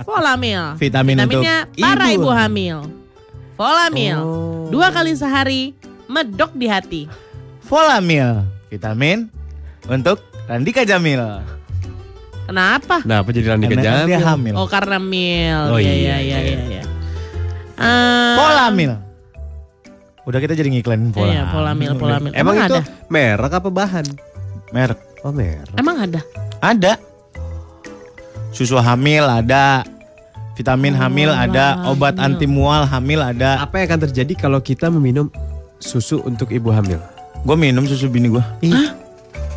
Volamil. 0.06 0.62
Vitamin 0.86 1.18
Vitaminnya 1.18 1.66
untuk 1.66 1.82
para 1.82 2.06
ibu. 2.14 2.22
ibu, 2.22 2.28
hamil. 2.30 2.76
Volamil. 3.58 4.16
Oh. 4.22 4.70
Dua 4.70 4.94
kali 4.94 5.18
sehari 5.18 5.74
medok 6.06 6.54
di 6.54 6.70
hati. 6.70 7.02
volamil, 7.66 8.46
vitamin 8.70 9.26
untuk 9.90 10.22
Randika 10.46 10.86
Jamil. 10.86 11.42
Kenapa? 12.46 13.02
Nah, 13.02 13.26
apa 13.26 13.30
jadi 13.34 13.52
Randika 13.52 13.74
Karena 13.74 14.06
kan 14.06 14.06
dia 14.06 14.20
hamil. 14.22 14.54
Oh 14.54 14.66
karena 14.70 14.96
mil. 15.02 15.60
Oh, 15.74 15.78
iya 15.82 15.94
iya, 15.94 15.96
iya 15.98 16.16
iya 16.22 16.38
iya. 16.38 16.38
iya. 16.40 16.62
iya. 16.78 16.82
Eh, 17.76 18.34
Volamil. 18.38 18.92
Udah 20.26 20.38
kita 20.42 20.58
jadi 20.58 20.68
ngiklanin 20.74 21.14
volamil. 21.14 21.38
Iya, 21.38 21.42
volamil, 21.54 21.90
volamil. 21.94 22.30
Emang, 22.34 22.58
itu 22.58 22.74
ada? 22.74 22.82
merek 23.06 23.52
apa 23.62 23.68
bahan? 23.70 24.06
Merek. 24.74 24.98
Oh 25.22 25.30
merek. 25.30 25.74
Emang 25.78 26.02
ada? 26.02 26.20
Ada. 26.58 26.98
Susu 28.50 28.74
hamil 28.78 29.22
ada. 29.22 29.86
Vitamin 30.56 30.96
hamil 30.96 31.28
ada, 31.30 31.76
hamil. 31.76 31.92
obat 31.94 32.16
anti 32.16 32.48
mual 32.48 32.88
hamil 32.88 33.20
ada. 33.22 33.60
Apa 33.60 33.78
yang 33.78 33.92
akan 33.92 34.00
terjadi 34.08 34.32
kalau 34.34 34.58
kita 34.58 34.88
meminum 34.88 35.28
susu 35.78 36.24
untuk 36.24 36.50
ibu 36.50 36.72
hamil? 36.74 36.98
Gue 37.44 37.54
minum 37.54 37.84
susu 37.86 38.10
bini 38.10 38.32
gue. 38.32 38.44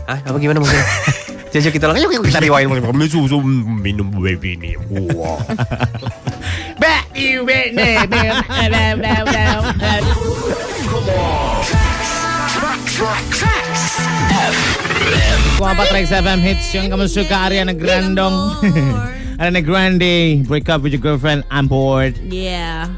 Ah, 0.06 0.20
apa 0.22 0.38
gimana 0.38 0.60
maksudnya? 0.60 0.86
Jadi 1.50 1.74
kita 1.74 1.90
lagi 1.90 2.06
yuk 2.06 2.22
kita 2.22 2.46
riwain 2.46 2.70
minum 2.70 3.02
susu 3.10 3.42
minum 3.42 4.06
baby 4.22 4.54
ini. 4.54 4.78
Wow. 4.86 5.42
Gua 15.58 15.76
apa 15.76 15.84
Trax 15.90 16.14
FM 16.14 16.40
hits 16.46 16.70
yang 16.72 16.88
kamu 16.94 17.10
suka 17.10 17.50
Ariana 17.50 17.74
Grandong. 17.74 18.54
Ariana 19.42 19.62
Grande, 19.66 20.46
break 20.46 20.70
up 20.70 20.86
with 20.86 20.94
your 20.94 21.02
girlfriend, 21.02 21.42
I'm 21.50 21.66
bored. 21.66 22.16
Iya. 22.30 22.94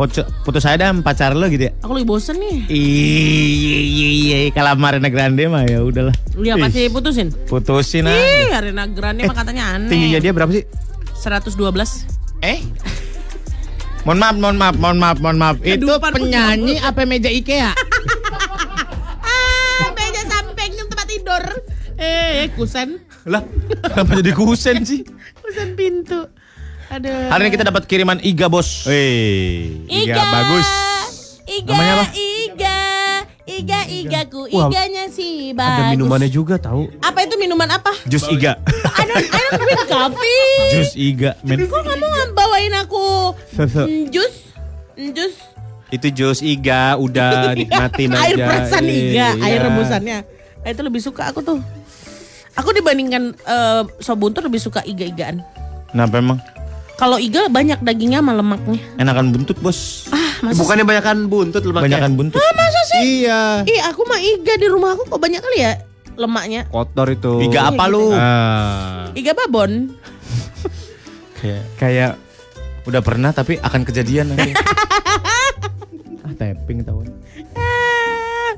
Putus, 0.00 0.24
putus 0.48 0.64
saya 0.64 0.80
dan 0.80 1.04
pacar 1.04 1.36
lo 1.36 1.44
gitu 1.52 1.68
ya. 1.68 1.76
Aku 1.84 1.92
lagi 1.92 2.08
bosen 2.08 2.40
nih. 2.40 2.64
Iya 2.72 3.80
iya 3.84 4.08
iya 4.08 4.36
kalau 4.48 4.72
sama 4.72 4.96
Ariana 4.96 5.12
Grande 5.12 5.44
mah 5.44 5.68
ya 5.68 5.84
udahlah. 5.84 6.16
Ih, 6.40 6.56
pasti 6.56 6.88
putusin. 6.88 7.28
Putusin 7.44 8.08
aja. 8.08 8.16
Ih, 8.16 8.48
Arena 8.48 8.88
Grande 8.88 9.28
mah 9.28 9.36
katanya 9.36 9.76
aneh. 9.76 9.92
Tingginya 9.92 10.16
dia 10.24 10.32
berapa 10.32 10.48
sih? 10.56 10.64
112. 11.20 11.52
Eh? 12.40 12.64
Mohon 14.08 14.18
maaf, 14.24 14.36
mohon 14.40 14.56
maaf, 14.56 14.76
mohon 14.80 14.96
maaf, 14.96 15.18
mohon 15.20 15.36
maaf. 15.36 15.56
Itu 15.60 15.92
penyanyi 16.00 16.80
apa 16.80 17.04
meja 17.04 17.28
IKEA? 17.28 17.76
Ah, 19.20 19.84
meja 19.92 20.24
samping 20.32 20.80
tempat 20.80 21.06
tidur. 21.12 21.44
Eh, 22.00 22.48
kusen. 22.56 23.04
lah, 23.28 23.44
kenapa 23.84 24.16
jadi 24.24 24.32
kusen 24.32 24.80
sih? 24.80 25.04
Kusen 25.44 25.76
pintu. 25.76 26.24
Aduh. 26.90 27.30
Hari 27.30 27.46
ini 27.46 27.52
kita 27.54 27.62
dapat 27.64 27.86
kiriman 27.86 28.18
Iga 28.18 28.50
bos. 28.50 28.82
Wih, 28.82 29.86
Iga, 29.86 30.18
bagus. 30.18 30.68
Iga, 31.46 31.70
Namanya 31.70 31.92
apa? 31.94 32.06
Iga, 32.10 32.78
Iga, 33.46 33.80
Igaku, 33.86 34.50
Wah, 34.50 34.66
iganya 34.66 35.06
sih 35.06 35.54
bagus. 35.54 35.70
Ada 35.70 35.92
minumannya 35.92 36.26
juga 36.28 36.54
tahu. 36.58 36.90
Apa 36.98 37.22
itu 37.22 37.34
minuman 37.36 37.66
apa? 37.68 37.94
Jus 38.06 38.26
Iga. 38.26 38.58
I 38.90 39.02
don't, 39.06 39.22
I 39.22 39.38
don't 39.40 39.54
drink 39.56 39.82
coffee. 39.86 40.46
Jus 40.70 40.90
Iga, 40.94 41.30
men. 41.42 41.62
Kok 41.62 41.78
kamu 41.78 42.06
bawain 42.32 42.74
aku 42.74 43.34
jus? 44.10 44.34
Jus 44.94 45.34
Itu 45.90 46.06
jus 46.08 46.38
iga 46.38 46.94
udah 46.94 47.50
nikmatin 47.58 48.14
aja. 48.14 48.22
air 48.22 48.36
perasan 48.38 48.86
iga, 48.86 49.34
Iya. 49.34 49.42
air 49.42 49.58
rebusannya. 49.64 50.18
Nah, 50.62 50.70
itu 50.70 50.82
lebih 50.82 51.02
suka 51.02 51.26
aku 51.26 51.42
tuh. 51.42 51.58
Aku 52.54 52.70
dibandingkan 52.70 53.34
eh, 53.34 53.82
sop 53.98 54.18
buntut 54.18 54.42
lebih 54.42 54.58
suka 54.58 54.82
iga-igaan. 54.82 55.42
Kenapa 55.90 56.18
emang? 56.18 56.38
Kalau 57.00 57.16
iga 57.16 57.48
banyak 57.48 57.80
dagingnya 57.80 58.20
sama 58.20 58.36
lemaknya. 58.36 58.76
Enakan 58.94 59.32
buntut 59.32 59.56
bos. 59.58 60.04
Ah, 60.12 60.20
Eh, 60.40 60.52
Bukannya 60.52 60.84
banyakan 60.84 61.28
buntut 61.28 61.64
lemaknya. 61.64 61.96
Banyakan 61.96 62.12
buntut. 62.12 62.36
masa 62.36 62.80
sih? 62.86 63.24
Iya. 63.24 63.64
Ih, 63.64 63.80
aku 63.88 64.04
mah 64.04 64.20
iga 64.20 64.54
di 64.54 64.68
rumah 64.68 64.92
aku 64.92 65.08
kok 65.08 65.16
banyak 65.16 65.40
kali 65.40 65.58
ya 65.58 65.80
lemaknya. 66.16 66.68
Kotor 66.68 67.08
itu. 67.08 67.40
Iga 67.40 67.72
apa 67.72 67.84
lu? 67.88 68.12
Ah, 68.12 69.08
Iga 69.12 69.32
babon. 69.32 69.96
Kayak 71.36 71.64
kayak 71.76 72.12
udah 72.84 73.00
pernah 73.00 73.32
tapi 73.32 73.56
akan 73.56 73.80
kejadian 73.80 74.32
nanti. 74.32 74.52
ah, 76.24 76.32
tapping 76.36 76.84
tahun. 76.84 77.08
Ah, 77.56 78.52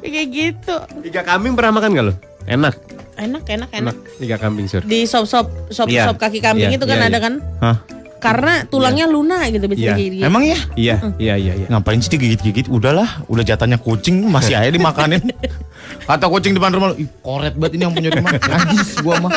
kayak 0.00 0.26
gitu. 0.28 0.76
iga 1.04 1.20
kambing 1.20 1.52
pernah 1.52 1.76
makan 1.76 1.92
gak 1.92 2.06
lo? 2.08 2.14
Enak. 2.44 2.74
Enak, 3.14 3.42
enak, 3.44 3.70
Enak. 3.70 3.94
enak. 3.94 3.96
Iga 4.18 4.36
kambing 4.36 4.66
sur. 4.66 4.82
Di 4.82 5.06
sop-sop 5.06 5.46
sop 5.70 5.86
Iya. 5.86 6.10
sop 6.10 6.18
kaki 6.18 6.38
kambing 6.38 6.68
Iya, 6.68 6.76
itu 6.76 6.84
kan 6.84 6.98
iya, 6.98 7.06
ada 7.06 7.14
iya. 7.14 7.22
kan? 7.22 7.34
Hah? 7.60 7.76
Karena 8.18 8.64
tulangnya 8.64 9.04
lunak 9.04 9.52
gitu 9.52 9.68
bisa 9.68 9.80
Iya. 9.84 9.94
jadi. 9.94 10.18
Emang 10.24 10.42
ya? 10.42 10.58
Iya, 10.74 10.96
iya, 11.16 11.34
iya, 11.36 11.52
iya. 11.54 11.66
Ngapain 11.68 12.00
sih 12.00 12.10
digigit-gigit? 12.10 12.66
Udahlah, 12.66 13.22
udah 13.26 13.44
jatahnya 13.44 13.76
kucing 13.76 14.24
masih 14.26 14.56
aja 14.56 14.68
dimakanin. 14.68 15.20
Kata 16.08 16.26
kucing 16.26 16.52
depan 16.52 16.72
rumah 16.72 16.96
"Ih, 16.96 17.06
koret 17.20 17.54
banget 17.54 17.76
ini 17.76 17.82
yang 17.84 17.92
punya 17.92 18.10
rumah. 18.10 18.32
Najis 18.50 18.98
gua 18.98 19.16
mah. 19.20 19.32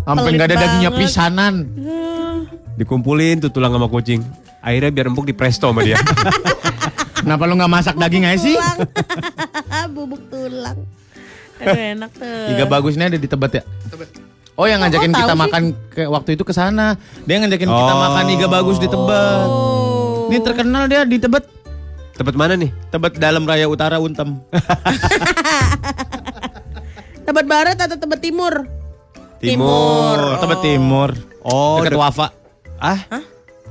Sampai 0.00 0.30
nggak 0.32 0.46
ada 0.46 0.54
Pelit 0.54 0.64
dagingnya 0.64 0.90
banget. 0.90 1.02
pisanan. 1.06 1.54
Dikumpulin 2.74 3.36
tuh 3.38 3.50
tulang 3.50 3.70
sama 3.70 3.86
kucing. 3.86 4.22
Akhirnya 4.60 4.90
biar 4.90 5.06
empuk 5.08 5.26
di 5.26 5.34
presto 5.34 5.68
sama 5.68 5.82
dia. 5.82 5.98
Kenapa 7.20 7.44
lu 7.44 7.54
nggak 7.54 7.68
masak 7.68 7.94
daging 7.94 8.24
aja 8.24 8.38
sih? 8.38 8.56
Bubuk 9.90 10.22
tulang. 10.30 10.78
Aduh 11.60 11.76
enak 11.92 12.10
tuh. 12.10 12.46
Iga 12.50 12.64
bagusnya 12.66 13.06
ada 13.06 13.16
di 13.16 13.24
Tebet 13.24 13.52
ya? 13.54 13.62
Oh 14.54 14.64
yang 14.64 14.80
ngajakin 14.80 15.08
tahu 15.08 15.20
kita 15.20 15.32
sih? 15.32 15.40
makan 15.40 15.62
ke 15.88 16.02
waktu 16.06 16.30
itu 16.34 16.42
ke 16.42 16.52
sana. 16.52 16.96
Dia 17.24 17.38
ngajakin 17.38 17.64
kita 17.66 17.92
Oh. 17.92 17.98
makan 17.98 18.24
iga 18.30 18.46
bagus 18.46 18.76
di 18.76 18.86
Tebet. 18.86 19.46
Oh. 19.46 20.28
Ini 20.28 20.38
terkenal 20.38 20.84
dia 20.84 21.02
di 21.02 21.16
Tebet. 21.16 21.44
Tempat 22.12 22.34
mana 22.34 22.52
nih? 22.54 22.68
Tebet 22.88 23.16
dalam 23.16 23.42
raya 23.42 23.64
utara 23.64 23.96
Untem. 23.96 24.36
Tebet 27.22 27.46
barat 27.46 27.78
atau 27.78 27.96
tebet 27.96 28.20
timur? 28.20 28.66
Timur. 29.38 30.18
Tebet 30.36 30.60
Timur. 30.62 31.10
Oh, 31.40 31.80
Dekat 31.80 31.92
dek- 31.94 32.00
Wafa. 32.00 32.26
Ah, 32.76 33.00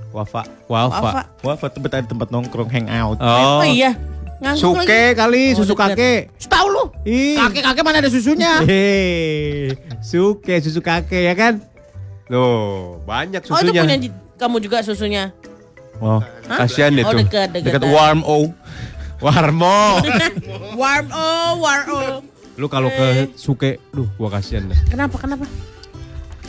Wafa. 0.10 0.42
Wafa. 0.66 0.90
Wafa. 0.90 1.22
Wafa 1.44 1.66
Tebet 1.68 1.92
ada 1.94 2.08
tempat 2.08 2.30
nongkrong 2.30 2.66
hangout. 2.68 3.20
Oh, 3.20 3.62
Oh, 3.62 3.64
iya. 3.64 3.94
Ngangguk 4.40 4.62
Suke 4.80 4.88
lagi. 4.88 5.18
kali, 5.18 5.44
Oh, 5.52 5.58
susu 5.58 5.74
kakek. 5.76 6.32
Tahu 6.42 6.68
lu. 6.70 6.84
Ih. 7.04 7.36
Kakek-kakek 7.36 7.84
mana 7.84 8.00
ada 8.00 8.08
susunya? 8.08 8.64
Hei, 8.70 9.76
suke 10.00 10.56
susu 10.60 10.80
kakek 10.80 11.28
ya 11.28 11.36
kan? 11.36 11.60
Loh, 12.28 13.04
banyak 13.04 13.44
Oh 13.44 13.60
itu 13.60 13.70
susunya. 13.70 13.84
punya 13.84 13.98
kamu 14.36 14.58
juga 14.60 14.80
susunya. 14.80 15.36
Oh, 16.00 16.24
Kasihan 16.48 16.96
deh 16.96 17.04
Oh 17.04 17.12
tuh. 17.12 17.20
dekat 17.20 17.52
dekat. 17.52 17.76
dekat 17.76 17.84
Warm 17.86 18.24
O. 18.24 18.48
Warmo. 19.20 20.00
Warm 20.80 21.12
oh 21.12 21.60
warm 21.60 21.86
oh. 21.92 22.18
Lu 22.56 22.68
kalau 22.68 22.88
ke 22.88 23.28
suke, 23.36 23.76
duh 23.92 24.08
gua 24.16 24.32
kasihan 24.32 24.64
deh. 24.64 24.80
Kenapa 24.88 25.20
kenapa? 25.20 25.44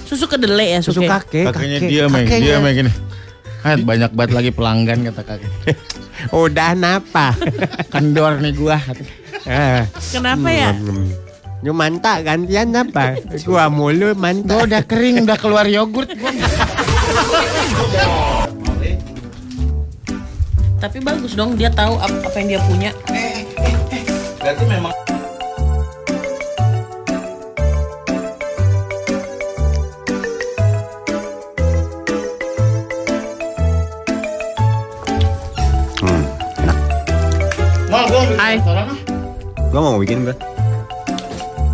Susu 0.06 0.30
kedelai 0.30 0.74
ya 0.74 0.78
Susu 0.78 1.02
suke. 1.02 1.10
kakek, 1.10 1.50
Kakeknya 1.50 1.78
kakek, 1.80 1.90
dia 1.90 2.04
main, 2.06 2.26
dia 2.26 2.56
main 2.58 2.74
gini. 2.76 2.92
Ah, 3.60 3.76
banyak 3.76 4.10
banget 4.10 4.32
lagi 4.32 4.50
pelanggan 4.50 5.04
kata 5.04 5.22
kakek. 5.22 5.76
Udah 6.44 6.72
napa? 6.72 7.36
Kendor 7.92 8.40
nih 8.40 8.52
gua. 8.52 8.80
Eh, 9.44 9.84
Kenapa 10.10 10.48
ya? 10.48 10.72
Nyu 11.60 11.72
manta 11.72 12.20
gantian 12.20 12.72
apa? 12.72 13.20
Gua 13.44 13.68
mulu 13.68 14.12
manta. 14.14 14.54
Gua 14.54 14.64
udah 14.64 14.82
kering, 14.82 15.28
udah 15.28 15.36
keluar 15.36 15.64
yogurt. 15.64 16.08
Gua. 16.10 16.32
Tapi 20.80 20.96
bagus 20.98 21.36
dong 21.36 21.60
dia 21.60 21.68
tahu 21.68 22.00
ap- 22.00 22.24
apa 22.24 22.36
yang 22.40 22.48
dia 22.48 22.60
punya. 22.64 22.90
Berarti 24.40 24.64
memang 24.64 24.92
Mal, 24.92 24.96
gua 24.96 25.04
mau 25.04 25.09
Hai. 38.50 38.58
Gua 39.70 39.78
mau 39.78 40.02
bikin 40.02 40.26
gua. 40.26 40.34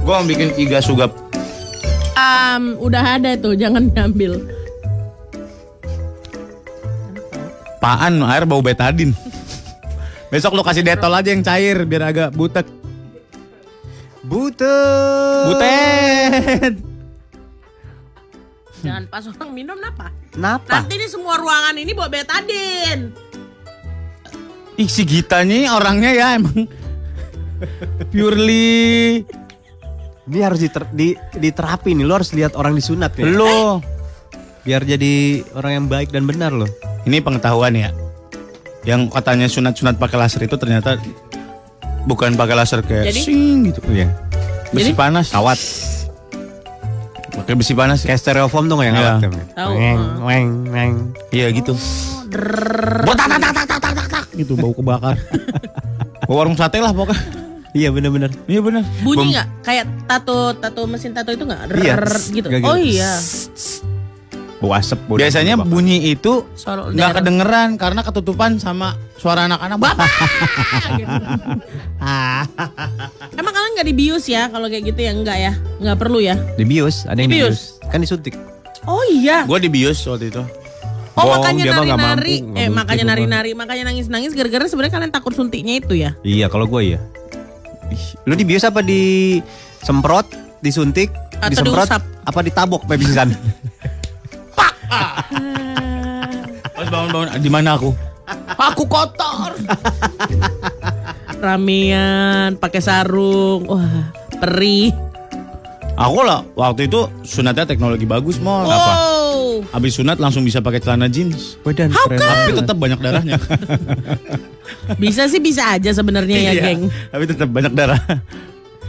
Gua 0.05 0.21
mau 0.21 0.29
bikin 0.29 0.53
iga 0.61 0.77
sugap. 0.85 1.09
Um, 2.13 2.77
udah 2.77 3.17
ada 3.17 3.33
tuh, 3.41 3.57
jangan 3.57 3.89
diambil. 3.89 4.45
Paan 7.81 8.21
air 8.21 8.45
bau 8.45 8.61
betadin. 8.61 9.17
Besok 10.29 10.53
lu 10.53 10.61
kasih 10.61 10.85
detol 10.85 11.17
aja 11.17 11.33
yang 11.33 11.41
cair 11.41 11.81
biar 11.89 12.13
agak 12.13 12.37
butek. 12.37 12.69
Butet. 14.21 15.49
Butet. 15.49 16.75
Jangan 18.85 19.09
pas 19.09 19.25
orang 19.25 19.49
minum 19.57 19.81
napa? 19.81 20.13
Napa? 20.37 20.85
Nanti 20.85 21.01
ini 21.01 21.09
semua 21.09 21.41
ruangan 21.41 21.73
ini 21.73 21.97
bawa 21.97 22.13
betadin. 22.13 23.17
Ih 24.77 24.87
si 24.87 25.03
Gita 25.03 25.41
nih 25.41 25.69
orangnya 25.69 26.13
ya 26.13 26.27
emang 26.37 26.69
purely 28.11 29.25
Ini 30.27 30.43
harus 30.43 30.59
diter- 30.59 30.91
di, 30.91 31.15
diterapi 31.33 31.95
nih. 31.95 32.03
Lo 32.03 32.19
harus 32.19 32.35
lihat 32.35 32.53
orang 32.53 32.75
disunat 32.75 33.15
ya. 33.15 33.25
lo. 33.25 33.79
Biar 34.61 34.83
jadi 34.83 35.15
orang 35.55 35.73
yang 35.73 35.87
baik 35.87 36.11
dan 36.11 36.27
benar 36.27 36.51
loh. 36.51 36.67
Ini 37.07 37.23
pengetahuan 37.23 37.71
ya. 37.73 37.95
Yang 38.83 39.07
katanya 39.09 39.47
sunat-sunat 39.47 39.95
pakai 39.97 40.19
laser 40.19 40.43
itu 40.43 40.59
ternyata 40.59 40.99
bukan 42.05 42.35
pakai 42.35 42.55
laser 42.59 42.83
kayak 42.83 43.07
Jadi? 43.07 43.21
sing 43.23 43.71
gitu. 43.71 43.79
Iya. 43.87 44.11
Besi 44.75 44.91
Jadi? 44.91 44.99
panas. 44.99 45.31
Kawat. 45.31 45.59
Pakai 47.33 47.55
besi 47.55 47.73
panas. 47.73 48.03
Kayak 48.03 48.19
stereofoam 48.19 48.67
tuh 48.67 48.83
nggak 48.83 48.89
yang 48.91 48.99
Iya. 48.99 49.07
kawat. 49.23 49.23
Tahu, 49.55 49.73
Weng, 49.73 49.95
ah. 49.97 50.27
weng, 50.27 50.49
weng. 50.67 50.95
Iya 51.31 51.47
gitu. 51.55 51.79
Botak 53.07 53.31
gitu 54.37 54.55
bau 54.55 54.71
kebakar. 54.71 55.17
Bau 56.25 56.37
warung 56.37 56.55
sate 56.55 56.79
lah 56.79 56.93
pokoknya. 56.93 57.21
Iya 57.73 57.93
bener-bener. 57.93 58.33
Iya 58.49 58.61
benar. 58.61 58.83
Bunyi 59.01 59.37
nggak? 59.37 59.47
Kayak 59.61 59.85
tato 60.09 60.57
tato 60.57 60.81
mesin 60.89 61.13
tato 61.13 61.29
itu 61.29 61.45
nggak? 61.45 61.77
Iya. 61.77 61.95
Rrrr 61.95 62.17
gitu. 62.33 62.47
Kayak 62.49 62.63
gitu. 62.63 62.73
Oh 62.73 62.79
iya. 62.79 63.13
Bau 64.57 64.73
asap. 64.73 64.99
bau 65.05 65.21
Biasanya 65.21 65.61
bau- 65.61 65.69
bunyi 65.69 66.09
itu 66.09 66.49
nggak 66.65 67.21
kedengeran 67.21 67.77
karena 67.77 68.01
ketutupan 68.01 68.57
sama 68.57 68.97
suara 69.21 69.45
anak-anak. 69.45 69.77
Bapak. 69.77 70.09
Emang 73.37 73.53
kalian 73.53 73.73
nggak 73.77 73.89
dibius 73.89 74.25
ya 74.25 74.49
kalau 74.49 74.73
kayak 74.73 74.89
gitu 74.89 75.01
ya 75.05 75.13
enggak 75.13 75.37
ya? 75.37 75.53
Nggak 75.77 75.97
perlu 76.01 76.19
ya? 76.25 76.35
Dibius, 76.57 77.05
ada 77.05 77.21
yang 77.21 77.29
Dibius. 77.29 77.77
dibius. 77.77 77.93
Kan 77.93 77.99
disuntik. 78.01 78.35
Oh 78.89 79.05
iya. 79.07 79.45
Gue 79.45 79.61
dibius 79.61 80.01
waktu 80.07 80.33
itu. 80.33 80.43
Oh 81.17 81.25
Bohong, 81.25 81.41
makanya 81.41 81.65
nari-nari, 81.73 82.37
mampu, 82.45 82.61
eh 82.61 82.69
makanya 82.69 83.05
nari-nari, 83.09 83.51
makanya 83.57 83.89
nangis-nangis 83.89 84.37
gara-gara 84.37 84.69
sebenarnya 84.69 84.95
kalian 85.01 85.13
takut 85.17 85.33
suntiknya 85.33 85.81
itu 85.81 85.97
ya? 85.97 86.13
Iya, 86.21 86.53
kalau 86.53 86.69
gue 86.69 86.93
iya. 86.93 87.01
Ih, 87.89 88.05
Lu 88.29 88.37
dibius 88.37 88.69
apa 88.69 88.85
disemprot, 88.85 90.29
disuntik, 90.61 91.09
Atau 91.41 91.57
disemprot, 91.57 91.89
diusap? 91.89 92.05
apa 92.05 92.41
ditabok 92.45 92.85
sampai 92.85 92.99
pingsan? 93.01 93.29
Pas 96.77 96.87
bangun-bangun 96.93 97.41
di 97.41 97.49
mana 97.49 97.81
aku? 97.81 97.97
Aku 98.53 98.85
kotor. 98.85 99.57
Ramean, 101.41 102.61
pakai 102.61 102.85
sarung, 102.85 103.65
wah 103.65 104.13
perih. 104.37 104.93
Aku 105.97 106.21
lah 106.21 106.45
waktu 106.53 106.93
itu 106.93 107.09
sunatnya 107.25 107.65
teknologi 107.65 108.05
bagus 108.05 108.37
mau 108.37 108.69
apa? 108.69 109.16
Wow. 109.67 109.83
Habis 109.83 109.99
sunat 109.99 110.17
langsung 110.23 110.47
bisa 110.47 110.63
pakai 110.63 110.79
celana 110.79 111.11
jeans. 111.11 111.59
Wedan, 111.67 111.91
keren. 111.91 112.23
Tapi 112.23 112.53
tetap 112.55 112.77
banyak 112.79 113.01
darahnya. 113.03 113.37
Bisa 115.03 115.27
sih 115.27 115.39
bisa 115.39 115.79
aja 115.79 115.91
sebenarnya 115.95 116.39
ya, 116.39 116.53
Iya, 116.55 116.63
geng. 116.63 116.83
Tapi 117.11 117.25
tetap 117.27 117.49
banyak 117.51 117.73
darah. 117.75 118.03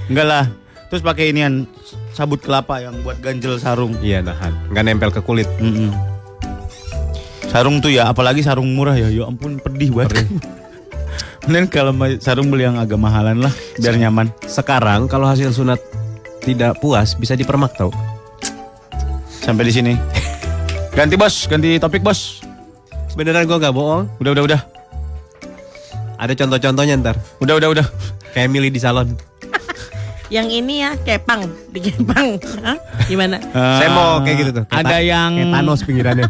Enggak 0.09 0.25
lah. 0.25 0.45
Terus 0.89 1.01
pakai 1.05 1.33
inian 1.33 1.65
sabut 2.13 2.41
kelapa 2.41 2.81
yang 2.81 2.97
buat 3.01 3.17
ganjel 3.21 3.57
sarung. 3.61 3.97
Iya, 4.01 4.21
nahan. 4.25 4.53
Nggak 4.73 4.83
nempel 4.85 5.11
ke 5.13 5.21
kulit. 5.21 5.49
Mm-mm. 5.61 5.93
Sarung 7.49 7.81
tuh 7.81 7.93
ya, 7.93 8.09
apalagi 8.09 8.41
sarung 8.41 8.73
murah 8.73 8.97
ya. 8.97 9.09
Ya 9.09 9.25
ampun, 9.25 9.61
pedih 9.61 9.93
banget. 9.93 10.25
Mending 11.47 11.71
kalau 11.71 11.95
sarung 12.19 12.51
beli 12.51 12.67
yang 12.67 12.75
agak 12.75 12.99
mahalan 12.99 13.39
lah, 13.39 13.53
biar 13.79 13.95
nyaman. 13.95 14.27
Sekarang 14.43 15.07
kalau 15.07 15.31
hasil 15.31 15.55
sunat 15.55 15.79
tidak 16.43 16.75
puas, 16.83 17.15
bisa 17.15 17.39
dipermak 17.39 17.71
tau. 17.77 17.91
Sampai 19.45 19.63
di 19.67 19.73
sini. 19.73 19.93
Ganti 20.97 21.13
bos, 21.13 21.45
ganti 21.45 21.77
topik 21.77 22.01
bos. 22.01 22.41
Beneran 23.13 23.45
gue 23.45 23.53
gak 23.53 23.69
bohong. 23.69 24.09
Udah, 24.17 24.33
udah, 24.33 24.43
udah. 24.49 24.61
Ada 26.17 26.33
contoh-contohnya 26.33 26.97
ntar. 26.97 27.13
Udah, 27.37 27.53
udah, 27.61 27.69
udah. 27.69 27.85
Kayak 28.33 28.49
milih 28.49 28.73
di 28.73 28.81
salon. 28.81 29.13
Yang 30.33 30.57
ini 30.57 30.81
ya 30.81 30.97
kepang, 30.97 31.45
di 31.69 31.85
kepang. 31.85 32.41
Hah? 32.65 32.81
Gimana? 33.05 33.37
Saya 33.53 33.93
mau 33.93 34.25
kayak 34.25 34.37
gitu 34.41 34.51
tuh. 34.57 34.63
Kayak 34.73 34.89
Ada 34.89 34.97
yang 35.05 35.31
Kayak 35.37 35.53
Thanos 35.53 35.81
pinggirannya. 35.85 36.25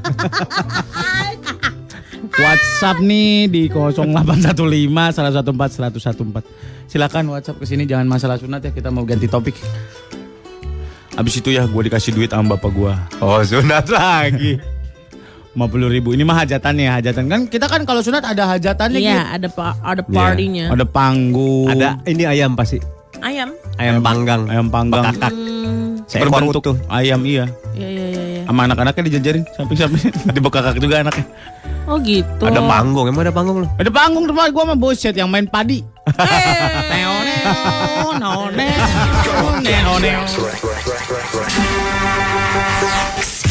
WhatsApp 2.35 2.97
nih 2.99 3.47
di 3.47 3.63
0815 3.71 5.15
114 5.15 5.79
114. 5.79 6.91
Silakan 6.91 7.23
WhatsApp 7.31 7.55
ke 7.55 7.65
sini 7.71 7.87
jangan 7.87 8.03
masalah 8.03 8.35
sunat 8.35 8.67
ya, 8.67 8.75
kita 8.75 8.91
mau 8.91 9.07
ganti 9.07 9.31
topik. 9.31 9.55
Abis 11.17 11.41
itu 11.41 11.49
ya 11.49 11.65
gue 11.65 11.81
dikasih 11.83 12.13
duit 12.13 12.29
sama 12.29 12.55
bapak 12.55 12.71
gue. 12.71 12.93
oh, 13.19 13.41
sunat 13.41 13.89
lagi. 13.89 14.61
50 15.57 15.89
ribu. 15.89 16.13
Ini 16.13 16.21
mah 16.21 16.45
hajatan 16.45 16.77
ya, 16.77 17.01
hajatan. 17.01 17.25
Kan 17.25 17.41
kita 17.49 17.65
kan 17.65 17.81
kalau 17.81 18.05
sunat 18.05 18.21
ada 18.21 18.45
hajatannya 18.45 19.01
Iya, 19.01 19.09
gitu. 19.17 19.33
ada 19.33 19.47
pa- 19.49 19.77
ada 19.81 20.01
partinya. 20.05 20.69
Ada 20.69 20.85
panggung. 20.85 21.73
Ada 21.73 21.97
ini 22.05 22.23
ayam 22.29 22.53
pasti. 22.53 22.77
Ayam. 23.25 23.49
Ayam 23.81 23.97
panggang. 24.05 24.45
ayam 24.45 24.69
panggang. 24.69 25.09
Bekakak. 25.09 25.33
Hmm, 25.33 26.05
Seekor 26.05 26.45
utuh. 26.53 26.77
ayam 26.87 27.25
iya. 27.25 27.49
iya 27.73 27.87
iya 27.89 28.05
iya. 28.13 28.23
Sama 28.47 28.63
anak-anaknya 28.63 29.03
dijajarin 29.11 29.43
samping-samping. 29.59 30.07
Dibekakak 30.35 30.79
juga 30.79 31.03
anaknya. 31.03 31.27
Oh 31.83 31.99
gitu. 31.99 32.43
Ada 32.47 32.63
panggung. 32.63 33.11
Emang 33.11 33.27
ada 33.27 33.35
panggung 33.35 33.57
lu? 33.63 33.67
Ada 33.75 33.91
panggung 33.91 34.23
tempat 34.23 34.55
gue 34.55 34.63
sama 34.63 34.75
boset 34.79 35.15
yang 35.19 35.27
main 35.27 35.43
padi. 35.43 35.83
Neo 36.87 37.15
neo, 37.27 37.51
neo 38.15 38.35
neo, 39.59 39.93
neo. 39.99 40.21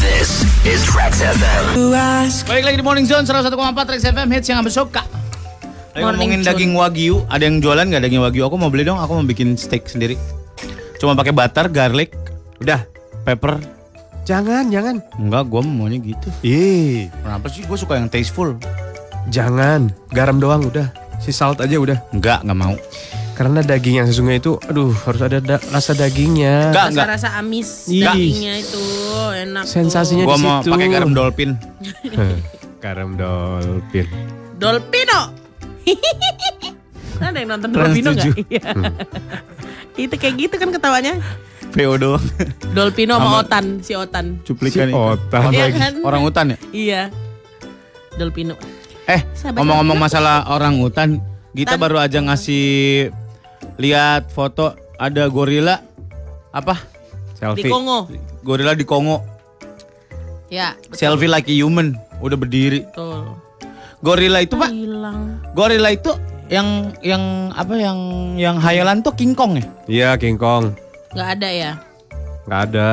This 0.01 0.41
is 0.65 0.81
Trax 0.81 1.21
FM. 1.21 1.93
Baik 2.49 2.63
lagi 2.65 2.77
di 2.81 2.85
Morning 2.85 3.05
Zone 3.05 3.21
101,4 3.21 3.53
Trax 3.85 4.01
FM 4.01 4.27
hits 4.33 4.49
yang 4.49 4.65
Anda 4.65 4.73
suka. 4.73 5.05
Lagi 5.93 6.01
Morning 6.01 6.41
ngomongin 6.41 6.41
daging 6.41 6.73
wagyu, 6.73 7.21
ada 7.29 7.45
yang 7.45 7.61
jualan 7.61 7.85
nggak 7.85 8.01
daging 8.01 8.21
wagyu? 8.25 8.49
Aku 8.49 8.57
mau 8.57 8.73
beli 8.73 8.81
dong, 8.81 8.97
aku 8.97 9.13
mau 9.13 9.25
bikin 9.25 9.53
steak 9.53 9.85
sendiri. 9.85 10.17
Cuma 10.97 11.13
pakai 11.13 11.33
butter, 11.33 11.69
garlic, 11.69 12.17
Udah. 12.57 12.81
pepper. 13.21 13.76
Jangan, 14.27 14.67
jangan. 14.67 14.99
Enggak, 15.15 15.47
gua 15.47 15.63
maunya 15.63 16.03
gitu. 16.03 16.27
Ih, 16.43 17.07
Kenapa 17.15 17.47
sih 17.47 17.63
gua 17.63 17.79
suka 17.79 17.95
yang 17.95 18.11
tasteful? 18.11 18.59
jangan. 19.27 19.87
Garam 20.11 20.37
doang 20.37 20.63
udah. 20.63 20.91
Si 21.17 21.31
salt 21.31 21.59
aja 21.59 21.75
udah. 21.75 21.95
Enggak, 22.11 22.43
enggak 22.43 22.59
mau. 22.59 22.75
Karena 23.33 23.61
daging 23.61 24.01
yang 24.01 24.07
sesungguhnya 24.09 24.39
itu, 24.39 24.57
aduh 24.61 24.91
harus 25.05 25.21
ada 25.21 25.37
da- 25.37 25.63
rasa 25.69 25.93
dagingnya. 25.93 26.73
Enggak, 26.73 26.85
enggak. 26.91 27.05
Rasa-rasa 27.07 27.29
amis 27.37 27.87
Ih. 27.87 28.03
dagingnya 28.03 28.53
itu 28.59 28.83
enak 29.37 29.63
Sensasinya 29.63 30.25
Gua 30.25 30.35
di 30.35 30.43
mau 30.43 30.59
pakai 30.59 30.87
garam 30.89 31.11
dolphin. 31.13 31.51
garam 32.83 33.15
dolphin. 33.15 34.05
tuh. 34.05 34.17
Dolpino. 34.57 35.21
Ada 37.17 37.37
yang 37.37 37.49
nonton 37.49 37.69
Dolpino 37.73 38.09
tujuh. 38.13 38.33
Iya. 38.45 38.73
itu 39.97 40.13
kayak 40.13 40.35
gitu 40.37 40.55
kan 40.57 40.69
ketawanya. 40.69 41.17
VO 41.69 41.93
doang. 41.95 42.23
Dolpino 42.71 43.15
sama 43.15 43.25
Sama- 43.27 43.41
Otan, 43.41 43.65
si 43.81 43.93
Otan. 43.93 44.25
Cuplikan 44.41 44.87
Si. 44.87 44.93
Iya 45.51 45.65
lagi. 45.67 45.77
kan? 45.77 45.93
Orang 46.01 46.21
hutan 46.23 46.45
ya? 46.53 46.57
Iya. 46.71 47.01
Dolpino. 48.15 48.55
Eh, 49.05 49.21
ngomong-ngomong 49.45 49.99
masalah 49.99 50.49
orang 50.49 50.79
hutan, 50.79 51.21
kita 51.53 51.75
Tan- 51.75 51.81
baru 51.81 51.97
aja 51.97 52.19
ngasih 52.19 53.07
lihat 53.77 54.27
foto 54.27 54.73
ada 54.95 55.29
gorila 55.29 55.79
apa? 56.49 56.75
Di 57.31 57.39
Selfie. 57.39 57.69
Kongo. 57.69 58.09
Gorila 58.41 58.73
di 58.73 58.83
Kongo. 58.83 59.21
Ya, 60.47 60.73
Selfie 60.91 61.27
like 61.27 61.45
a 61.45 61.53
human, 61.53 61.93
udah 62.17 62.35
berdiri. 62.35 62.87
betul. 62.87 63.35
Gorila 63.99 64.39
itu, 64.39 64.55
Pak. 64.55 64.69
Hilang. 64.69 65.41
Gorila 65.53 65.89
itu 65.89 66.11
yang 66.47 66.95
yang 67.01 67.23
apa 67.51 67.75
yang 67.75 67.99
yang 68.35 68.55
hayalan 68.57 69.01
tuh 69.01 69.11
King 69.13 69.35
Kong 69.35 69.59
ya? 69.59 69.65
Iya, 69.87 70.09
King 70.15 70.37
Kong. 70.37 70.71
Nggak 71.17 71.29
ada 71.41 71.49
ya. 71.49 71.71
Nggak 72.45 72.61
ada. 72.69 72.89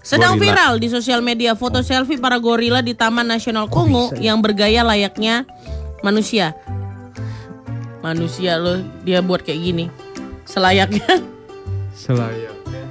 Sedang 0.00 0.40
Gorila. 0.40 0.56
viral 0.56 0.72
di 0.80 0.88
sosial 0.88 1.20
media 1.20 1.52
foto 1.52 1.84
selfie 1.84 2.16
para 2.16 2.40
gorila 2.40 2.80
di 2.80 2.96
Taman 2.96 3.28
Nasional 3.28 3.68
Kongo 3.68 4.08
yang 4.16 4.40
bergaya 4.40 4.80
layaknya 4.80 5.44
manusia. 6.00 6.56
Manusia 8.00 8.56
loh, 8.56 8.80
dia 9.04 9.20
buat 9.20 9.44
kayak 9.44 9.60
gini. 9.60 9.86
Selayaknya. 10.48 11.20
Selayaknya. 11.92 12.84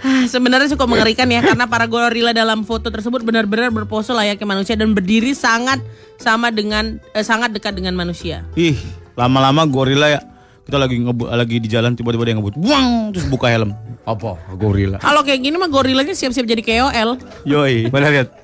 Ah, 0.00 0.24
Sebenarnya 0.24 0.72
cukup 0.72 0.96
mengerikan 0.96 1.28
ya 1.28 1.44
karena 1.44 1.68
para 1.68 1.84
gorila 1.84 2.32
dalam 2.32 2.64
foto 2.64 2.88
tersebut 2.88 3.20
benar-benar 3.20 3.68
berpose 3.68 4.16
layaknya 4.16 4.48
manusia 4.48 4.74
dan 4.80 4.96
berdiri 4.96 5.36
sangat 5.36 5.84
sama 6.16 6.48
dengan 6.48 6.96
eh, 7.12 7.20
sangat 7.20 7.52
dekat 7.52 7.76
dengan 7.76 7.92
manusia. 7.92 8.48
Ih, 8.56 8.80
lama-lama 9.12 9.68
gorila 9.68 10.08
ya. 10.08 10.35
Kita 10.66 10.82
lagi 10.82 10.98
ngebu 10.98 11.30
lagi 11.30 11.62
di 11.62 11.70
jalan 11.70 11.94
tiba-tiba 11.94 12.26
dia 12.26 12.34
ngebut, 12.34 12.58
buang 12.58 13.14
terus 13.14 13.30
buka 13.30 13.46
helm. 13.46 13.70
Apa? 14.02 14.34
Gorila. 14.58 14.98
Kalau 14.98 15.22
kayak 15.22 15.38
gini 15.38 15.54
mah 15.54 15.70
gorilanya 15.70 16.10
siap-siap 16.10 16.42
jadi 16.42 16.58
KOL. 16.58 17.22
Yoi. 17.46 17.86
Mana 17.94 18.10
lihat? 18.10 18.34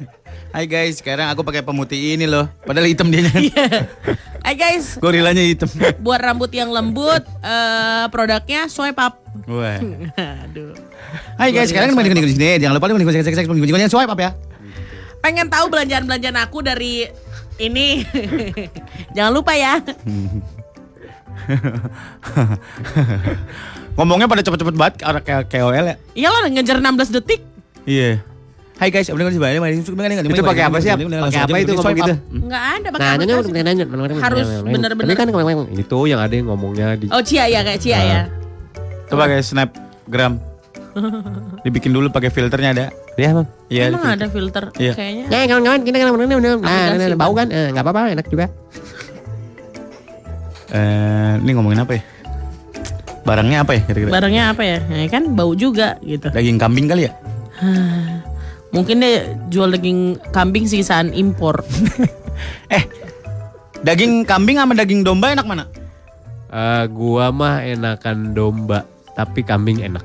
Hai 0.54 0.70
guys, 0.70 1.02
sekarang 1.02 1.26
aku 1.34 1.42
pakai 1.42 1.66
pemutih 1.66 2.14
ini 2.14 2.30
loh. 2.30 2.46
Padahal 2.62 2.86
hitam 2.86 3.10
dia. 3.10 3.26
Hai 4.38 4.54
guys, 4.54 5.02
Gorilanya 5.02 5.42
hitam. 5.42 5.66
buat 5.98 6.22
rambut 6.22 6.54
yang 6.54 6.70
lembut 6.70 7.26
eh 7.42 8.06
produknya 8.14 8.70
swipe 8.70 9.02
up. 9.02 9.18
Wah. 9.50 9.82
Aduh. 10.46 10.78
Hai 11.34 11.50
guys, 11.50 11.74
sekarang 11.74 11.90
kembali 11.90 12.22
di 12.22 12.38
sini. 12.38 12.62
Jangan 12.62 12.78
lupa 12.78 12.86
di 12.86 13.02
sini 13.02 13.26
seks 13.26 13.34
seks 13.34 13.90
swipe 13.90 14.14
up 14.14 14.20
ya. 14.22 14.30
Pengen 15.18 15.50
tahu 15.50 15.66
belanjaan-belanjaan 15.74 16.38
aku 16.38 16.62
dari 16.62 17.10
ini. 17.58 18.06
Jangan 19.10 19.32
lupa 19.34 19.58
ya. 19.58 19.82
Ngomongnya 23.96 24.26
pada 24.28 24.40
cepet-cepet 24.40 24.74
banget 24.76 24.94
kayak 25.04 25.44
kayak 25.48 25.52
KOL 25.52 25.84
ya. 25.84 25.96
Iyalah 26.16 26.48
ngejar 26.48 26.80
16 26.80 27.16
detik. 27.20 27.40
Iya. 27.84 28.24
Hai 28.80 28.88
guys, 28.90 29.12
Itu 29.12 30.42
pakai 30.42 30.64
apa 30.66 30.82
sih? 30.82 30.90
Pakai 30.90 31.40
apa 31.44 31.56
itu 31.60 31.72
ngomong 31.76 31.94
gitu? 31.94 32.14
Nggak 32.34 32.64
ada 32.66 32.88
pakai 32.90 33.04
Nah, 33.04 33.14
apa 33.14 33.22
nanya 33.22 33.34
sih? 33.44 33.52
Harus 34.18 34.48
bener-bener. 34.64 35.12
Tapi 35.12 35.14
kan 35.14 35.28
itu 35.76 35.98
yang 36.08 36.18
ada 36.18 36.34
yang 36.34 36.50
ngomongnya 36.50 36.98
di 36.98 37.06
Oh 37.12 37.22
Cia 37.22 37.46
ya 37.46 37.62
kayak 37.62 37.78
Cia 37.78 38.00
ya. 38.00 38.20
Coba 39.06 39.28
pakai 39.28 39.44
snapgram. 39.44 40.40
Dibikin 41.64 41.92
dulu 41.92 42.08
pakai 42.10 42.32
filternya 42.32 42.70
ada. 42.74 42.84
Iya, 43.16 43.30
Bang. 43.36 43.48
Iya. 43.68 43.84
Emang 43.92 44.08
ada 44.08 44.26
filter 44.28 44.64
Iya. 44.80 44.92
kayaknya. 44.96 45.24
Ya, 45.28 45.44
kawan-kawan, 45.48 45.80
kita 45.84 45.96
kan 46.00 46.06
nah, 46.08 46.14
Aplikasi, 46.16 47.12
nah, 47.12 47.18
bau 47.20 47.32
kan? 47.36 47.48
Eh, 47.52 47.68
nggak 47.72 47.84
apa-apa, 47.84 48.00
enak 48.12 48.26
juga. 48.28 48.46
Eh, 50.72 51.32
ini 51.44 51.50
ngomongin 51.52 51.84
apa 51.84 52.00
ya? 52.00 52.02
Barangnya 53.28 53.60
apa 53.60 53.76
ya 53.76 53.80
kira-kira? 53.84 54.10
Barangnya 54.10 54.44
apa 54.56 54.62
ya? 54.64 54.78
Nah, 54.88 55.04
kan 55.12 55.24
bau 55.36 55.52
juga 55.52 56.00
gitu. 56.00 56.32
Daging 56.32 56.56
kambing 56.56 56.88
kali 56.88 57.06
ya? 57.06 57.12
Mungkin 58.74 59.04
dia 59.04 59.36
jual 59.52 59.68
daging 59.68 60.16
kambing 60.32 60.64
sisaan 60.64 61.12
impor. 61.12 61.60
Eh, 62.72 62.88
daging 63.84 64.24
kambing 64.24 64.56
sama 64.56 64.72
daging 64.72 65.04
domba 65.04 65.30
enak 65.30 65.44
mana? 65.44 65.68
Eh, 66.48 66.84
gua 66.90 67.28
mah 67.28 67.60
enakan 67.60 68.32
domba, 68.32 68.88
tapi 69.12 69.44
kambing 69.44 69.84
enak. 69.84 70.02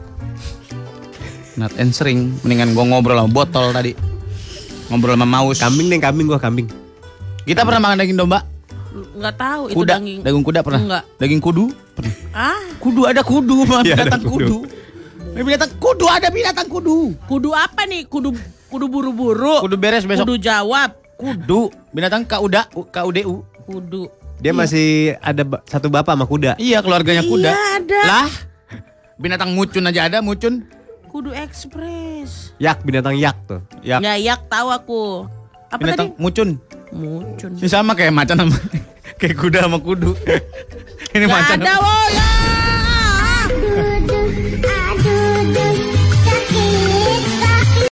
Not 1.55 1.71
answering. 1.79 2.35
Mendingan 2.43 2.75
gua 2.75 2.83
ngobrol 2.85 3.17
sama 3.17 3.31
botol 3.31 3.71
tadi. 3.71 3.95
Ngobrol 4.91 5.15
sama 5.15 5.25
maus. 5.25 5.57
Kambing 5.63 5.87
deh, 5.87 5.97
kambing 6.03 6.27
gua 6.27 6.37
kambing. 6.37 6.67
Kita 7.47 7.63
pernah 7.63 7.79
makan 7.79 8.03
daging 8.03 8.19
domba? 8.19 8.56
Nggak 9.13 9.35
tahu 9.35 9.63
itu 9.67 9.77
Kuda. 9.77 9.93
daging. 9.97 10.19
Daging 10.23 10.43
kuda 10.43 10.59
pernah? 10.61 10.81
Enggak. 10.81 11.03
Daging 11.17 11.41
kudu? 11.41 11.65
Pernah. 11.93 12.13
Ah, 12.31 12.61
Kudu 12.77 13.01
ada 13.03 13.21
kudu, 13.21 13.57
Bang. 13.65 13.83
Iya, 13.87 13.93
ada 13.95 14.03
binatang 14.05 14.23
kudu. 14.23 14.57
kudu. 14.63 15.37
Binatang 15.37 15.71
kudu 15.77 16.05
ada 16.09 16.27
binatang 16.29 16.67
kudu. 16.67 16.97
kudu 17.25 17.49
apa 17.51 17.85
nih? 17.85 18.05
Kudu 18.05 18.33
kudu 18.67 18.85
buru-buru. 18.87 19.61
Kudu 19.61 19.75
beres 19.75 20.03
besok. 20.03 20.25
Kudu 20.25 20.35
jawab. 20.37 20.97
Kudu. 21.17 21.69
Binatang 21.89 22.25
kauda, 22.25 22.69
KUDU. 22.69 23.41
Kudu. 23.65 24.09
Dia 24.37 24.53
masih 24.53 25.17
ada 25.17 25.41
satu 25.65 25.89
bapak 25.89 26.13
sama 26.13 26.25
kuda. 26.25 26.51
Iya, 26.57 26.85
keluarganya 26.85 27.25
kuda. 27.25 27.49
Iya, 27.49 27.61
ada. 27.81 28.01
Lah. 28.05 28.29
Binatang 29.17 29.57
mucun 29.57 29.81
aja 29.81 30.05
ada, 30.05 30.21
mucun. 30.21 30.61
Kudu 31.09 31.33
ekspres. 31.33 32.53
Yak, 32.61 32.85
binatang 32.85 33.17
yak 33.17 33.33
tuh. 33.49 33.65
Ya, 33.81 33.97
Nggak 33.97 34.17
yak 34.21 34.41
tahu 34.45 34.69
aku. 34.69 35.01
Apa 35.73 35.81
binatang 35.81 36.13
tadi? 36.13 36.21
mucun. 36.21 36.49
Muncul. 36.91 37.51
Ini 37.59 37.67
sama 37.67 37.91
kayak 37.93 38.13
macan 38.15 38.37
sama 38.47 38.55
kayak 39.19 39.35
kuda 39.35 39.59
sama 39.67 39.77
kudu. 39.79 40.15
Ini 41.15 41.25
Nggak 41.25 41.35
macan. 41.35 41.57
ada, 41.61 41.73
woy. 41.79 42.46